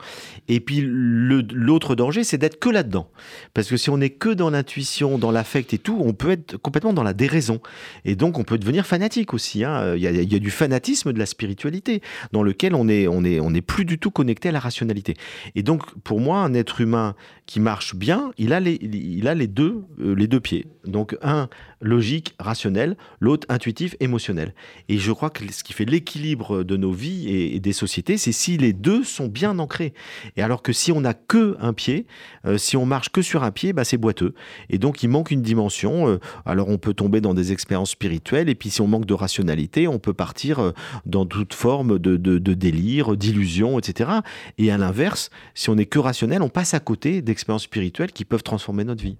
Et 0.47 0.59
puis, 0.59 0.81
l'autre 0.83 1.93
danger, 1.93 2.23
c'est 2.23 2.39
d'être 2.39 2.59
que 2.59 2.69
là-dedans. 2.69 3.11
Parce 3.53 3.67
que 3.67 3.77
si 3.77 3.91
on 3.91 4.01
est 4.01 4.09
que 4.09 4.29
dans 4.29 4.49
l'intuition, 4.49 4.78
dans 5.17 5.31
l'affect 5.31 5.73
et 5.73 5.77
tout, 5.77 5.97
on 5.99 6.13
peut 6.13 6.31
être 6.31 6.57
complètement 6.57 6.93
dans 6.93 7.03
la 7.03 7.13
déraison. 7.13 7.59
Et 8.05 8.15
donc, 8.15 8.37
on 8.37 8.43
peut 8.43 8.57
devenir 8.57 8.85
fanatique 8.85 9.33
aussi. 9.33 9.63
Hein. 9.63 9.95
Il, 9.95 10.01
y 10.01 10.35
a, 10.35 10.39
du 10.39 10.51
fanatisme 10.51 11.13
de 11.13 11.19
la 11.19 11.25
spiritualité, 11.25 12.01
dans 12.31 12.43
lequel 12.43 12.75
on 12.75 12.87
est, 12.87 13.07
on 13.07 13.23
est, 13.23 13.39
on 13.39 13.53
est 13.53 13.61
plus 13.61 13.85
du 13.85 13.99
tout 13.99 14.11
connecté 14.11 14.49
à 14.49 14.51
la 14.51 14.59
rationalité. 14.59 15.15
Et 15.55 15.63
donc, 15.63 15.83
pour 16.03 16.19
moi, 16.19 16.39
un 16.39 16.53
être 16.53 16.81
humain 16.81 17.15
qui 17.49 17.59
marche 17.59 17.95
bien, 17.95 18.31
il 18.37 18.53
a 18.53 18.59
les, 18.59 18.77
il 18.79 19.27
a 19.27 19.33
les 19.33 19.47
deux, 19.47 19.83
euh, 19.99 20.13
les 20.13 20.27
deux 20.27 20.39
pieds. 20.39 20.67
Donc, 20.85 21.17
un 21.23 21.49
logique, 21.81 22.35
rationnel, 22.39 22.95
l'autre 23.19 23.47
intuitif, 23.49 23.95
émotionnel. 23.99 24.53
Et 24.87 24.99
je 24.99 25.11
crois 25.11 25.31
que 25.31 25.51
ce 25.51 25.63
qui 25.63 25.73
fait 25.73 25.85
l'équilibre 25.85 26.63
de 26.63 26.77
nos 26.77 26.91
vies 26.91 27.27
et, 27.27 27.59
des 27.59 27.73
sociétés, 27.73 28.17
c'est 28.17 28.31
si 28.33 28.57
les 28.57 28.71
deux 28.71 29.03
sont 29.03 29.27
bien 29.27 29.57
ancrés. 29.57 29.93
Et 30.37 30.43
alors 30.43 30.61
que 30.61 30.73
si 30.73 30.91
on 30.91 31.01
n'a 31.01 31.15
que 31.15 31.57
un 31.59 31.73
pied, 31.73 32.05
euh, 32.45 32.59
si 32.59 32.77
on 32.77 32.85
marche 32.85 33.09
que 33.09 33.23
sur 33.23 33.43
un 33.43 33.49
pied, 33.49 33.73
bah, 33.73 33.83
c'est 33.83 33.97
boiteux. 33.97 34.35
Et 34.69 34.77
donc, 34.77 35.01
il 35.01 35.07
manque 35.07 35.31
une 35.31 35.41
dimension. 35.41 36.07
Euh, 36.07 36.19
alors, 36.45 36.69
on 36.69 36.77
peut 36.77 36.93
tomber 36.93 37.19
dans 37.19 37.33
des 37.33 37.51
expériences 37.51 37.91
spirituelles. 37.91 38.49
Et 38.49 38.55
puis, 38.55 38.69
si 38.69 38.81
on 38.81 38.87
manque 38.87 39.05
de 39.05 39.15
rationalité, 39.15 39.87
on 39.87 39.97
peut 39.97 40.13
partir 40.13 40.73
dans 41.07 41.25
toute 41.25 41.55
forme 41.55 41.97
de, 41.97 42.37
délire, 42.37 43.17
d'illusion, 43.17 43.79
etc. 43.79 44.11
Et 44.59 44.69
à 44.69 44.77
l'inverse, 44.77 45.31
si 45.55 45.71
on 45.71 45.75
n'est 45.75 45.87
que 45.87 45.97
rationnel, 45.97 46.43
on 46.43 46.49
passe 46.49 46.75
à 46.75 46.79
côté 46.79 47.23
d'expériences 47.23 47.38
spirituelles 47.59 48.11
qui 48.11 48.25
peuvent 48.25 48.43
transformer 48.43 48.83
notre 48.83 49.03
vie. 49.03 49.17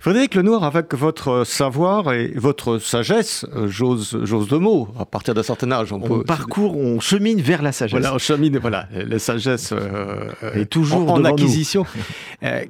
Frédéric 0.00 0.34
Lenoir, 0.34 0.64
avec 0.64 0.94
votre 0.94 1.44
savoir 1.44 2.12
et 2.12 2.32
votre 2.36 2.78
sagesse, 2.78 3.44
euh, 3.54 3.68
j'ose, 3.68 4.18
j'ose 4.22 4.50
le 4.50 4.58
mot, 4.58 4.88
à 4.98 5.04
partir 5.04 5.34
d'un 5.34 5.42
certain 5.42 5.70
âge, 5.72 5.92
on, 5.92 6.00
on 6.02 6.20
parcourt, 6.20 6.76
on 6.76 7.00
chemine 7.00 7.40
vers 7.40 7.62
la 7.62 7.72
sagesse. 7.72 7.98
Voilà, 7.98 8.14
on 8.14 8.18
chemine, 8.18 8.58
voilà, 8.58 8.88
la 8.92 9.18
sagesse 9.18 9.72
euh, 9.72 10.30
est 10.54 10.66
toujours 10.66 11.10
en, 11.10 11.24
acquisition. 11.24 11.84
Euh, 12.42 12.64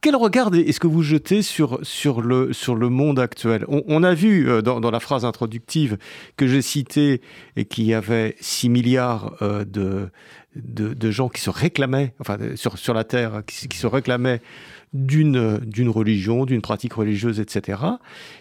quel 0.00 0.16
regard 0.16 0.52
est-ce 0.52 0.80
que 0.80 0.88
vous 0.88 1.02
jetez 1.02 1.42
sur, 1.42 1.78
sur, 1.82 2.22
le, 2.22 2.52
sur 2.52 2.74
le 2.74 2.88
monde 2.88 3.20
actuel? 3.20 3.64
On, 3.68 4.02
a 4.02 4.14
vu 4.14 4.48
dans, 4.62 4.80
dans, 4.80 4.90
la 4.90 4.98
phrase 4.98 5.24
introductive 5.24 5.96
que 6.36 6.48
j'ai 6.48 6.60
citée 6.60 7.20
et 7.54 7.64
qu'il 7.66 7.84
y 7.84 7.94
avait 7.94 8.34
6 8.40 8.68
milliards 8.68 9.36
de, 9.40 10.08
de, 10.56 10.94
de, 10.94 11.10
gens 11.10 11.28
qui 11.28 11.40
se 11.40 11.50
réclamaient, 11.50 12.14
enfin 12.20 12.38
sur, 12.56 12.78
sur 12.78 12.94
la 12.94 13.04
Terre, 13.04 13.42
qui, 13.46 13.68
qui 13.68 13.78
se 13.78 13.86
réclamaient 13.86 14.40
d'une 14.92 15.58
d'une 15.58 15.88
religion, 15.88 16.44
d'une 16.44 16.60
pratique 16.60 16.92
religieuse, 16.92 17.40
etc. 17.40 17.80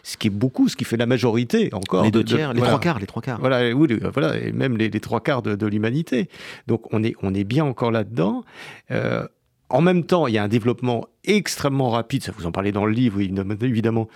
Ce 0.03 0.17
qui 0.17 0.27
est 0.27 0.31
beaucoup, 0.31 0.67
ce 0.67 0.75
qui 0.75 0.83
fait 0.83 0.97
la 0.97 1.05
majorité 1.05 1.69
encore. 1.73 2.03
Les 2.03 2.11
deux 2.11 2.23
tiers, 2.23 2.53
les 2.53 2.61
trois 2.61 2.79
quarts, 2.79 2.99
les 2.99 3.07
trois 3.07 3.21
quarts. 3.21 3.39
Voilà, 3.39 3.73
oui, 3.73 3.99
voilà, 4.13 4.37
et 4.37 4.51
même 4.51 4.77
les, 4.77 4.89
les 4.89 4.99
trois 4.99 5.21
quarts 5.21 5.41
de, 5.41 5.55
de 5.55 5.67
l'humanité. 5.67 6.29
Donc 6.67 6.93
on 6.93 7.03
est 7.03 7.15
on 7.21 7.33
est 7.33 7.45
bien 7.45 7.63
encore 7.63 7.91
là-dedans. 7.91 8.43
Euh, 8.91 9.25
en 9.71 9.81
même 9.81 10.03
temps, 10.03 10.27
il 10.27 10.33
y 10.33 10.37
a 10.37 10.43
un 10.43 10.47
développement 10.47 11.07
extrêmement 11.23 11.89
rapide, 11.89 12.23
ça 12.23 12.31
vous 12.35 12.45
en 12.45 12.51
parlez 12.51 12.71
dans 12.71 12.85
le 12.85 12.91
livre, 12.91 13.19
évidemment, 13.21 14.07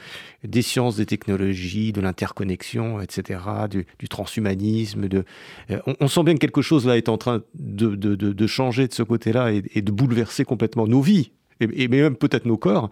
des 0.44 0.62
sciences, 0.62 0.98
des 0.98 1.06
technologies, 1.06 1.92
de 1.92 2.02
l'interconnexion, 2.02 3.00
etc., 3.02 3.40
du, 3.70 4.10
transhumanisme. 4.10 5.08
Euh, 5.14 5.80
on, 6.00 6.08
sent 6.08 6.24
bien 6.24 6.34
que 6.34 6.40
quelque 6.40 6.62
chose 6.62 6.86
là 6.86 6.98
est 6.98 7.10
en 7.10 7.18
train 7.18 7.42
de, 7.56 8.48
changer 8.48 8.88
de 8.88 8.94
ce 8.94 9.04
côté-là 9.04 9.52
et, 9.52 9.82
de 9.82 9.92
bouleverser 9.92 10.46
complètement 10.46 10.88
nos 10.88 11.02
vies, 11.02 11.32
et, 11.60 11.88
même 11.88 12.16
peut-être 12.16 12.46
nos 12.46 12.58
corps. 12.58 12.90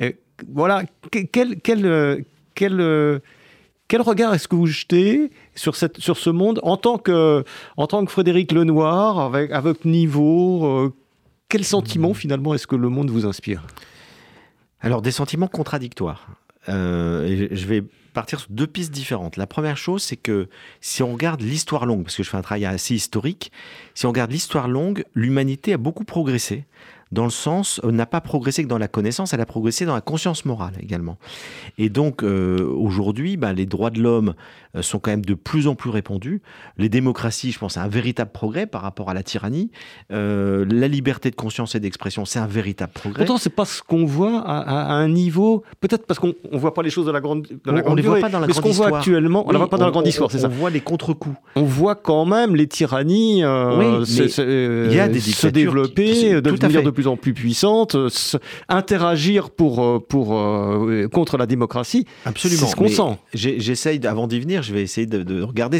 Et 0.00 0.16
voilà, 0.52 0.82
euh, 1.14 2.16
quel, 2.54 2.80
euh, 2.80 3.20
regard 3.92 4.34
est-ce 4.34 4.48
que 4.48 4.56
vous 4.56 4.66
jetez 4.66 5.30
sur, 5.54 5.74
ce 5.76 6.30
monde 6.30 6.60
en 6.62 6.76
tant 6.76 6.98
que, 6.98 7.44
Frédéric 8.06 8.52
Lenoir, 8.52 9.18
avec, 9.18 9.52
votre 9.52 9.86
niveau 9.86 10.64
euh, 10.64 10.94
Quel 11.50 11.64
sentiment 11.64 12.12
finalement 12.12 12.52
est-ce 12.52 12.66
que 12.66 12.76
le 12.76 12.90
monde 12.90 13.08
vous 13.08 13.24
inspire? 13.24 13.64
Alors 14.80 15.00
des 15.00 15.10
sentiments 15.10 15.48
contradictoires. 15.48 16.28
Euh, 16.68 17.48
je 17.50 17.66
vais 17.66 17.82
partir 18.12 18.38
sur 18.40 18.50
deux 18.50 18.66
pistes 18.66 18.92
différentes. 18.92 19.38
La 19.38 19.46
première 19.46 19.78
chose, 19.78 20.02
c'est 20.02 20.16
que 20.16 20.48
si 20.82 21.02
on 21.02 21.14
regarde 21.14 21.40
l'histoire 21.40 21.86
longue, 21.86 22.02
parce 22.02 22.16
que 22.16 22.22
je 22.22 22.28
fais 22.28 22.36
un 22.36 22.42
travail 22.42 22.66
assez 22.66 22.94
historique, 22.94 23.50
si 23.94 24.04
on 24.04 24.10
regarde 24.10 24.30
l'histoire 24.30 24.68
longue, 24.68 25.04
l'humanité 25.14 25.72
a 25.72 25.78
beaucoup 25.78 26.04
progressé 26.04 26.66
dans 27.12 27.24
le 27.24 27.30
sens, 27.30 27.80
euh, 27.84 27.92
n'a 27.92 28.06
pas 28.06 28.20
progressé 28.20 28.62
que 28.62 28.68
dans 28.68 28.78
la 28.78 28.88
connaissance, 28.88 29.32
elle 29.32 29.40
a 29.40 29.46
progressé 29.46 29.86
dans 29.86 29.94
la 29.94 30.00
conscience 30.02 30.44
morale 30.44 30.74
également. 30.80 31.16
Et 31.78 31.88
donc, 31.88 32.22
euh, 32.22 32.62
aujourd'hui, 32.76 33.36
bah, 33.38 33.52
les 33.54 33.64
droits 33.66 33.90
de 33.90 34.02
l'homme 34.02 34.34
sont 34.80 34.98
quand 34.98 35.10
même 35.10 35.24
de 35.24 35.34
plus 35.34 35.66
en 35.66 35.74
plus 35.74 35.90
répandus. 35.90 36.42
Les 36.76 36.88
démocraties, 36.88 37.52
je 37.52 37.58
pense, 37.58 37.74
c'est 37.74 37.80
un 37.80 37.88
véritable 37.88 38.30
progrès 38.32 38.66
par 38.66 38.82
rapport 38.82 39.10
à 39.10 39.14
la 39.14 39.22
tyrannie. 39.22 39.70
Euh, 40.12 40.64
la 40.70 40.88
liberté 40.88 41.30
de 41.30 41.36
conscience 41.36 41.74
et 41.74 41.80
d'expression, 41.80 42.24
c'est 42.24 42.38
un 42.38 42.46
véritable 42.46 42.92
progrès. 42.92 43.24
Pourtant, 43.24 43.38
c'est 43.38 43.54
pas 43.54 43.64
ce 43.64 43.82
qu'on 43.82 44.04
voit 44.04 44.40
à, 44.40 44.58
à, 44.58 44.92
un 44.94 45.08
niveau, 45.08 45.64
peut-être 45.80 46.06
parce 46.06 46.20
qu'on 46.20 46.34
ne 46.50 46.58
voit 46.58 46.74
pas 46.74 46.82
les 46.82 46.90
choses 46.90 47.06
dans 47.06 47.12
la 47.12 47.20
grande, 47.20 47.46
dans 47.64 47.72
la 47.72 47.80
on, 47.80 47.82
grande 47.82 47.92
on 47.92 47.96
les 47.96 48.02
voit 48.02 48.20
pas 48.20 48.28
dans 48.28 48.40
la 48.40 48.46
mais 48.46 48.52
grande 48.52 48.64
ce 48.64 48.68
qu'on 48.68 48.74
voit 48.74 48.98
actuellement, 48.98 49.44
on 49.44 49.48
ne 49.48 49.52
oui, 49.52 49.58
voit 49.58 49.70
pas 49.70 49.78
dans 49.78 49.86
la 49.86 49.90
grande 49.90 50.06
histoire, 50.06 50.30
c'est 50.30 50.38
ça. 50.38 50.48
On 50.48 50.50
voit 50.50 50.70
les 50.70 50.80
contre-coups. 50.80 51.36
On 51.56 51.64
voit 51.64 51.94
quand 51.94 52.24
même 52.24 52.56
les 52.56 52.66
tyrannies 52.66 53.42
euh, 53.44 54.02
oui, 54.02 54.06
il 54.88 54.94
y 54.94 55.00
a 55.00 55.08
des 55.08 55.20
se 55.20 55.46
développer, 55.46 56.12
qui, 56.12 56.30
devenir 56.42 56.82
de 56.82 56.90
plus 56.90 57.06
en 57.06 57.16
plus 57.16 57.34
puissantes, 57.34 57.96
interagir 58.68 59.50
pour, 59.50 60.06
pour, 60.06 60.28
contre 61.12 61.36
la 61.36 61.46
démocratie. 61.46 62.06
Absolument. 62.24 62.60
C'est 62.60 62.66
ce 62.66 62.76
qu'on 62.76 62.88
sent. 62.88 63.18
J'essaye, 63.34 64.04
avant 64.06 64.26
d'y 64.26 64.40
venir, 64.40 64.57
je 64.62 64.72
vais 64.72 64.82
essayer 64.82 65.06
de, 65.06 65.22
de 65.22 65.42
regarder 65.42 65.78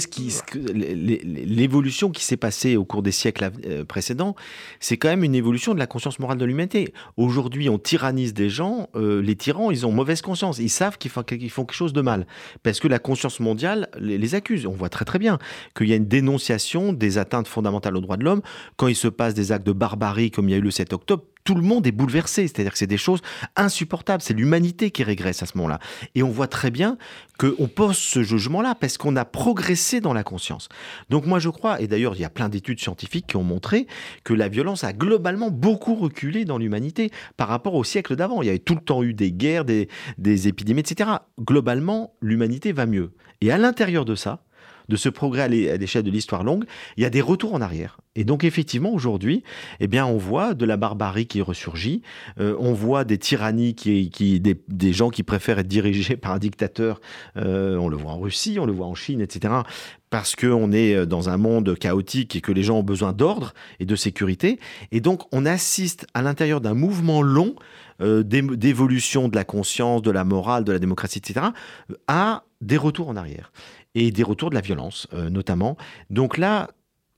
l'évolution 0.55 2.11
qui 2.11 2.25
s'est 2.25 2.37
passée 2.37 2.77
au 2.77 2.85
cours 2.85 3.03
des 3.03 3.13
siècles 3.13 3.51
euh, 3.67 3.85
précédents. 3.85 4.35
C'est 4.81 4.97
quand 4.97 5.09
même 5.09 5.25
une 5.25 5.35
évolution 5.35 5.75
de 5.75 5.79
la 5.79 5.87
conscience 5.87 6.19
morale 6.19 6.39
de 6.39 6.45
l'humanité. 6.45 6.93
Aujourd'hui, 7.17 7.69
on 7.69 7.79
tyrannise 7.79 8.35
des 8.35 8.51
gens. 8.51 8.89
Euh, 8.95 9.21
les 9.23 9.37
tyrans, 9.37 9.71
ils 9.71 9.87
ont 9.87 9.93
mauvaise 9.93 10.23
conscience. 10.23 10.59
Ils 10.59 10.71
savent 10.71 10.99
qu'ils 10.99 11.11
font, 11.11 11.23
qu'ils 11.23 11.51
font 11.51 11.65
quelque 11.65 11.77
chose 11.77 11.93
de 11.93 12.03
mal 12.03 12.27
parce 12.63 12.81
que 12.81 12.89
la 12.89 12.99
conscience 12.99 13.41
mondiale 13.41 13.89
les, 13.99 14.19
les 14.19 14.35
accuse. 14.35 14.67
On 14.67 14.73
voit 14.73 14.89
très 14.89 15.05
très 15.05 15.19
bien 15.19 15.39
qu'il 15.77 15.89
y 15.89 15.93
a 15.93 15.97
une 15.97 16.09
dénonciation 16.09 16.93
des 16.93 17.19
atteintes 17.19 17.49
fondamentales 17.49 17.97
aux 17.97 18.01
droits 18.01 18.17
de 18.17 18.25
l'homme 18.25 18.43
quand 18.77 18.89
il 18.89 18.97
se 18.97 19.09
passe 19.09 19.35
des 19.35 19.53
actes 19.53 19.67
de 19.67 19.73
barbarie 19.73 20.31
comme 20.31 20.49
il 20.49 20.53
y 20.53 20.55
a 20.55 20.59
eu 20.59 20.63
le 20.63 20.71
7 20.71 20.93
octobre 20.93 21.25
tout 21.49 21.55
le 21.55 21.63
monde 21.63 21.87
est 21.87 21.93
bouleversé. 21.93 22.47
C'est-à-dire 22.47 22.73
que 22.73 22.79
c'est 22.79 22.87
des 22.87 22.99
choses 22.99 23.23
insupportables. 23.57 24.23
C'est 24.23 24.35
l'humanité 24.35 24.91
qui 24.91 25.03
régresse 25.03 25.43
à 25.43 25.47
ce 25.47 25.57
moment-là. 25.57 25.79
Et 26.15 26.23
on 26.23 26.29
voit 26.29 26.47
très 26.47 26.71
bien 26.71 26.99
qu'on 27.39 27.69
pose 27.69 27.97
ce 27.97 28.23
jugement-là 28.23 28.75
parce 28.75 28.99
qu'on 28.99 29.17
a 29.17 29.25
progressé 29.25 30.03
dans 30.03 30.13
la 30.13 30.25
conscience. 30.25 30.69
Donc 31.09 31.25
moi 31.25 31.39
je 31.39 31.49
crois, 31.49 31.81
et 31.81 31.87
d'ailleurs 31.87 32.17
il 32.17 32.21
y 32.21 32.25
a 32.27 32.29
plein 32.29 32.51
d'études 32.51 32.81
scientifiques 32.81 33.29
qui 33.29 33.37
ont 33.37 33.45
montré 33.45 33.87
que 34.25 34.35
la 34.35 34.49
violence 34.49 34.85
a 34.85 34.93
globalement 34.93 35.51
beaucoup 35.51 35.95
reculé 35.95 36.45
dans 36.45 36.59
l'humanité 36.59 37.11
par 37.39 37.49
rapport 37.49 37.73
au 37.77 37.85
siècle 37.85 38.15
d'avant. 38.15 38.43
Il 38.43 38.47
y 38.47 38.51
avait 38.51 38.59
tout 38.59 38.75
le 38.75 38.83
temps 38.83 39.03
eu 39.03 39.15
des 39.15 39.33
guerres, 39.33 39.65
des, 39.65 39.89
des 40.19 40.49
épidémies, 40.49 40.81
etc. 40.81 41.09
Globalement, 41.41 42.13
l'humanité 42.21 42.73
va 42.73 42.85
mieux. 42.85 43.15
Et 43.41 43.51
à 43.53 43.57
l'intérieur 43.57 44.05
de 44.05 44.17
ça, 44.17 44.45
de 44.89 44.97
ce 44.97 45.09
progrès 45.09 45.43
à 45.43 45.49
l'échelle 45.49 46.03
de 46.03 46.11
l'histoire 46.11 46.45
longue, 46.45 46.65
il 46.97 47.03
y 47.03 47.07
a 47.07 47.11
des 47.11 47.21
retours 47.21 47.55
en 47.55 47.61
arrière. 47.61 47.99
Et 48.15 48.25
donc 48.25 48.43
effectivement 48.43 48.93
aujourd'hui, 48.93 49.45
eh 49.81 49.87
bien 49.87 50.07
on 50.07 50.17
voit 50.17 50.55
de 50.55 50.65
la 50.65 50.77
barbarie 50.77 51.27
qui 51.27 51.41
ressurgit, 51.41 52.03
euh, 52.41 52.57
on 52.59 52.73
voit 52.73 53.05
des 53.05 53.19
tyrannies 53.19 53.75
qui, 53.75 54.11
des, 54.41 54.93
gens 54.93 55.11
qui 55.11 55.23
préfèrent 55.23 55.61
être 55.61 55.69
dirigés 55.69 56.17
par 56.19 56.33
un 56.33 56.39
dictateur. 56.39 57.01
Euh, 57.37 57.77
on 57.77 57.89
le 57.89 57.97
voit 57.97 58.13
en 58.13 58.19
Russie, 58.19 58.59
on 58.61 58.67
le 58.67 58.73
voit 58.73 58.87
en 58.87 58.95
Chine, 58.95 59.21
etc. 59.21 59.55
Parce 60.11 60.35
qu'on 60.35 60.73
est 60.73 61.07
dans 61.07 61.29
un 61.29 61.37
monde 61.37 61.79
chaotique 61.79 62.35
et 62.35 62.41
que 62.41 62.51
les 62.51 62.63
gens 62.63 62.79
ont 62.79 62.83
besoin 62.83 63.13
d'ordre 63.13 63.53
et 63.79 63.85
de 63.85 63.95
sécurité. 63.95 64.59
Et 64.91 65.01
donc 65.01 65.23
on 65.33 65.45
assiste 65.45 66.07
à 66.15 66.23
l'intérieur 66.23 66.61
d'un 66.61 66.75
mouvement 66.75 67.23
long 67.23 67.55
euh, 68.01 68.23
d'évolution 68.23 69.27
de 69.27 69.35
la 69.35 69.43
conscience, 69.43 70.03
de 70.03 70.13
la 70.13 70.23
morale, 70.23 70.63
de 70.63 70.71
la 70.71 70.79
démocratie, 70.79 71.19
etc., 71.19 71.47
à 72.07 72.45
des 72.61 72.77
retours 72.77 73.09
en 73.09 73.17
arrière 73.17 73.51
et 73.95 74.11
des 74.11 74.23
retours 74.23 74.51
de 74.51 74.55
la 74.55 74.61
violence, 74.61 75.07
euh, 75.13 75.31
notamment. 75.31 75.77
Donc 76.11 76.39
là, 76.39 76.69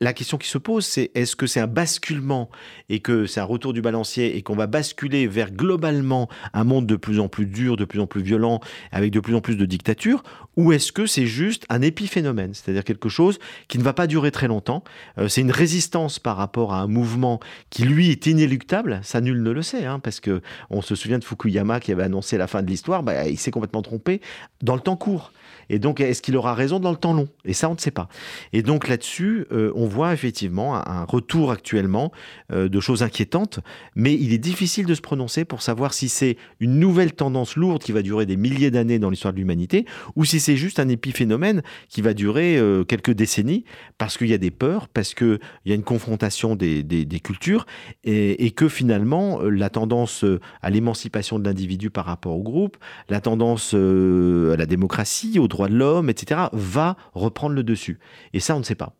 la 0.03 0.15
question 0.15 0.39
qui 0.39 0.49
se 0.49 0.57
pose, 0.57 0.87
c'est 0.87 1.11
est-ce 1.15 1.37
que 1.37 1.47
c'est 1.47 1.61
un 1.61 1.67
basculement 1.67 2.49
et 2.89 3.01
que 3.01 3.27
c'est 3.27 3.41
un 3.41 3.45
retour 3.45 3.75
du 3.75 3.83
balancier 3.83 4.35
et 4.35 4.43
qu'on 4.43 4.57
va 4.57 4.67
basculer 4.67 5.27
vers 5.27 5.53
globalement 5.53 6.31
un 6.55 6.65
monde 6.65 6.87
de 6.87 6.97
plus 6.97 7.21
en 7.21 7.29
plus 7.29 7.45
dur, 7.45 7.77
de 7.77 7.85
plus 7.85 8.01
en 8.01 8.07
plus 8.07 8.23
violent, 8.23 8.61
avec 8.93 9.11
de 9.11 9.21
plus 9.21 9.35
en 9.35 9.43
plus 9.43 9.57
de 9.57 9.67
dictatures, 9.67 10.23
ou 10.57 10.73
est-ce 10.73 10.91
que 10.93 11.05
c'est 11.05 11.27
juste 11.27 11.67
un 11.69 11.83
épiphénomène, 11.83 12.55
c'est-à-dire 12.55 12.85
quelque 12.85 13.11
chose 13.11 13.39
qui 13.69 13.77
ne 13.77 13.83
va 13.83 13.93
pas 13.93 14.07
durer 14.07 14.31
très 14.31 14.49
longtemps 14.49 14.85
euh, 15.19 15.29
C'est 15.29 15.43
une 15.43 15.51
résistance 15.51 16.19
par 16.19 16.39
rapport 16.39 16.73
à 16.73 16.81
un 16.81 16.87
mouvement 16.87 17.39
qui 17.69 17.83
lui 17.85 18.11
est 18.11 18.27
inéluctable, 18.27 19.01
ça 19.03 19.21
nul 19.21 19.43
ne 19.43 19.51
le 19.51 19.63
sait, 19.63 19.85
hein, 19.85 19.99
parce 19.99 20.21
que 20.21 20.41
on 20.71 20.81
se 20.81 20.95
souvient 20.95 21.19
de 21.19 21.25
Fukuyama 21.25 21.79
qui 21.79 21.93
avait 21.93 22.05
annoncé 22.05 22.39
la 22.39 22.47
fin 22.47 22.63
de 22.63 22.69
l'histoire, 22.69 23.03
bah, 23.03 23.29
il 23.29 23.39
s'est 23.39 23.51
complètement 23.51 23.83
trompé 23.83 24.23
dans 24.63 24.75
le 24.75 24.81
temps 24.81 24.97
court. 24.97 25.33
Et 25.71 25.79
donc, 25.79 26.01
est-ce 26.01 26.21
qu'il 26.21 26.37
aura 26.37 26.55
raison 26.55 26.81
dans 26.81 26.91
le 26.91 26.97
temps 26.97 27.15
long? 27.15 27.29
Et 27.45 27.53
ça, 27.53 27.71
on 27.71 27.75
ne 27.75 27.79
sait 27.79 27.93
pas. 27.93 28.09
Et 28.53 28.63
donc 28.63 28.89
là-dessus, 28.89 29.47
euh, 29.53 29.73
on 29.77 29.87
voit 29.91 30.15
effectivement 30.15 30.75
un 30.77 31.05
retour 31.05 31.51
actuellement 31.51 32.13
euh, 32.53 32.69
de 32.69 32.81
choses 32.81 33.03
inquiétantes, 33.03 33.61
mais 33.95 34.15
il 34.15 34.33
est 34.33 34.39
difficile 34.39 34.87
de 34.87 34.95
se 34.95 35.01
prononcer 35.01 35.45
pour 35.45 35.61
savoir 35.61 35.93
si 35.93 36.09
c'est 36.09 36.37
une 36.61 36.79
nouvelle 36.79 37.13
tendance 37.13 37.57
lourde 37.57 37.83
qui 37.83 37.93
va 37.93 38.03
durer 38.03 38.25
des 38.25 38.37
milliers 38.37 38.71
d'années 38.71 38.99
dans 38.99 39.11
l'histoire 39.11 39.35
de 39.35 39.39
l'humanité, 39.39 39.85
ou 40.17 40.25
si 40.25 40.41
c'est 40.41 40.57
juste 40.57 40.79
un 40.79 40.89
épiphénomène 40.89 41.63
qui 41.89 42.01
va 42.01 42.15
durer 42.15 42.57
euh, 42.57 42.85
quelques 42.85 43.13
décennies, 43.13 43.65
parce 43.99 44.17
qu'il 44.17 44.29
y 44.29 44.35
a 44.35 44.39
des 44.39 44.51
peurs, 44.51 44.89
parce 44.89 45.15
qu'il 45.15 45.39
y 45.67 45.73
a 45.73 45.75
une 45.75 45.83
confrontation 45.83 46.57
des, 46.57 46.85
cultures, 47.23 47.67
et, 48.05 48.47
et, 48.47 48.51
que 48.53 48.69
finalement, 48.69 49.41
la 49.43 49.69
tendance 49.69 50.25
à 50.63 50.71
l'émancipation 50.71 51.39
de 51.39 51.45
l'individu 51.45 51.91
par 51.91 52.07
rapport 52.07 52.37
au 52.37 52.43
groupe, 52.43 52.77
la 53.09 53.21
tendance 53.21 53.75
à 53.75 54.57
la 54.57 54.67
démocratie, 54.67 55.39
aux 55.39 55.49
droits 55.49 55.69
de 55.69 55.75
l'homme, 55.75 56.09
etc., 56.09 56.43
va 56.53 56.97
reprendre 57.13 57.55
le 57.55 57.63
dessus. 57.63 57.99
Et 58.33 58.41
ça, 58.41 58.57
on 58.57 58.61
ne 58.61 58.65
sait 58.65 58.75
pas. 58.75 58.95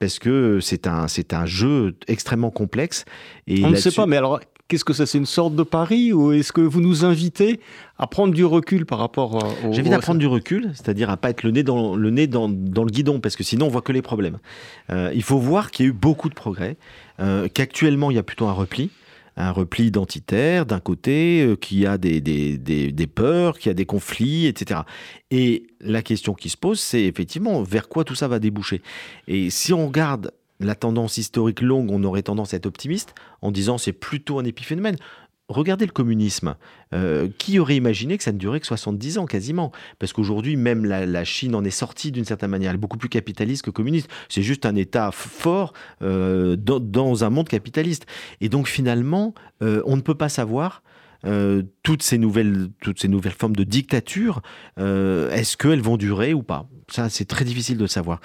Parce 0.00 0.18
que 0.18 0.60
c'est 0.60 0.86
un, 0.86 1.08
c'est 1.08 1.34
un 1.34 1.44
jeu 1.44 1.94
extrêmement 2.08 2.50
complexe. 2.50 3.04
Et 3.46 3.62
on 3.64 3.70
ne 3.70 3.76
sait 3.76 3.90
pas, 3.90 4.06
mais 4.06 4.16
alors, 4.16 4.40
qu'est-ce 4.66 4.84
que 4.84 4.94
ça 4.94 5.04
C'est 5.04 5.18
une 5.18 5.26
sorte 5.26 5.54
de 5.54 5.62
pari 5.62 6.14
Ou 6.14 6.32
est-ce 6.32 6.54
que 6.54 6.62
vous 6.62 6.80
nous 6.80 7.04
invitez 7.04 7.60
à 7.98 8.06
prendre 8.06 8.32
du 8.32 8.46
recul 8.46 8.86
par 8.86 8.98
rapport 8.98 9.34
au. 9.34 9.72
J'invite 9.74 9.92
à 9.92 9.98
prendre 9.98 10.18
du 10.18 10.26
recul, 10.26 10.70
c'est-à-dire 10.72 11.10
à 11.10 11.18
pas 11.18 11.28
être 11.28 11.42
le 11.42 11.50
nez 11.50 11.62
dans 11.62 11.94
le, 11.94 12.10
nez 12.10 12.26
dans, 12.26 12.48
dans 12.48 12.84
le 12.84 12.90
guidon, 12.90 13.20
parce 13.20 13.36
que 13.36 13.44
sinon 13.44 13.66
on 13.66 13.68
voit 13.68 13.82
que 13.82 13.92
les 13.92 14.00
problèmes. 14.00 14.38
Euh, 14.88 15.12
il 15.14 15.22
faut 15.22 15.38
voir 15.38 15.70
qu'il 15.70 15.84
y 15.84 15.88
a 15.88 15.90
eu 15.90 15.94
beaucoup 15.94 16.30
de 16.30 16.34
progrès, 16.34 16.78
euh, 17.20 17.48
qu'actuellement 17.52 18.10
il 18.10 18.14
y 18.14 18.18
a 18.18 18.22
plutôt 18.22 18.46
un 18.46 18.52
repli 18.52 18.90
un 19.40 19.52
repli 19.52 19.86
identitaire 19.86 20.66
d'un 20.66 20.80
côté, 20.80 21.42
euh, 21.42 21.56
qui 21.56 21.86
a 21.86 21.98
des, 21.98 22.20
des, 22.20 22.58
des, 22.58 23.06
peurs, 23.06 23.58
qui 23.58 23.68
a 23.68 23.74
des 23.74 23.86
conflits, 23.86 24.46
etc. 24.46 24.80
Et 25.30 25.66
la 25.80 26.02
question 26.02 26.34
qui 26.34 26.48
se 26.48 26.56
pose, 26.56 26.80
c'est 26.80 27.04
effectivement 27.04 27.62
vers 27.62 27.88
quoi 27.88 28.04
tout 28.04 28.14
ça 28.14 28.28
va 28.28 28.38
déboucher? 28.38 28.82
Et 29.28 29.50
si 29.50 29.72
on 29.72 29.86
regarde 29.86 30.32
la 30.60 30.74
tendance 30.74 31.16
historique 31.16 31.62
longue, 31.62 31.90
on 31.90 32.04
aurait 32.04 32.22
tendance 32.22 32.54
à 32.54 32.58
être 32.58 32.66
optimiste 32.66 33.14
en 33.40 33.50
disant 33.50 33.78
c'est 33.78 33.92
plutôt 33.92 34.38
un 34.38 34.44
épiphénomène. 34.44 34.96
Regardez 35.50 35.84
le 35.84 35.92
communisme. 35.92 36.54
Euh, 36.92 37.28
qui 37.38 37.60
aurait 37.60 37.76
imaginé 37.76 38.18
que 38.18 38.24
ça 38.24 38.32
ne 38.32 38.38
durait 38.38 38.58
que 38.58 38.66
70 38.66 39.18
ans 39.18 39.26
quasiment? 39.26 39.70
Parce 40.00 40.12
qu'aujourd'hui, 40.12 40.56
même 40.56 40.84
la, 40.84 41.24
Chine 41.24 41.54
en 41.54 41.62
est 41.64 41.70
sortie 41.70 42.10
d'une 42.10 42.24
certaine 42.24 42.50
manière. 42.50 42.70
Elle 42.70 42.76
est 42.76 42.78
beaucoup 42.78 42.98
plus 42.98 43.08
capitaliste 43.08 43.64
que 43.64 43.70
communiste. 43.70 44.08
C'est 44.28 44.42
juste 44.42 44.66
un 44.66 44.74
État 44.74 45.10
fort 45.12 45.72
euh, 46.02 46.56
dans, 46.56 47.24
un 47.24 47.30
monde 47.30 47.48
capitaliste. 47.48 48.06
Et 48.40 48.48
donc 48.48 48.66
finalement, 48.66 49.34
euh, 49.62 49.82
on 49.84 49.96
ne 49.96 50.00
peut 50.00 50.16
pas 50.16 50.28
savoir 50.28 50.82
toutes, 51.82 52.02
ces 52.02 52.16
nouvelles, 52.16 52.68
toutes 52.80 52.98
ces 52.98 53.08
nouvelles 53.08 53.34
formes 53.34 53.54
de 53.54 53.62
dictature, 53.62 54.40
est-ce 54.78 55.58
qu'elles 55.58 55.82
vont 55.82 55.98
durer 55.98 56.32
ou 56.32 56.42
pas? 56.42 56.66
Ça, 56.92 57.08
c'est 57.08 57.24
très 57.24 57.44
difficile 57.44 57.76
de 57.76 57.86
savoir. 57.86 58.20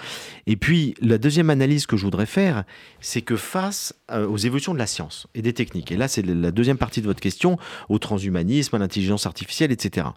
Et 0.46 0.56
puis, 0.56 0.94
la 1.00 1.18
deuxième 1.18 1.50
analyse 1.50 1.86
que 1.86 1.96
je 1.96 2.04
voudrais 2.04 2.26
faire, 2.26 2.64
c'est 3.00 3.22
que 3.22 3.36
face 3.36 3.94
euh, 4.10 4.26
aux 4.26 4.36
évolutions 4.36 4.74
de 4.74 4.78
la 4.78 4.86
science 4.86 5.26
et 5.34 5.42
des 5.42 5.52
techniques, 5.52 5.92
et 5.92 5.96
là, 5.96 6.08
c'est 6.08 6.22
la 6.22 6.50
deuxième 6.50 6.78
partie 6.78 7.00
de 7.00 7.06
votre 7.06 7.20
question, 7.20 7.58
au 7.88 7.98
transhumanisme, 7.98 8.76
à 8.76 8.78
l'intelligence 8.78 9.26
artificielle, 9.26 9.72
etc. 9.72 10.08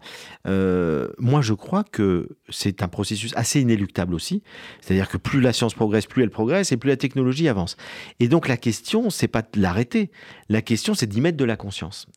Euh, 0.47 1.07
moi, 1.17 1.41
je 1.41 1.53
crois 1.53 1.83
que 1.83 2.29
c'est 2.49 2.83
un 2.83 2.87
processus 2.87 3.33
assez 3.35 3.61
inéluctable 3.61 4.13
aussi. 4.13 4.43
C'est-à-dire 4.81 5.09
que 5.09 5.17
plus 5.17 5.41
la 5.41 5.53
science 5.53 5.73
progresse, 5.73 6.05
plus 6.05 6.23
elle 6.23 6.29
progresse, 6.29 6.71
et 6.71 6.77
plus 6.77 6.89
la 6.89 6.97
technologie 6.97 7.47
avance. 7.47 7.77
Et 8.19 8.27
donc, 8.27 8.47
la 8.47 8.57
question, 8.57 9.09
c'est 9.09 9.27
pas 9.27 9.41
de 9.41 9.59
l'arrêter. 9.59 10.11
La 10.49 10.61
question, 10.61 10.93
c'est 10.93 11.07
d'y 11.07 11.21
mettre 11.21 11.37
de 11.37 11.45
la 11.45 11.55
conscience. 11.55 12.07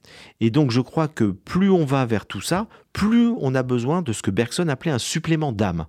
Et 0.41 0.51
donc, 0.51 0.71
je 0.71 0.81
crois 0.81 1.09
que 1.09 1.25
plus 1.25 1.71
on 1.71 1.85
va 1.85 2.07
vers 2.07 2.27
tout 2.27 2.41
ça, 2.41 2.69
plus 2.93 3.33
on 3.39 3.55
a 3.55 3.63
besoin 3.63 4.03
de 4.03 4.13
ce 4.13 4.23
que 4.23 4.31
Bergson 4.31 4.69
appelait 4.69 4.91
un 4.91 4.99
supplément 4.99 5.53
d'âme. 5.53 5.87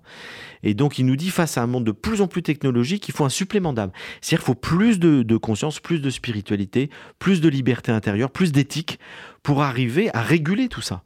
Et 0.62 0.74
donc 0.74 0.98
il 0.98 1.06
nous 1.06 1.16
dit, 1.16 1.30
face 1.30 1.58
à 1.58 1.62
un 1.62 1.66
monde 1.66 1.84
de 1.84 1.92
plus 1.92 2.22
en 2.22 2.26
plus 2.26 2.42
technologique, 2.42 3.08
il 3.08 3.14
faut 3.14 3.24
un 3.24 3.30
supplément 3.30 3.72
d'âme. 3.72 3.90
C'est-à-dire 4.20 4.44
qu'il 4.44 4.46
faut 4.46 4.54
plus 4.54 4.98
de, 4.98 5.36
conscience, 5.36 5.80
plus 5.80 6.00
de 6.00 6.10
spiritualité, 6.10 6.90
plus 7.18 7.40
de 7.40 7.48
liberté 7.48 7.92
intérieure, 7.92 8.30
plus 8.30 8.52
d'éthique 8.52 8.98
pour 9.42 9.62
arriver 9.62 10.14
à 10.14 10.22
réguler 10.22 10.68
tout 10.68 10.82
ça 10.82 11.02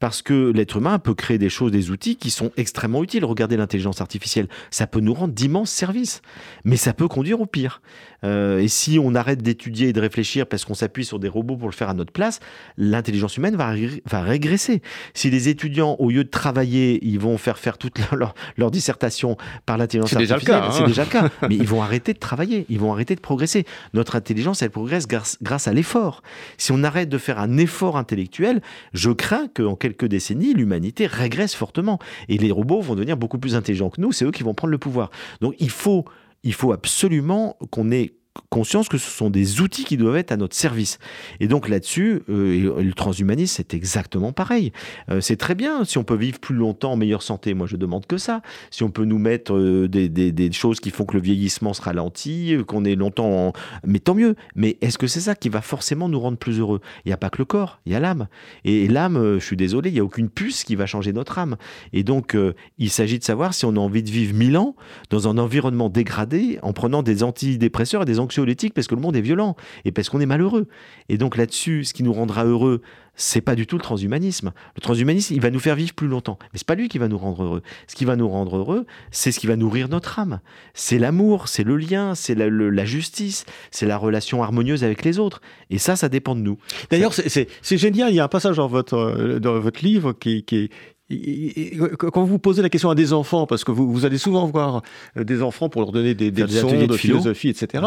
parce 0.00 0.22
que 0.22 0.52
l'être 0.54 0.76
humain 0.76 1.00
peut 1.00 1.14
créer 1.14 1.38
des 1.38 1.48
choses, 1.48 1.72
des 1.72 1.90
outils 1.90 2.14
qui 2.14 2.30
sont 2.30 2.52
extrêmement 2.56 3.02
utiles. 3.02 3.24
Regardez 3.24 3.56
l'intelligence 3.56 4.00
artificielle, 4.00 4.48
ça 4.70 4.86
peut 4.86 5.00
nous 5.00 5.14
rendre 5.14 5.34
d'immenses 5.34 5.70
services, 5.70 6.22
mais 6.64 6.76
ça 6.76 6.92
peut 6.92 7.08
conduire 7.08 7.40
au 7.40 7.46
pire. 7.46 7.82
Euh, 8.24 8.58
et 8.58 8.68
si 8.68 8.98
on 8.98 9.14
arrête 9.14 9.42
d'étudier 9.42 9.88
et 9.88 9.92
de 9.92 10.00
réfléchir 10.00 10.46
parce 10.46 10.64
qu'on 10.64 10.74
s'appuie 10.74 11.04
sur 11.04 11.18
des 11.18 11.28
robots 11.28 11.56
pour 11.56 11.68
le 11.68 11.74
faire 11.74 11.88
à 11.88 11.94
notre 11.94 12.12
place, 12.12 12.40
l'intelligence 12.76 13.36
humaine 13.36 13.56
va, 13.56 13.74
va 14.06 14.22
régresser. 14.22 14.82
Si 15.14 15.30
les 15.30 15.48
étudiants, 15.48 15.96
au 15.98 16.10
lieu 16.10 16.24
de 16.24 16.28
travailler, 16.28 16.98
ils 17.06 17.18
vont 17.18 17.38
faire 17.38 17.58
faire 17.58 17.78
toute 17.78 17.98
leur, 18.10 18.34
leur, 18.56 18.70
dissertation 18.70 19.36
par 19.66 19.78
l'intelligence 19.78 20.12
artificielle, 20.12 20.62
c'est 20.72 20.86
déjà 20.86 21.04
le 21.04 21.10
cas. 21.10 21.24
Hein. 21.24 21.30
mais 21.48 21.56
ils 21.56 21.66
vont 21.66 21.82
arrêter 21.82 22.12
de 22.12 22.18
travailler, 22.18 22.66
ils 22.68 22.78
vont 22.78 22.92
arrêter 22.92 23.14
de 23.14 23.20
progresser. 23.20 23.64
Notre 23.94 24.16
intelligence, 24.16 24.62
elle 24.62 24.70
progresse 24.70 25.06
grâce, 25.06 25.38
grâce 25.42 25.68
à 25.68 25.72
l'effort. 25.72 26.22
Si 26.56 26.72
on 26.72 26.82
arrête 26.82 27.08
de 27.08 27.18
faire 27.18 27.38
un 27.38 27.56
effort 27.56 27.96
intellectuel, 27.96 28.60
je 28.92 29.10
crains 29.10 29.48
qu'en 29.54 29.76
quelques 29.76 30.06
décennies, 30.06 30.54
l'humanité 30.54 31.06
régresse 31.06 31.54
fortement. 31.54 31.98
Et 32.28 32.38
les 32.38 32.50
robots 32.50 32.80
vont 32.80 32.94
devenir 32.94 33.16
beaucoup 33.16 33.38
plus 33.38 33.54
intelligents 33.54 33.90
que 33.90 34.00
nous, 34.00 34.12
c'est 34.12 34.24
eux 34.24 34.30
qui 34.30 34.42
vont 34.42 34.54
prendre 34.54 34.72
le 34.72 34.78
pouvoir. 34.78 35.10
Donc 35.40 35.54
il 35.58 35.70
faut 35.70 36.04
il 36.48 36.54
faut 36.54 36.72
absolument 36.72 37.58
qu'on 37.70 37.90
ait 37.90 38.14
conscience 38.50 38.88
que 38.88 38.98
ce 38.98 39.10
sont 39.10 39.30
des 39.30 39.60
outils 39.60 39.84
qui 39.84 39.96
doivent 39.96 40.16
être 40.16 40.32
à 40.32 40.36
notre 40.36 40.56
service. 40.56 40.98
Et 41.40 41.48
donc 41.48 41.68
là-dessus, 41.68 42.22
euh, 42.28 42.82
le 42.82 42.92
transhumanisme, 42.92 43.54
c'est 43.56 43.74
exactement 43.74 44.32
pareil. 44.32 44.72
Euh, 45.10 45.20
c'est 45.20 45.36
très 45.36 45.54
bien 45.54 45.84
si 45.84 45.98
on 45.98 46.04
peut 46.04 46.16
vivre 46.16 46.38
plus 46.38 46.54
longtemps 46.54 46.92
en 46.92 46.96
meilleure 46.96 47.22
santé. 47.22 47.54
Moi, 47.54 47.66
je 47.66 47.76
demande 47.76 48.06
que 48.06 48.18
ça. 48.18 48.42
Si 48.70 48.82
on 48.82 48.90
peut 48.90 49.04
nous 49.04 49.18
mettre 49.18 49.54
euh, 49.54 49.88
des, 49.88 50.52
choses 50.52 50.80
qui 50.80 50.90
font 50.90 51.04
que 51.04 51.14
le 51.14 51.22
vieillissement 51.22 51.74
se 51.74 51.82
ralentit, 51.82 52.56
qu'on 52.66 52.84
est 52.84 52.94
longtemps... 52.94 53.52
Mais 53.84 53.98
tant 53.98 54.14
mieux. 54.14 54.34
Mais 54.54 54.78
est-ce 54.80 54.98
que 54.98 55.06
c'est 55.06 55.20
ça 55.20 55.34
qui 55.34 55.48
va 55.48 55.60
forcément 55.60 56.08
nous 56.08 56.18
rendre 56.18 56.38
plus 56.38 56.58
heureux? 56.58 56.80
Il 57.04 57.08
n'y 57.08 57.12
a 57.12 57.16
pas 57.16 57.30
que 57.30 57.38
le 57.38 57.44
corps, 57.44 57.80
il 57.86 57.92
y 57.92 57.94
a 57.94 58.00
l'âme. 58.00 58.28
Et, 58.64 58.88
l'âme, 58.88 59.38
je 59.38 59.44
suis 59.44 59.56
désolé, 59.56 59.90
il 59.90 59.94
n'y 59.94 60.00
a 60.00 60.04
aucune 60.04 60.30
puce 60.30 60.64
qui 60.64 60.74
va 60.74 60.86
changer 60.86 61.12
notre 61.12 61.38
âme. 61.38 61.56
Et 61.92 62.02
donc, 62.02 62.36
il 62.78 62.90
s'agit 62.90 63.18
de 63.18 63.24
savoir 63.24 63.54
si 63.54 63.66
on 63.66 63.76
a 63.76 63.78
envie 63.78 64.02
de 64.02 64.10
vivre 64.10 64.34
mille 64.34 64.56
ans 64.56 64.74
dans 65.10 65.28
un 65.28 65.38
environnement 65.38 65.88
dégradé 65.90 66.58
en 66.62 66.72
prenant 66.72 67.02
des 67.02 67.22
antidépresseurs 67.22 68.02
et 68.02 68.06
des 68.06 68.18
anxiolytiques 68.28 68.74
parce 68.74 68.86
que 68.86 68.94
le 68.94 69.00
monde 69.00 69.16
est 69.16 69.20
violent 69.20 69.56
et 69.84 69.92
parce 69.92 70.08
qu'on 70.08 70.20
est 70.20 70.26
malheureux. 70.26 70.68
Et 71.08 71.18
donc 71.18 71.36
là-dessus, 71.36 71.84
ce 71.84 71.94
qui 71.94 72.02
nous 72.02 72.12
rendra 72.12 72.44
heureux, 72.44 72.82
c'est 73.14 73.40
pas 73.40 73.56
du 73.56 73.66
tout 73.66 73.76
le 73.76 73.82
transhumanisme. 73.82 74.52
Le 74.76 74.80
transhumanisme, 74.80 75.34
il 75.34 75.40
va 75.40 75.50
nous 75.50 75.58
faire 75.58 75.74
vivre 75.74 75.92
plus 75.92 76.06
longtemps. 76.06 76.38
Mais 76.52 76.58
c'est 76.58 76.66
pas 76.66 76.76
lui 76.76 76.88
qui 76.88 76.98
va 76.98 77.08
nous 77.08 77.18
rendre 77.18 77.42
heureux. 77.42 77.62
Ce 77.88 77.96
qui 77.96 78.04
va 78.04 78.16
nous 78.16 78.28
rendre 78.28 78.56
heureux, 78.56 78.86
c'est 79.10 79.32
ce 79.32 79.40
qui 79.40 79.46
va 79.46 79.56
nourrir 79.56 79.88
notre 79.88 80.18
âme. 80.18 80.40
C'est 80.72 80.98
l'amour, 80.98 81.48
c'est 81.48 81.64
le 81.64 81.76
lien, 81.76 82.14
c'est 82.14 82.34
la, 82.36 82.84
justice, 82.84 83.44
c'est 83.70 83.86
la 83.86 83.96
relation 83.96 84.42
harmonieuse 84.42 84.84
avec 84.84 85.04
les 85.04 85.18
autres. 85.18 85.40
Et 85.70 85.78
ça, 85.78 85.96
ça 85.96 86.08
dépend 86.08 86.36
de 86.36 86.40
nous. 86.40 86.58
D'ailleurs, 86.90 87.12
c'est 87.12 87.48
génial. 87.76 88.12
Il 88.12 88.16
y 88.16 88.20
a 88.20 88.24
un 88.24 88.28
passage 88.28 88.56
dans 88.56 88.68
votre, 88.68 89.38
dans 89.40 89.58
votre 89.58 89.84
livre 89.84 90.12
qui, 90.12 90.44
qui, 90.44 90.70
quand 91.10 92.24
vous 92.24 92.38
posez 92.38 92.60
la 92.60 92.68
question 92.68 92.90
à 92.90 92.94
des 92.94 93.14
enfants, 93.14 93.46
parce 93.46 93.64
que 93.64 93.70
vous, 93.70 93.90
vous 93.90 94.04
allez 94.04 94.18
souvent 94.18 94.46
voir 94.46 94.82
euh, 95.16 95.24
des 95.24 95.42
enfants 95.42 95.70
pour 95.70 95.80
leur 95.80 95.90
donner 95.90 96.14
des, 96.14 96.30
des 96.30 96.42
leçons 96.42 96.86
de, 96.86 96.96
philosophie, 96.96 97.48
etc. 97.48 97.84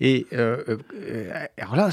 Et 0.00 0.26
euh, 0.32 0.78
euh, 0.94 1.46
alors 1.58 1.76
là, 1.76 1.90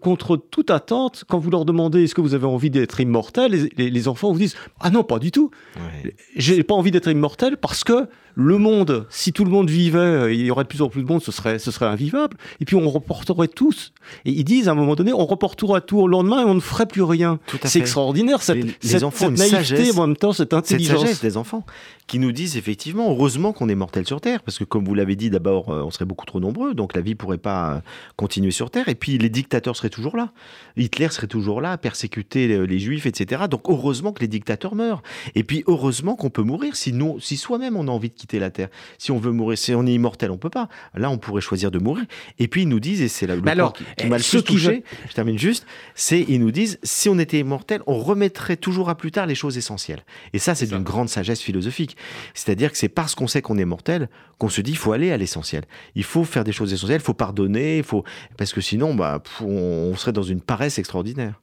contre 0.00 0.38
toute 0.38 0.70
attente, 0.70 1.24
quand 1.28 1.38
vous 1.38 1.50
leur 1.50 1.66
demandez 1.66 2.04
est-ce 2.04 2.14
que 2.14 2.22
vous 2.22 2.34
avez 2.34 2.46
envie 2.46 2.70
d'être 2.70 3.00
immortel, 3.00 3.70
les, 3.76 3.90
les, 3.90 4.08
enfants 4.08 4.32
vous 4.32 4.38
disent 4.38 4.56
ah 4.80 4.90
non 4.90 5.04
pas 5.04 5.18
du 5.18 5.30
tout. 5.30 5.50
Ouais. 5.76 6.14
J'ai 6.36 6.62
pas 6.62 6.74
envie 6.74 6.90
d'être 6.90 7.10
immortel 7.10 7.58
parce 7.58 7.84
que 7.84 8.08
le 8.34 8.58
monde, 8.58 9.06
si 9.10 9.32
tout 9.32 9.44
le 9.44 9.50
monde 9.50 9.70
vivait, 9.70 9.98
euh, 9.98 10.32
il 10.32 10.46
y 10.46 10.50
aurait 10.50 10.64
de 10.64 10.68
plus 10.68 10.82
en 10.82 10.88
plus 10.88 11.02
de 11.02 11.08
monde, 11.08 11.22
ce 11.22 11.32
serait, 11.32 11.58
ce 11.58 11.70
serait 11.70 11.86
invivable. 11.86 12.36
Et 12.60 12.64
puis 12.64 12.76
on 12.76 12.88
reporterait 12.88 13.48
tous. 13.48 13.92
Et 14.24 14.30
ils 14.30 14.44
disent 14.44 14.68
à 14.68 14.72
un 14.72 14.74
moment 14.74 14.94
donné, 14.94 15.12
on 15.12 15.26
reportera 15.26 15.80
tout 15.80 15.98
au 15.98 16.08
lendemain 16.08 16.42
et 16.42 16.44
on 16.44 16.54
ne 16.54 16.60
ferait 16.60 16.86
plus 16.86 17.02
rien. 17.02 17.38
C'est 17.64 17.78
extraordinaire 17.78 18.42
cette, 18.42 18.82
les, 18.82 19.04
enfants, 19.04 19.34
cette 19.34 19.52
naïveté, 19.52 19.98
en 19.98 20.06
même 20.06 20.16
temps 20.16 20.32
cette 20.32 20.54
intelligence. 20.54 21.00
Cette 21.00 21.08
sagesse 21.08 21.22
des 21.22 21.36
enfants 21.36 21.64
qui 22.10 22.18
nous 22.18 22.32
disent 22.32 22.56
effectivement, 22.56 23.08
heureusement 23.10 23.52
qu'on 23.52 23.68
est 23.68 23.76
mortel 23.76 24.04
sur 24.04 24.20
Terre, 24.20 24.42
parce 24.42 24.58
que 24.58 24.64
comme 24.64 24.84
vous 24.84 24.96
l'avez 24.96 25.14
dit, 25.14 25.30
d'abord, 25.30 25.68
euh, 25.68 25.82
on 25.82 25.92
serait 25.92 26.04
beaucoup 26.04 26.26
trop 26.26 26.40
nombreux, 26.40 26.74
donc 26.74 26.96
la 26.96 27.02
vie 27.02 27.14
pourrait 27.14 27.38
pas 27.38 27.74
euh, 27.74 27.80
continuer 28.16 28.50
sur 28.50 28.72
Terre. 28.72 28.88
Et 28.88 28.96
puis 28.96 29.16
les 29.16 29.28
dictateurs 29.28 29.76
seraient 29.76 29.90
toujours 29.90 30.16
là. 30.16 30.32
Hitler 30.76 31.08
serait 31.10 31.28
toujours 31.28 31.60
là, 31.60 31.78
persécuter 31.78 32.66
les, 32.66 32.78
Juifs, 32.80 33.06
etc. 33.06 33.42
Donc 33.48 33.62
heureusement 33.68 34.12
que 34.12 34.20
les 34.20 34.28
dictateurs 34.28 34.74
meurent. 34.74 35.02
Et 35.36 35.44
puis 35.44 35.62
heureusement 35.68 36.16
qu'on 36.16 36.30
peut 36.30 36.42
mourir 36.42 36.74
si, 36.74 36.92
si 37.20 37.36
soi-même 37.36 37.76
on 37.76 37.86
a 37.86 37.90
envie 37.92 38.08
de 38.08 38.14
quitter 38.20 38.38
la 38.38 38.50
Terre. 38.50 38.68
Si 38.98 39.10
on 39.10 39.18
veut 39.18 39.32
mourir, 39.32 39.56
si 39.56 39.74
on 39.74 39.86
est 39.86 39.94
immortel, 39.94 40.30
on 40.30 40.36
peut 40.36 40.50
pas. 40.50 40.68
Là, 40.94 41.10
on 41.10 41.18
pourrait 41.18 41.40
choisir 41.40 41.70
de 41.70 41.78
mourir. 41.78 42.04
Et 42.38 42.48
puis 42.48 42.62
ils 42.62 42.68
nous 42.68 42.80
disent, 42.80 43.00
et 43.00 43.08
c'est 43.08 43.26
là 43.26 43.36
le 43.36 43.48
alors, 43.48 43.72
qui, 43.72 43.84
qui 43.96 44.06
m'a 44.06 44.18
le 44.18 44.22
plus 44.22 44.42
touché, 44.42 44.84
je 45.08 45.14
termine 45.14 45.38
juste, 45.38 45.66
c'est 45.94 46.24
ils 46.28 46.38
nous 46.38 46.50
disent, 46.50 46.78
si 46.82 47.08
on 47.08 47.18
était 47.18 47.38
immortel, 47.38 47.82
on 47.86 47.98
remettrait 47.98 48.56
toujours 48.56 48.90
à 48.90 48.94
plus 48.96 49.10
tard 49.10 49.26
les 49.26 49.34
choses 49.34 49.56
essentielles. 49.56 50.04
Et 50.32 50.38
ça, 50.38 50.54
c'est 50.54 50.66
d'une 50.66 50.82
grande 50.82 51.08
sagesse 51.08 51.40
philosophique. 51.40 51.96
C'est-à-dire 52.34 52.70
que 52.70 52.78
c'est 52.78 52.88
parce 52.88 53.14
qu'on 53.14 53.26
sait 53.26 53.42
qu'on 53.42 53.58
est 53.58 53.64
mortel 53.64 54.08
qu'on 54.40 54.48
se 54.48 54.62
dit, 54.62 54.70
il 54.70 54.76
faut 54.78 54.92
aller 54.92 55.12
à 55.12 55.18
l'essentiel. 55.18 55.64
Il 55.94 56.02
faut 56.02 56.24
faire 56.24 56.44
des 56.44 56.52
choses 56.52 56.72
essentielles, 56.72 57.00
il 57.02 57.04
faut 57.04 57.14
pardonner, 57.14 57.76
il 57.76 57.84
faut 57.84 58.04
parce 58.38 58.54
que 58.54 58.62
sinon, 58.62 58.94
bah, 58.94 59.22
on 59.42 59.94
serait 59.96 60.12
dans 60.12 60.22
une 60.22 60.40
paresse 60.40 60.78
extraordinaire. 60.78 61.34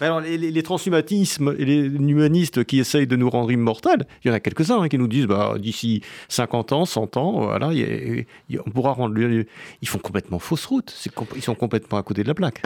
Alors, 0.00 0.22
les, 0.22 0.38
les, 0.38 0.62
transhumanismes 0.62 1.54
et 1.58 1.64
les 1.66 1.84
humanistes 1.84 2.64
qui 2.64 2.78
essayent 2.78 3.06
de 3.06 3.14
nous 3.14 3.28
rendre 3.28 3.52
immortels, 3.52 4.06
il 4.24 4.28
y 4.28 4.30
en 4.30 4.34
a 4.34 4.40
quelques-uns 4.40 4.80
hein, 4.80 4.88
qui 4.88 4.96
nous 4.96 5.06
disent, 5.06 5.26
bah, 5.26 5.56
d'ici 5.58 6.00
50 6.28 6.72
ans, 6.72 6.84
100 6.84 7.16
ans, 7.16 7.32
voilà, 7.42 7.70
on 7.70 8.70
pourra 8.70 8.92
rendre. 8.92 9.18
Ils 9.18 9.88
font 9.88 9.98
complètement 9.98 10.38
fausse 10.38 10.66
route. 10.66 10.94
Ils 11.34 11.42
sont 11.42 11.54
complètement 11.54 11.98
à 11.98 12.02
côté 12.02 12.22
de 12.22 12.28
la 12.28 12.34
plaque. 12.34 12.60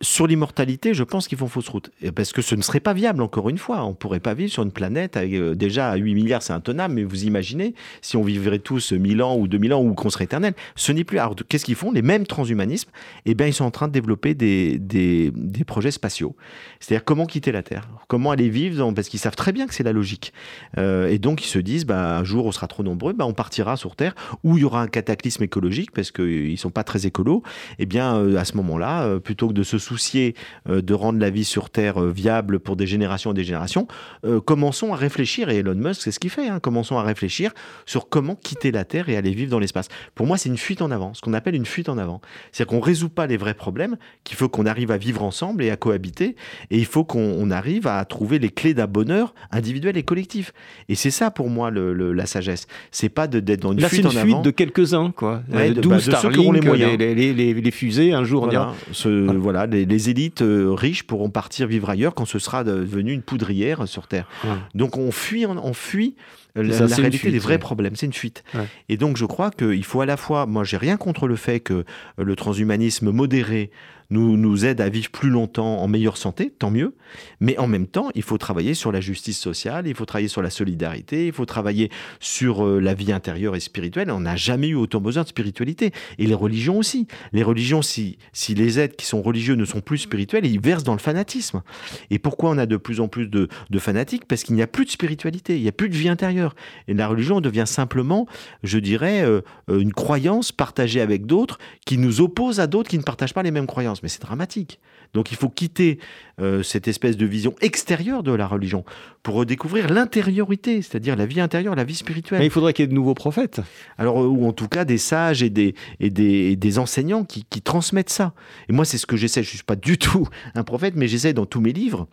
Sur 0.00 0.26
l'immortalité, 0.26 0.94
je 0.94 1.04
pense 1.04 1.28
qu'ils 1.28 1.38
font 1.38 1.48
fausse 1.48 1.68
route. 1.68 1.90
Parce 2.14 2.32
que 2.32 2.42
ce 2.42 2.54
ne 2.54 2.62
serait 2.62 2.80
pas 2.80 2.92
viable, 2.92 3.22
encore 3.22 3.48
une 3.48 3.58
fois. 3.58 3.84
On 3.84 3.90
ne 3.90 3.94
pourrait 3.94 4.20
pas 4.20 4.34
vivre 4.34 4.50
sur 4.50 4.62
une 4.62 4.72
planète 4.72 5.16
euh, 5.16 5.54
déjà 5.54 5.90
à 5.90 5.96
8 5.96 6.14
milliards, 6.14 6.42
c'est 6.42 6.52
intenable, 6.52 6.94
mais 6.94 7.04
vous 7.04 7.24
imaginez 7.24 7.74
si 8.02 8.16
on 8.16 8.22
vivrait 8.22 8.58
tous 8.58 8.92
1000 8.92 9.22
ans 9.22 9.36
ou 9.36 9.48
2000 9.48 9.74
ans 9.74 9.82
ou 9.82 9.94
qu'on 9.94 10.10
serait 10.10 10.24
éternel. 10.24 10.54
Ce 10.74 10.92
n'est 10.92 11.04
plus. 11.04 11.18
Alors, 11.18 11.36
qu'est-ce 11.48 11.64
qu'ils 11.64 11.74
font? 11.74 11.92
Les 11.92 12.02
mêmes 12.02 12.26
transhumanismes, 12.26 12.90
eh 13.26 13.34
bien, 13.34 13.46
ils 13.46 13.52
sont 13.52 13.64
en 13.64 13.70
train 13.70 13.88
de 13.88 13.92
développer 13.92 14.34
des, 14.34 15.32
projets 15.66 15.90
spatiaux. 15.90 16.36
C'est-à-dire 16.80 17.04
comment 17.04 17.26
quitter 17.26 17.52
la 17.52 17.62
Terre, 17.62 17.88
comment 18.08 18.30
aller 18.30 18.48
vivre, 18.48 18.92
parce 18.92 19.08
qu'ils 19.08 19.20
savent 19.20 19.36
très 19.36 19.52
bien 19.52 19.66
que 19.66 19.74
c'est 19.74 19.82
la 19.82 19.92
logique. 19.92 20.32
Euh, 20.78 21.08
et 21.08 21.18
donc, 21.18 21.44
ils 21.44 21.48
se 21.48 21.58
disent, 21.58 21.86
bah, 21.86 22.18
un 22.18 22.24
jour, 22.24 22.46
on 22.46 22.52
sera 22.52 22.66
trop 22.66 22.82
nombreux, 22.82 23.12
bah, 23.12 23.26
on 23.26 23.32
partira 23.32 23.76
sur 23.76 23.96
Terre, 23.96 24.14
où 24.42 24.58
il 24.58 24.62
y 24.62 24.64
aura 24.64 24.82
un 24.82 24.88
cataclysme 24.88 25.42
écologique, 25.42 25.92
parce 25.92 26.10
qu'ils 26.10 26.52
ne 26.52 26.56
sont 26.56 26.70
pas 26.70 26.84
très 26.84 27.06
écolos. 27.06 27.42
Eh 27.78 27.86
bien, 27.86 28.16
euh, 28.16 28.36
à 28.36 28.44
ce 28.44 28.56
moment-là, 28.56 29.18
plutôt 29.20 29.48
que 29.48 29.52
de 29.52 29.62
se 29.62 29.78
soucier 29.84 30.34
euh, 30.68 30.82
de 30.82 30.94
rendre 30.94 31.18
la 31.18 31.30
vie 31.30 31.44
sur 31.44 31.70
Terre 31.70 32.02
euh, 32.02 32.10
viable 32.10 32.58
pour 32.58 32.76
des 32.76 32.86
générations 32.86 33.30
et 33.30 33.34
des 33.34 33.44
générations, 33.44 33.86
euh, 34.24 34.40
commençons 34.40 34.92
à 34.92 34.96
réfléchir, 34.96 35.50
et 35.50 35.58
Elon 35.58 35.74
Musk, 35.74 36.02
c'est 36.02 36.10
ce 36.10 36.18
qu'il 36.18 36.30
fait, 36.30 36.48
hein, 36.48 36.58
commençons 36.60 36.98
à 36.98 37.02
réfléchir 37.02 37.52
sur 37.86 38.08
comment 38.08 38.34
quitter 38.34 38.72
la 38.72 38.84
Terre 38.84 39.08
et 39.08 39.16
aller 39.16 39.32
vivre 39.32 39.50
dans 39.50 39.58
l'espace. 39.58 39.88
Pour 40.14 40.26
moi, 40.26 40.38
c'est 40.38 40.48
une 40.48 40.58
fuite 40.58 40.82
en 40.82 40.90
avant, 40.90 41.14
ce 41.14 41.20
qu'on 41.20 41.34
appelle 41.34 41.54
une 41.54 41.66
fuite 41.66 41.88
en 41.88 41.98
avant. 41.98 42.20
C'est-à-dire 42.50 42.70
qu'on 42.70 42.80
ne 42.80 42.84
résout 42.84 43.08
pas 43.08 43.26
les 43.26 43.36
vrais 43.36 43.54
problèmes, 43.54 43.96
qu'il 44.24 44.36
faut 44.36 44.48
qu'on 44.48 44.66
arrive 44.66 44.90
à 44.90 44.96
vivre 44.96 45.22
ensemble 45.22 45.62
et 45.62 45.70
à 45.70 45.76
cohabiter, 45.76 46.36
et 46.70 46.78
il 46.78 46.86
faut 46.86 47.04
qu'on 47.04 47.50
arrive 47.50 47.86
à 47.86 48.04
trouver 48.04 48.38
les 48.38 48.50
clés 48.50 48.74
d'un 48.74 48.86
bonheur 48.86 49.34
individuel 49.50 49.96
et 49.96 50.02
collectif. 50.02 50.52
Et 50.88 50.94
c'est 50.94 51.10
ça, 51.10 51.30
pour 51.30 51.50
moi, 51.50 51.70
le, 51.70 52.12
la 52.12 52.26
sagesse. 52.26 52.66
C'est 52.90 53.08
pas 53.08 53.26
d'être 53.26 53.60
dans 53.60 53.72
une 53.72 53.80
fuite 53.82 54.06
en 54.06 54.16
avant. 54.16 54.40
de 54.40 54.50
quelques-uns, 54.50 55.12
quoi. 55.14 55.42
Ouais, 55.52 55.70
de, 55.70 55.80
bah, 55.80 55.98
ceux 56.00 56.30
qui 56.30 56.38
auront 56.38 56.52
les 56.52 56.60
moyens. 56.60 56.96
Les, 56.98 57.14
les, 57.14 57.70
fusées, 57.70 58.12
un 58.12 58.24
jour, 58.24 58.44
voilà, 58.44 58.72
ce, 58.92 59.08
voilà 59.08 59.66
les, 59.74 60.10
élites 60.10 60.42
riches 60.42 61.02
pourront 61.04 61.30
partir 61.30 61.66
vivre 61.66 61.90
ailleurs 61.90 62.14
quand 62.14 62.24
ce 62.24 62.38
sera 62.38 62.64
devenu 62.64 63.12
une 63.12 63.22
poudrière 63.22 63.86
sur 63.88 64.06
Terre. 64.06 64.28
Donc 64.74 64.96
on 64.96 65.10
fuit, 65.10 65.46
on 65.46 65.74
fuit 65.74 66.14
la, 66.54 66.86
réalité 66.86 67.30
des 67.30 67.38
vrais 67.38 67.58
problèmes, 67.58 67.96
c'est 67.96 68.06
une 68.06 68.12
fuite. 68.12 68.44
Et 68.88 68.96
donc 68.96 69.16
je 69.16 69.26
crois 69.26 69.50
qu'il 69.50 69.84
faut 69.84 70.00
à 70.00 70.06
la 70.06 70.16
fois, 70.16 70.46
moi 70.46 70.64
j'ai 70.64 70.76
rien 70.76 70.96
contre 70.96 71.26
le 71.26 71.36
fait 71.36 71.60
que 71.60 71.84
le 72.16 72.36
transhumanisme 72.36 73.10
modéré 73.10 73.70
nous, 74.10 74.36
nous 74.36 74.64
aide 74.64 74.80
à 74.80 74.88
vivre 74.88 75.10
plus 75.10 75.30
longtemps 75.30 75.78
en 75.78 75.88
meilleure 75.88 76.16
santé, 76.16 76.50
tant 76.50 76.70
mieux. 76.70 76.94
Mais 77.40 77.58
en 77.58 77.66
même 77.66 77.86
temps, 77.86 78.10
il 78.14 78.22
faut 78.22 78.38
travailler 78.38 78.74
sur 78.74 78.92
la 78.92 79.00
justice 79.00 79.38
sociale, 79.38 79.86
il 79.86 79.94
faut 79.94 80.04
travailler 80.04 80.28
sur 80.28 80.42
la 80.42 80.50
solidarité, 80.50 81.26
il 81.26 81.32
faut 81.32 81.46
travailler 81.46 81.90
sur 82.20 82.66
euh, 82.66 82.80
la 82.80 82.94
vie 82.94 83.12
intérieure 83.12 83.56
et 83.56 83.60
spirituelle. 83.60 84.10
On 84.10 84.20
n'a 84.20 84.36
jamais 84.36 84.68
eu 84.68 84.74
autant 84.74 85.00
besoin 85.00 85.22
de 85.22 85.28
spiritualité. 85.28 85.92
Et 86.18 86.26
les 86.26 86.34
religions 86.34 86.78
aussi. 86.78 87.06
Les 87.32 87.42
religions, 87.42 87.82
si, 87.82 88.18
si 88.32 88.54
les 88.54 88.78
êtres 88.78 88.96
qui 88.96 89.06
sont 89.06 89.22
religieux 89.22 89.54
ne 89.54 89.64
sont 89.64 89.80
plus 89.80 89.98
spirituels, 89.98 90.46
ils 90.46 90.60
versent 90.60 90.84
dans 90.84 90.92
le 90.92 90.98
fanatisme. 90.98 91.62
Et 92.10 92.18
pourquoi 92.18 92.50
on 92.50 92.58
a 92.58 92.66
de 92.66 92.76
plus 92.76 93.00
en 93.00 93.08
plus 93.08 93.26
de, 93.26 93.48
de 93.70 93.78
fanatiques? 93.78 94.26
Parce 94.26 94.44
qu'il 94.44 94.54
n'y 94.54 94.62
a 94.62 94.66
plus 94.66 94.84
de 94.84 94.90
spiritualité, 94.90 95.56
il 95.56 95.62
n'y 95.62 95.68
a 95.68 95.72
plus 95.72 95.88
de 95.88 95.96
vie 95.96 96.08
intérieure. 96.08 96.43
Et 96.88 96.94
la 96.94 97.08
religion 97.08 97.40
devient 97.40 97.64
simplement, 97.66 98.26
je 98.62 98.78
dirais, 98.78 99.22
euh, 99.22 99.40
une 99.68 99.92
croyance 99.92 100.52
partagée 100.52 101.00
avec 101.00 101.26
d'autres 101.26 101.58
qui 101.86 101.98
nous 101.98 102.20
oppose 102.20 102.60
à 102.60 102.66
d'autres 102.66 102.90
qui 102.90 102.98
ne 102.98 103.02
partagent 103.02 103.34
pas 103.34 103.42
les 103.42 103.50
mêmes 103.50 103.66
croyances 103.66 104.02
mais 104.02 104.08
c'est 104.08 104.22
dramatique. 104.22 104.80
Donc 105.14 105.30
il 105.30 105.36
faut 105.36 105.48
quitter 105.48 105.98
euh, 106.40 106.62
cette 106.62 106.88
espèce 106.88 107.16
de 107.16 107.24
vision 107.24 107.54
extérieure 107.60 108.22
de 108.22 108.32
la 108.32 108.46
religion 108.46 108.84
pour 109.22 109.36
redécouvrir 109.36 109.88
l'intériorité, 109.88 110.82
c'est-à-dire 110.82 111.16
la 111.16 111.26
vie 111.26 111.40
intérieure, 111.40 111.76
la 111.76 111.84
vie 111.84 111.94
spirituelle. 111.94 112.40
Mais 112.40 112.46
il 112.46 112.50
faudrait 112.50 112.72
qu'il 112.72 112.82
y 112.82 112.86
ait 112.86 112.88
de 112.88 112.94
nouveaux 112.94 113.14
prophètes. 113.14 113.60
Alors, 113.96 114.20
euh, 114.20 114.26
ou 114.26 114.46
en 114.46 114.52
tout 114.52 114.68
cas 114.68 114.84
des 114.84 114.98
sages 114.98 115.42
et 115.42 115.50
des, 115.50 115.74
et 116.00 116.10
des, 116.10 116.56
des 116.56 116.78
enseignants 116.78 117.24
qui, 117.24 117.44
qui 117.48 117.62
transmettent 117.62 118.10
ça. 118.10 118.34
Et 118.68 118.72
moi, 118.72 118.84
c'est 118.84 118.98
ce 118.98 119.06
que 119.06 119.16
j'essaie. 119.16 119.42
Je 119.42 119.50
ne 119.50 119.54
suis 119.54 119.64
pas 119.64 119.76
du 119.76 119.98
tout 119.98 120.28
un 120.54 120.64
prophète, 120.64 120.94
mais 120.96 121.06
j'essaie 121.06 121.32
dans 121.32 121.46
tous 121.46 121.60
mes 121.60 121.72
livres 121.72 122.08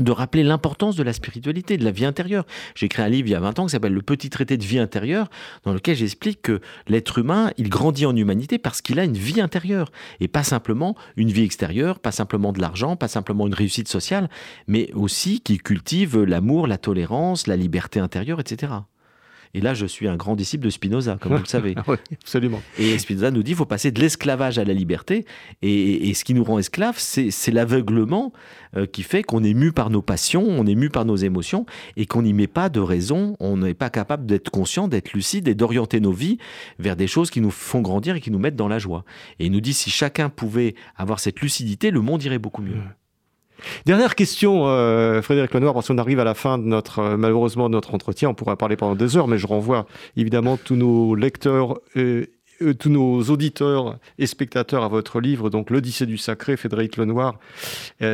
de 0.00 0.12
rappeler 0.12 0.44
l'importance 0.44 0.96
de 0.96 1.02
la 1.02 1.12
spiritualité, 1.12 1.76
de 1.76 1.84
la 1.84 1.90
vie 1.90 2.04
intérieure. 2.04 2.46
J'ai 2.74 2.86
écrit 2.86 3.02
un 3.02 3.08
livre 3.08 3.28
il 3.28 3.32
y 3.32 3.34
a 3.34 3.40
20 3.40 3.58
ans 3.58 3.66
qui 3.66 3.72
s'appelle 3.72 3.94
Le 3.94 4.02
petit 4.02 4.30
traité 4.30 4.56
de 4.56 4.64
vie 4.64 4.78
intérieure, 4.78 5.28
dans 5.64 5.72
lequel 5.72 5.96
j'explique 5.96 6.42
que 6.42 6.60
l'être 6.86 7.18
humain, 7.18 7.50
il 7.56 7.68
grandit 7.68 8.06
en 8.06 8.14
humanité 8.14 8.58
parce 8.58 8.80
qu'il 8.80 9.00
a 9.00 9.04
une 9.04 9.16
vie 9.16 9.40
intérieure, 9.40 9.90
et 10.20 10.28
pas 10.28 10.44
simplement 10.44 10.94
une 11.16 11.30
vie 11.30 11.44
extérieure, 11.44 11.98
pas 11.98 12.12
simplement 12.12 12.52
de 12.52 12.60
l'argent, 12.60 12.96
pas 12.96 13.08
simplement 13.08 13.46
une 13.46 13.54
réussite 13.54 13.88
sociale, 13.88 14.28
mais 14.66 14.92
aussi 14.94 15.40
qu'il 15.40 15.62
cultive 15.62 16.22
l'amour, 16.22 16.66
la 16.66 16.78
tolérance, 16.78 17.46
la 17.46 17.56
liberté 17.56 17.98
intérieure, 18.00 18.40
etc. 18.40 18.72
Et 19.54 19.60
là, 19.60 19.74
je 19.74 19.86
suis 19.86 20.08
un 20.08 20.16
grand 20.16 20.36
disciple 20.36 20.64
de 20.64 20.70
Spinoza, 20.70 21.16
comme 21.20 21.32
vous 21.32 21.38
le 21.38 21.46
savez. 21.46 21.74
oui, 21.88 21.96
absolument. 22.12 22.62
Et 22.78 22.98
Spinoza 22.98 23.30
nous 23.30 23.42
dit 23.42 23.50
qu'il 23.50 23.56
faut 23.56 23.66
passer 23.66 23.90
de 23.90 24.00
l'esclavage 24.00 24.58
à 24.58 24.64
la 24.64 24.74
liberté. 24.74 25.24
Et, 25.62 26.12
ce 26.14 26.24
qui 26.24 26.34
nous 26.34 26.44
rend 26.44 26.58
esclaves, 26.58 26.98
c'est 26.98 27.50
l'aveuglement 27.52 28.32
euh, 28.76 28.86
qui 28.86 29.02
fait 29.02 29.22
qu'on 29.22 29.44
est 29.44 29.54
mu 29.54 29.72
par 29.72 29.90
nos 29.90 30.02
passions, 30.02 30.44
on 30.46 30.66
est 30.66 30.74
mu 30.74 30.90
par 30.90 31.04
nos 31.04 31.16
émotions, 31.16 31.66
et 31.96 32.06
qu'on 32.06 32.22
n'y 32.22 32.32
met 32.32 32.46
pas 32.46 32.68
de 32.68 32.80
raison, 32.80 33.36
on 33.40 33.56
n'est 33.56 33.74
pas 33.74 33.90
capable 33.90 34.26
d'être 34.26 34.50
conscient, 34.50 34.88
d'être 34.88 35.12
lucide 35.12 35.48
et 35.48 35.54
d'orienter 35.54 36.00
nos 36.00 36.12
vies 36.12 36.38
vers 36.78 36.96
des 36.96 37.06
choses 37.06 37.30
qui 37.30 37.40
nous 37.40 37.50
font 37.50 37.80
grandir 37.80 38.16
et 38.16 38.20
qui 38.20 38.30
nous 38.30 38.38
mettent 38.38 38.56
dans 38.56 38.68
la 38.68 38.78
joie. 38.78 39.04
Et 39.38 39.46
il 39.46 39.52
nous 39.52 39.60
dit 39.60 39.74
si 39.74 39.90
chacun 39.90 40.28
pouvait 40.28 40.74
avoir 40.96 41.20
cette 41.20 41.40
lucidité, 41.40 41.90
le 41.90 42.00
monde 42.00 42.22
irait 42.22 42.38
beaucoup 42.38 42.62
mieux. 42.62 42.76
Dernière 43.86 44.14
question, 44.14 44.66
euh, 44.66 45.22
Frédéric 45.22 45.52
Lenoir, 45.54 45.74
parce 45.74 45.88
qu'on 45.88 45.98
arrive 45.98 46.20
à 46.20 46.24
la 46.24 46.34
fin 46.34 46.58
de 46.58 46.64
notre, 46.64 47.00
euh, 47.00 47.16
malheureusement, 47.16 47.68
notre 47.68 47.94
entretien. 47.94 48.30
On 48.30 48.34
pourrait 48.34 48.56
parler 48.56 48.76
pendant 48.76 48.94
deux 48.94 49.16
heures, 49.16 49.28
mais 49.28 49.38
je 49.38 49.46
renvoie 49.46 49.86
évidemment 50.16 50.56
tous 50.56 50.76
nos 50.76 51.14
lecteurs 51.14 51.80
euh, 51.96 52.26
tous 52.80 52.90
nos 52.90 53.22
auditeurs 53.22 53.98
et 54.18 54.26
spectateurs 54.26 54.82
à 54.82 54.88
votre 54.88 55.20
livre, 55.20 55.48
donc 55.48 55.70
L'Odyssée 55.70 56.06
du 56.06 56.18
Sacré, 56.18 56.56
Frédéric 56.56 56.96
Lenoir, 56.96 57.38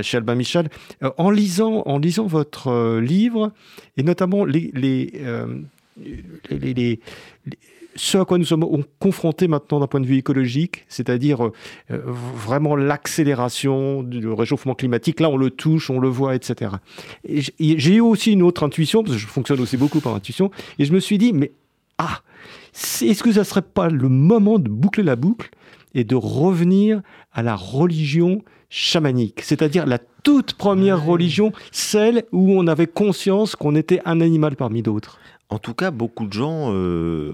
chez 0.02 0.18
Albin 0.18 0.34
Michel. 0.34 0.68
en, 1.16 1.30
lisant, 1.30 1.82
en 1.86 1.96
lisant 1.96 2.26
votre 2.26 2.98
livre, 2.98 3.52
et 3.96 4.02
notamment 4.02 4.44
les 4.44 5.10
ce 7.96 8.18
à 8.18 8.24
quoi 8.24 8.38
nous 8.38 8.44
sommes 8.44 8.66
confrontés 8.98 9.48
maintenant 9.48 9.80
d'un 9.80 9.86
point 9.86 10.00
de 10.00 10.06
vue 10.06 10.16
écologique, 10.16 10.84
c'est-à-dire 10.88 11.42
euh, 11.42 11.50
vraiment 11.90 12.76
l'accélération 12.76 14.02
du 14.02 14.28
réchauffement 14.28 14.74
climatique. 14.74 15.20
Là, 15.20 15.28
on 15.30 15.36
le 15.36 15.50
touche, 15.50 15.90
on 15.90 15.98
le 15.98 16.08
voit, 16.08 16.34
etc. 16.34 16.72
J'ai 17.28 17.94
eu 17.94 18.00
aussi 18.00 18.32
une 18.32 18.42
autre 18.42 18.64
intuition, 18.64 19.02
parce 19.02 19.16
que 19.16 19.20
je 19.20 19.26
fonctionne 19.26 19.60
aussi 19.60 19.76
beaucoup 19.76 20.00
par 20.00 20.14
intuition, 20.14 20.50
et 20.78 20.84
je 20.84 20.92
me 20.92 21.00
suis 21.00 21.18
dit, 21.18 21.32
mais 21.32 21.52
ah, 21.98 22.20
est-ce 22.74 23.22
que 23.22 23.32
ça 23.32 23.40
ne 23.40 23.44
serait 23.44 23.62
pas 23.62 23.88
le 23.88 24.08
moment 24.08 24.58
de 24.58 24.68
boucler 24.68 25.04
la 25.04 25.16
boucle 25.16 25.50
et 25.94 26.04
de 26.04 26.16
revenir 26.16 27.02
à 27.32 27.42
la 27.42 27.54
religion 27.54 28.42
chamanique, 28.68 29.40
c'est-à-dire 29.42 29.86
la 29.86 29.98
toute 30.24 30.54
première 30.54 31.04
religion, 31.04 31.52
celle 31.70 32.24
où 32.32 32.52
on 32.58 32.66
avait 32.66 32.88
conscience 32.88 33.54
qu'on 33.54 33.76
était 33.76 34.00
un 34.04 34.20
animal 34.20 34.56
parmi 34.56 34.82
d'autres 34.82 35.18
en 35.50 35.58
tout 35.58 35.74
cas, 35.74 35.90
beaucoup 35.90 36.26
de 36.26 36.32
gens 36.32 36.72
euh, 36.72 37.32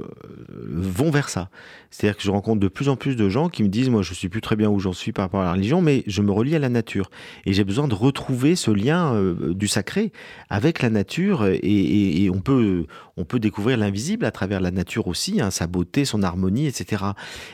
vont 0.68 1.10
vers 1.10 1.28
ça. 1.28 1.48
C'est-à-dire 1.90 2.16
que 2.16 2.22
je 2.22 2.30
rencontre 2.30 2.60
de 2.60 2.68
plus 2.68 2.88
en 2.88 2.96
plus 2.96 3.16
de 3.16 3.28
gens 3.28 3.48
qui 3.48 3.62
me 3.62 3.68
disent, 3.68 3.88
moi 3.88 4.02
je 4.02 4.14
suis 4.14 4.28
plus 4.28 4.40
très 4.40 4.56
bien 4.56 4.68
où 4.68 4.78
j'en 4.78 4.92
suis 4.92 5.12
par 5.12 5.24
rapport 5.24 5.40
à 5.40 5.44
la 5.44 5.52
religion, 5.52 5.80
mais 5.80 6.02
je 6.06 6.22
me 6.22 6.30
relie 6.30 6.54
à 6.54 6.58
la 6.58 6.68
nature. 6.68 7.10
Et 7.46 7.52
j'ai 7.52 7.64
besoin 7.64 7.88
de 7.88 7.94
retrouver 7.94 8.56
ce 8.56 8.70
lien 8.70 9.14
euh, 9.14 9.54
du 9.54 9.68
sacré 9.68 10.12
avec 10.50 10.82
la 10.82 10.90
nature. 10.90 11.46
Et, 11.46 12.28
on, 12.32 12.40
peut, 12.40 12.86
on 13.16 13.24
peut 13.24 13.38
découvrir 13.38 13.76
l'invisible 13.76 14.24
à 14.24 14.30
travers 14.30 14.60
la 14.60 14.70
nature 14.70 15.06
aussi, 15.06 15.40
hein, 15.40 15.50
sa 15.50 15.66
beauté, 15.66 16.04
son 16.04 16.22
harmonie, 16.22 16.66
etc. 16.66 17.04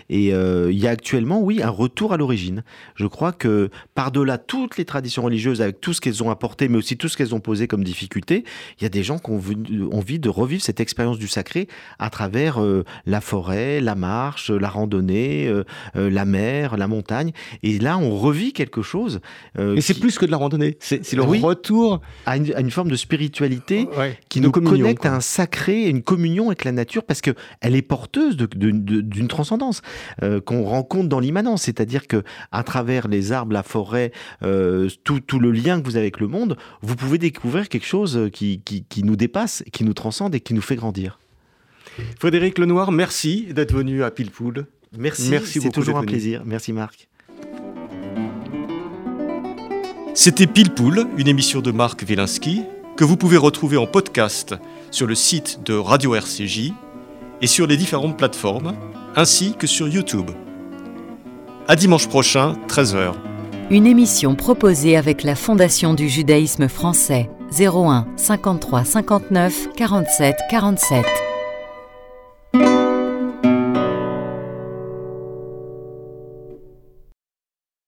Et 0.09 0.35
euh, 0.35 0.71
il 0.73 0.79
y 0.79 0.87
a 0.87 0.91
actuellement, 0.91 1.41
oui, 1.41 1.63
un 1.63 1.71
retour 1.71 2.13
à 2.13 2.17
l'origine. 2.17 2.63
Je 2.95 3.07
crois 3.07 3.33
que 3.33 3.71
par-delà 3.95 4.39
toutes 4.39 4.79
les 4.79 4.85
traditions 4.85 5.23
religieuses, 5.23 5.61
avec 5.63 5.81
tout 5.81 5.93
ce 5.93 6.01
qu'elles 6.01 6.23
ont 6.23 6.31
apporté, 6.31 6.69
mais 6.69 6.79
aussi 6.79 6.97
tout 6.97 7.09
ce 7.09 7.17
qu'elles 7.17 7.35
ont 7.35 7.41
posé 7.41 7.69
comme 7.69 7.85
difficulté, 7.85 8.45
il 8.81 8.83
y 8.83 8.87
a 8.87 8.91
des 8.91 9.03
gens 9.03 9.19
qui 9.19 9.31
ont 9.31 9.41
envie 9.93 10.19
de 10.19 10.29
revivre 10.47 10.63
cette 10.63 10.81
expérience 10.81 11.19
du 11.19 11.29
sacré 11.29 11.67
à 11.99 12.09
travers 12.09 12.63
euh, 12.63 12.85
la 13.05 13.21
forêt, 13.21 13.81
la 13.81 13.95
mare, 13.95 14.39
la 14.49 14.69
randonnée, 14.69 15.49
euh, 15.49 15.65
euh, 15.97 16.09
la 16.09 16.25
mer, 16.25 16.77
la 16.77 16.87
montagne. 16.87 17.33
Et 17.63 17.79
là, 17.79 17.99
on 17.99 18.17
revit 18.17 18.53
quelque 18.53 18.83
chose. 18.83 19.21
Mais 19.59 19.81
c'est 19.81 19.99
plus 19.99 20.19
que 20.19 20.25
de 20.25 20.31
la 20.31 20.37
randonnée. 20.37 20.77
C'est 20.81 21.13
le 21.15 21.23
retour 21.23 22.01
à 22.25 22.37
une, 22.37 22.71
forme 22.71 22.91
de 22.91 22.97
spiritualité 22.97 23.89
qui 24.29 24.41
nous 24.41 24.53
connecte 24.53 25.05
à 25.07 25.15
un 25.15 25.21
sacré, 25.21 25.89
une 25.89 26.03
communion 26.03 26.47
avec 26.47 26.65
la 26.65 26.73
nature, 26.73 27.05
parce 27.05 27.21
que 27.21 27.33
elle 27.61 27.75
est 27.75 27.83
porteuse 27.83 28.37
d'une 28.37 29.29
transcendance 29.29 29.83
qu'on 30.45 30.65
rencontre 30.65 31.09
dans 31.09 31.21
l'immanence. 31.21 31.63
C'est-à-dire 31.63 32.07
que 32.07 32.23
à 32.53 32.63
travers 32.63 33.09
les 33.09 33.33
arbres, 33.33 33.53
la 33.53 33.63
forêt, 33.63 34.13
tout, 34.41 35.21
tout, 35.21 35.41
le 35.41 35.51
lien 35.51 35.81
que 35.81 35.87
vous 35.87 35.97
avez 35.97 36.07
avec 36.07 36.21
le 36.21 36.29
monde, 36.29 36.57
vous 36.83 36.97
pouvez 36.97 37.19
découvrir 37.19 37.69
quelque 37.69 37.87
chose 37.87 38.31
qui, 38.33 38.61
qui, 38.65 38.85
qui 38.85 39.03
nous 39.03 39.17
dépasse, 39.17 39.65
qui 39.73 39.85
nous 39.85 39.95
transcende 39.95 40.35
et 40.37 40.41
qui 40.41 40.55
nous 40.55 40.63
fait 40.63 40.77
grandir. 40.77 41.19
Frédéric 42.21 42.59
Lenoir, 42.59 42.93
merci 42.93 43.47
d'être 43.53 43.75
venu 43.75 44.05
à 44.05 44.11
Pilpoul. 44.11 44.67
Merci, 44.97 45.31
merci 45.31 45.61
c'est 45.61 45.71
toujours 45.71 45.99
un 45.99 46.05
plaisir. 46.05 46.43
Merci 46.45 46.73
Marc. 46.73 47.09
C'était 50.15 50.47
Pilpoul, 50.47 51.07
une 51.19 51.29
émission 51.29 51.61
de 51.61 51.71
Marc 51.71 52.05
Wielinski 52.09 52.63
que 52.97 53.05
vous 53.05 53.17
pouvez 53.17 53.37
retrouver 53.37 53.77
en 53.77 53.87
podcast 53.87 54.55
sur 54.91 55.07
le 55.07 55.15
site 55.15 55.61
de 55.65 55.75
Radio 55.75 56.15
RCJ 56.15 56.73
et 57.43 57.47
sur 57.47 57.67
les 57.67 57.77
différentes 57.77 58.17
plateformes, 58.17 58.75
ainsi 59.15 59.55
que 59.59 59.67
sur 59.67 59.89
YouTube. 59.89 60.31
À 61.69 61.77
dimanche 61.77 62.09
prochain, 62.09 62.57
13h. 62.69 63.13
Une 63.71 63.87
émission 63.87 64.35
proposée 64.35 64.97
avec 64.97 65.23
la 65.23 65.35
Fondation 65.35 65.93
du 65.93 66.09
judaïsme 66.09 66.69
français 66.69 67.29
01 67.59 68.05
53 68.17 68.85
59 68.85 69.69
47 69.77 70.37
47. 70.51 71.36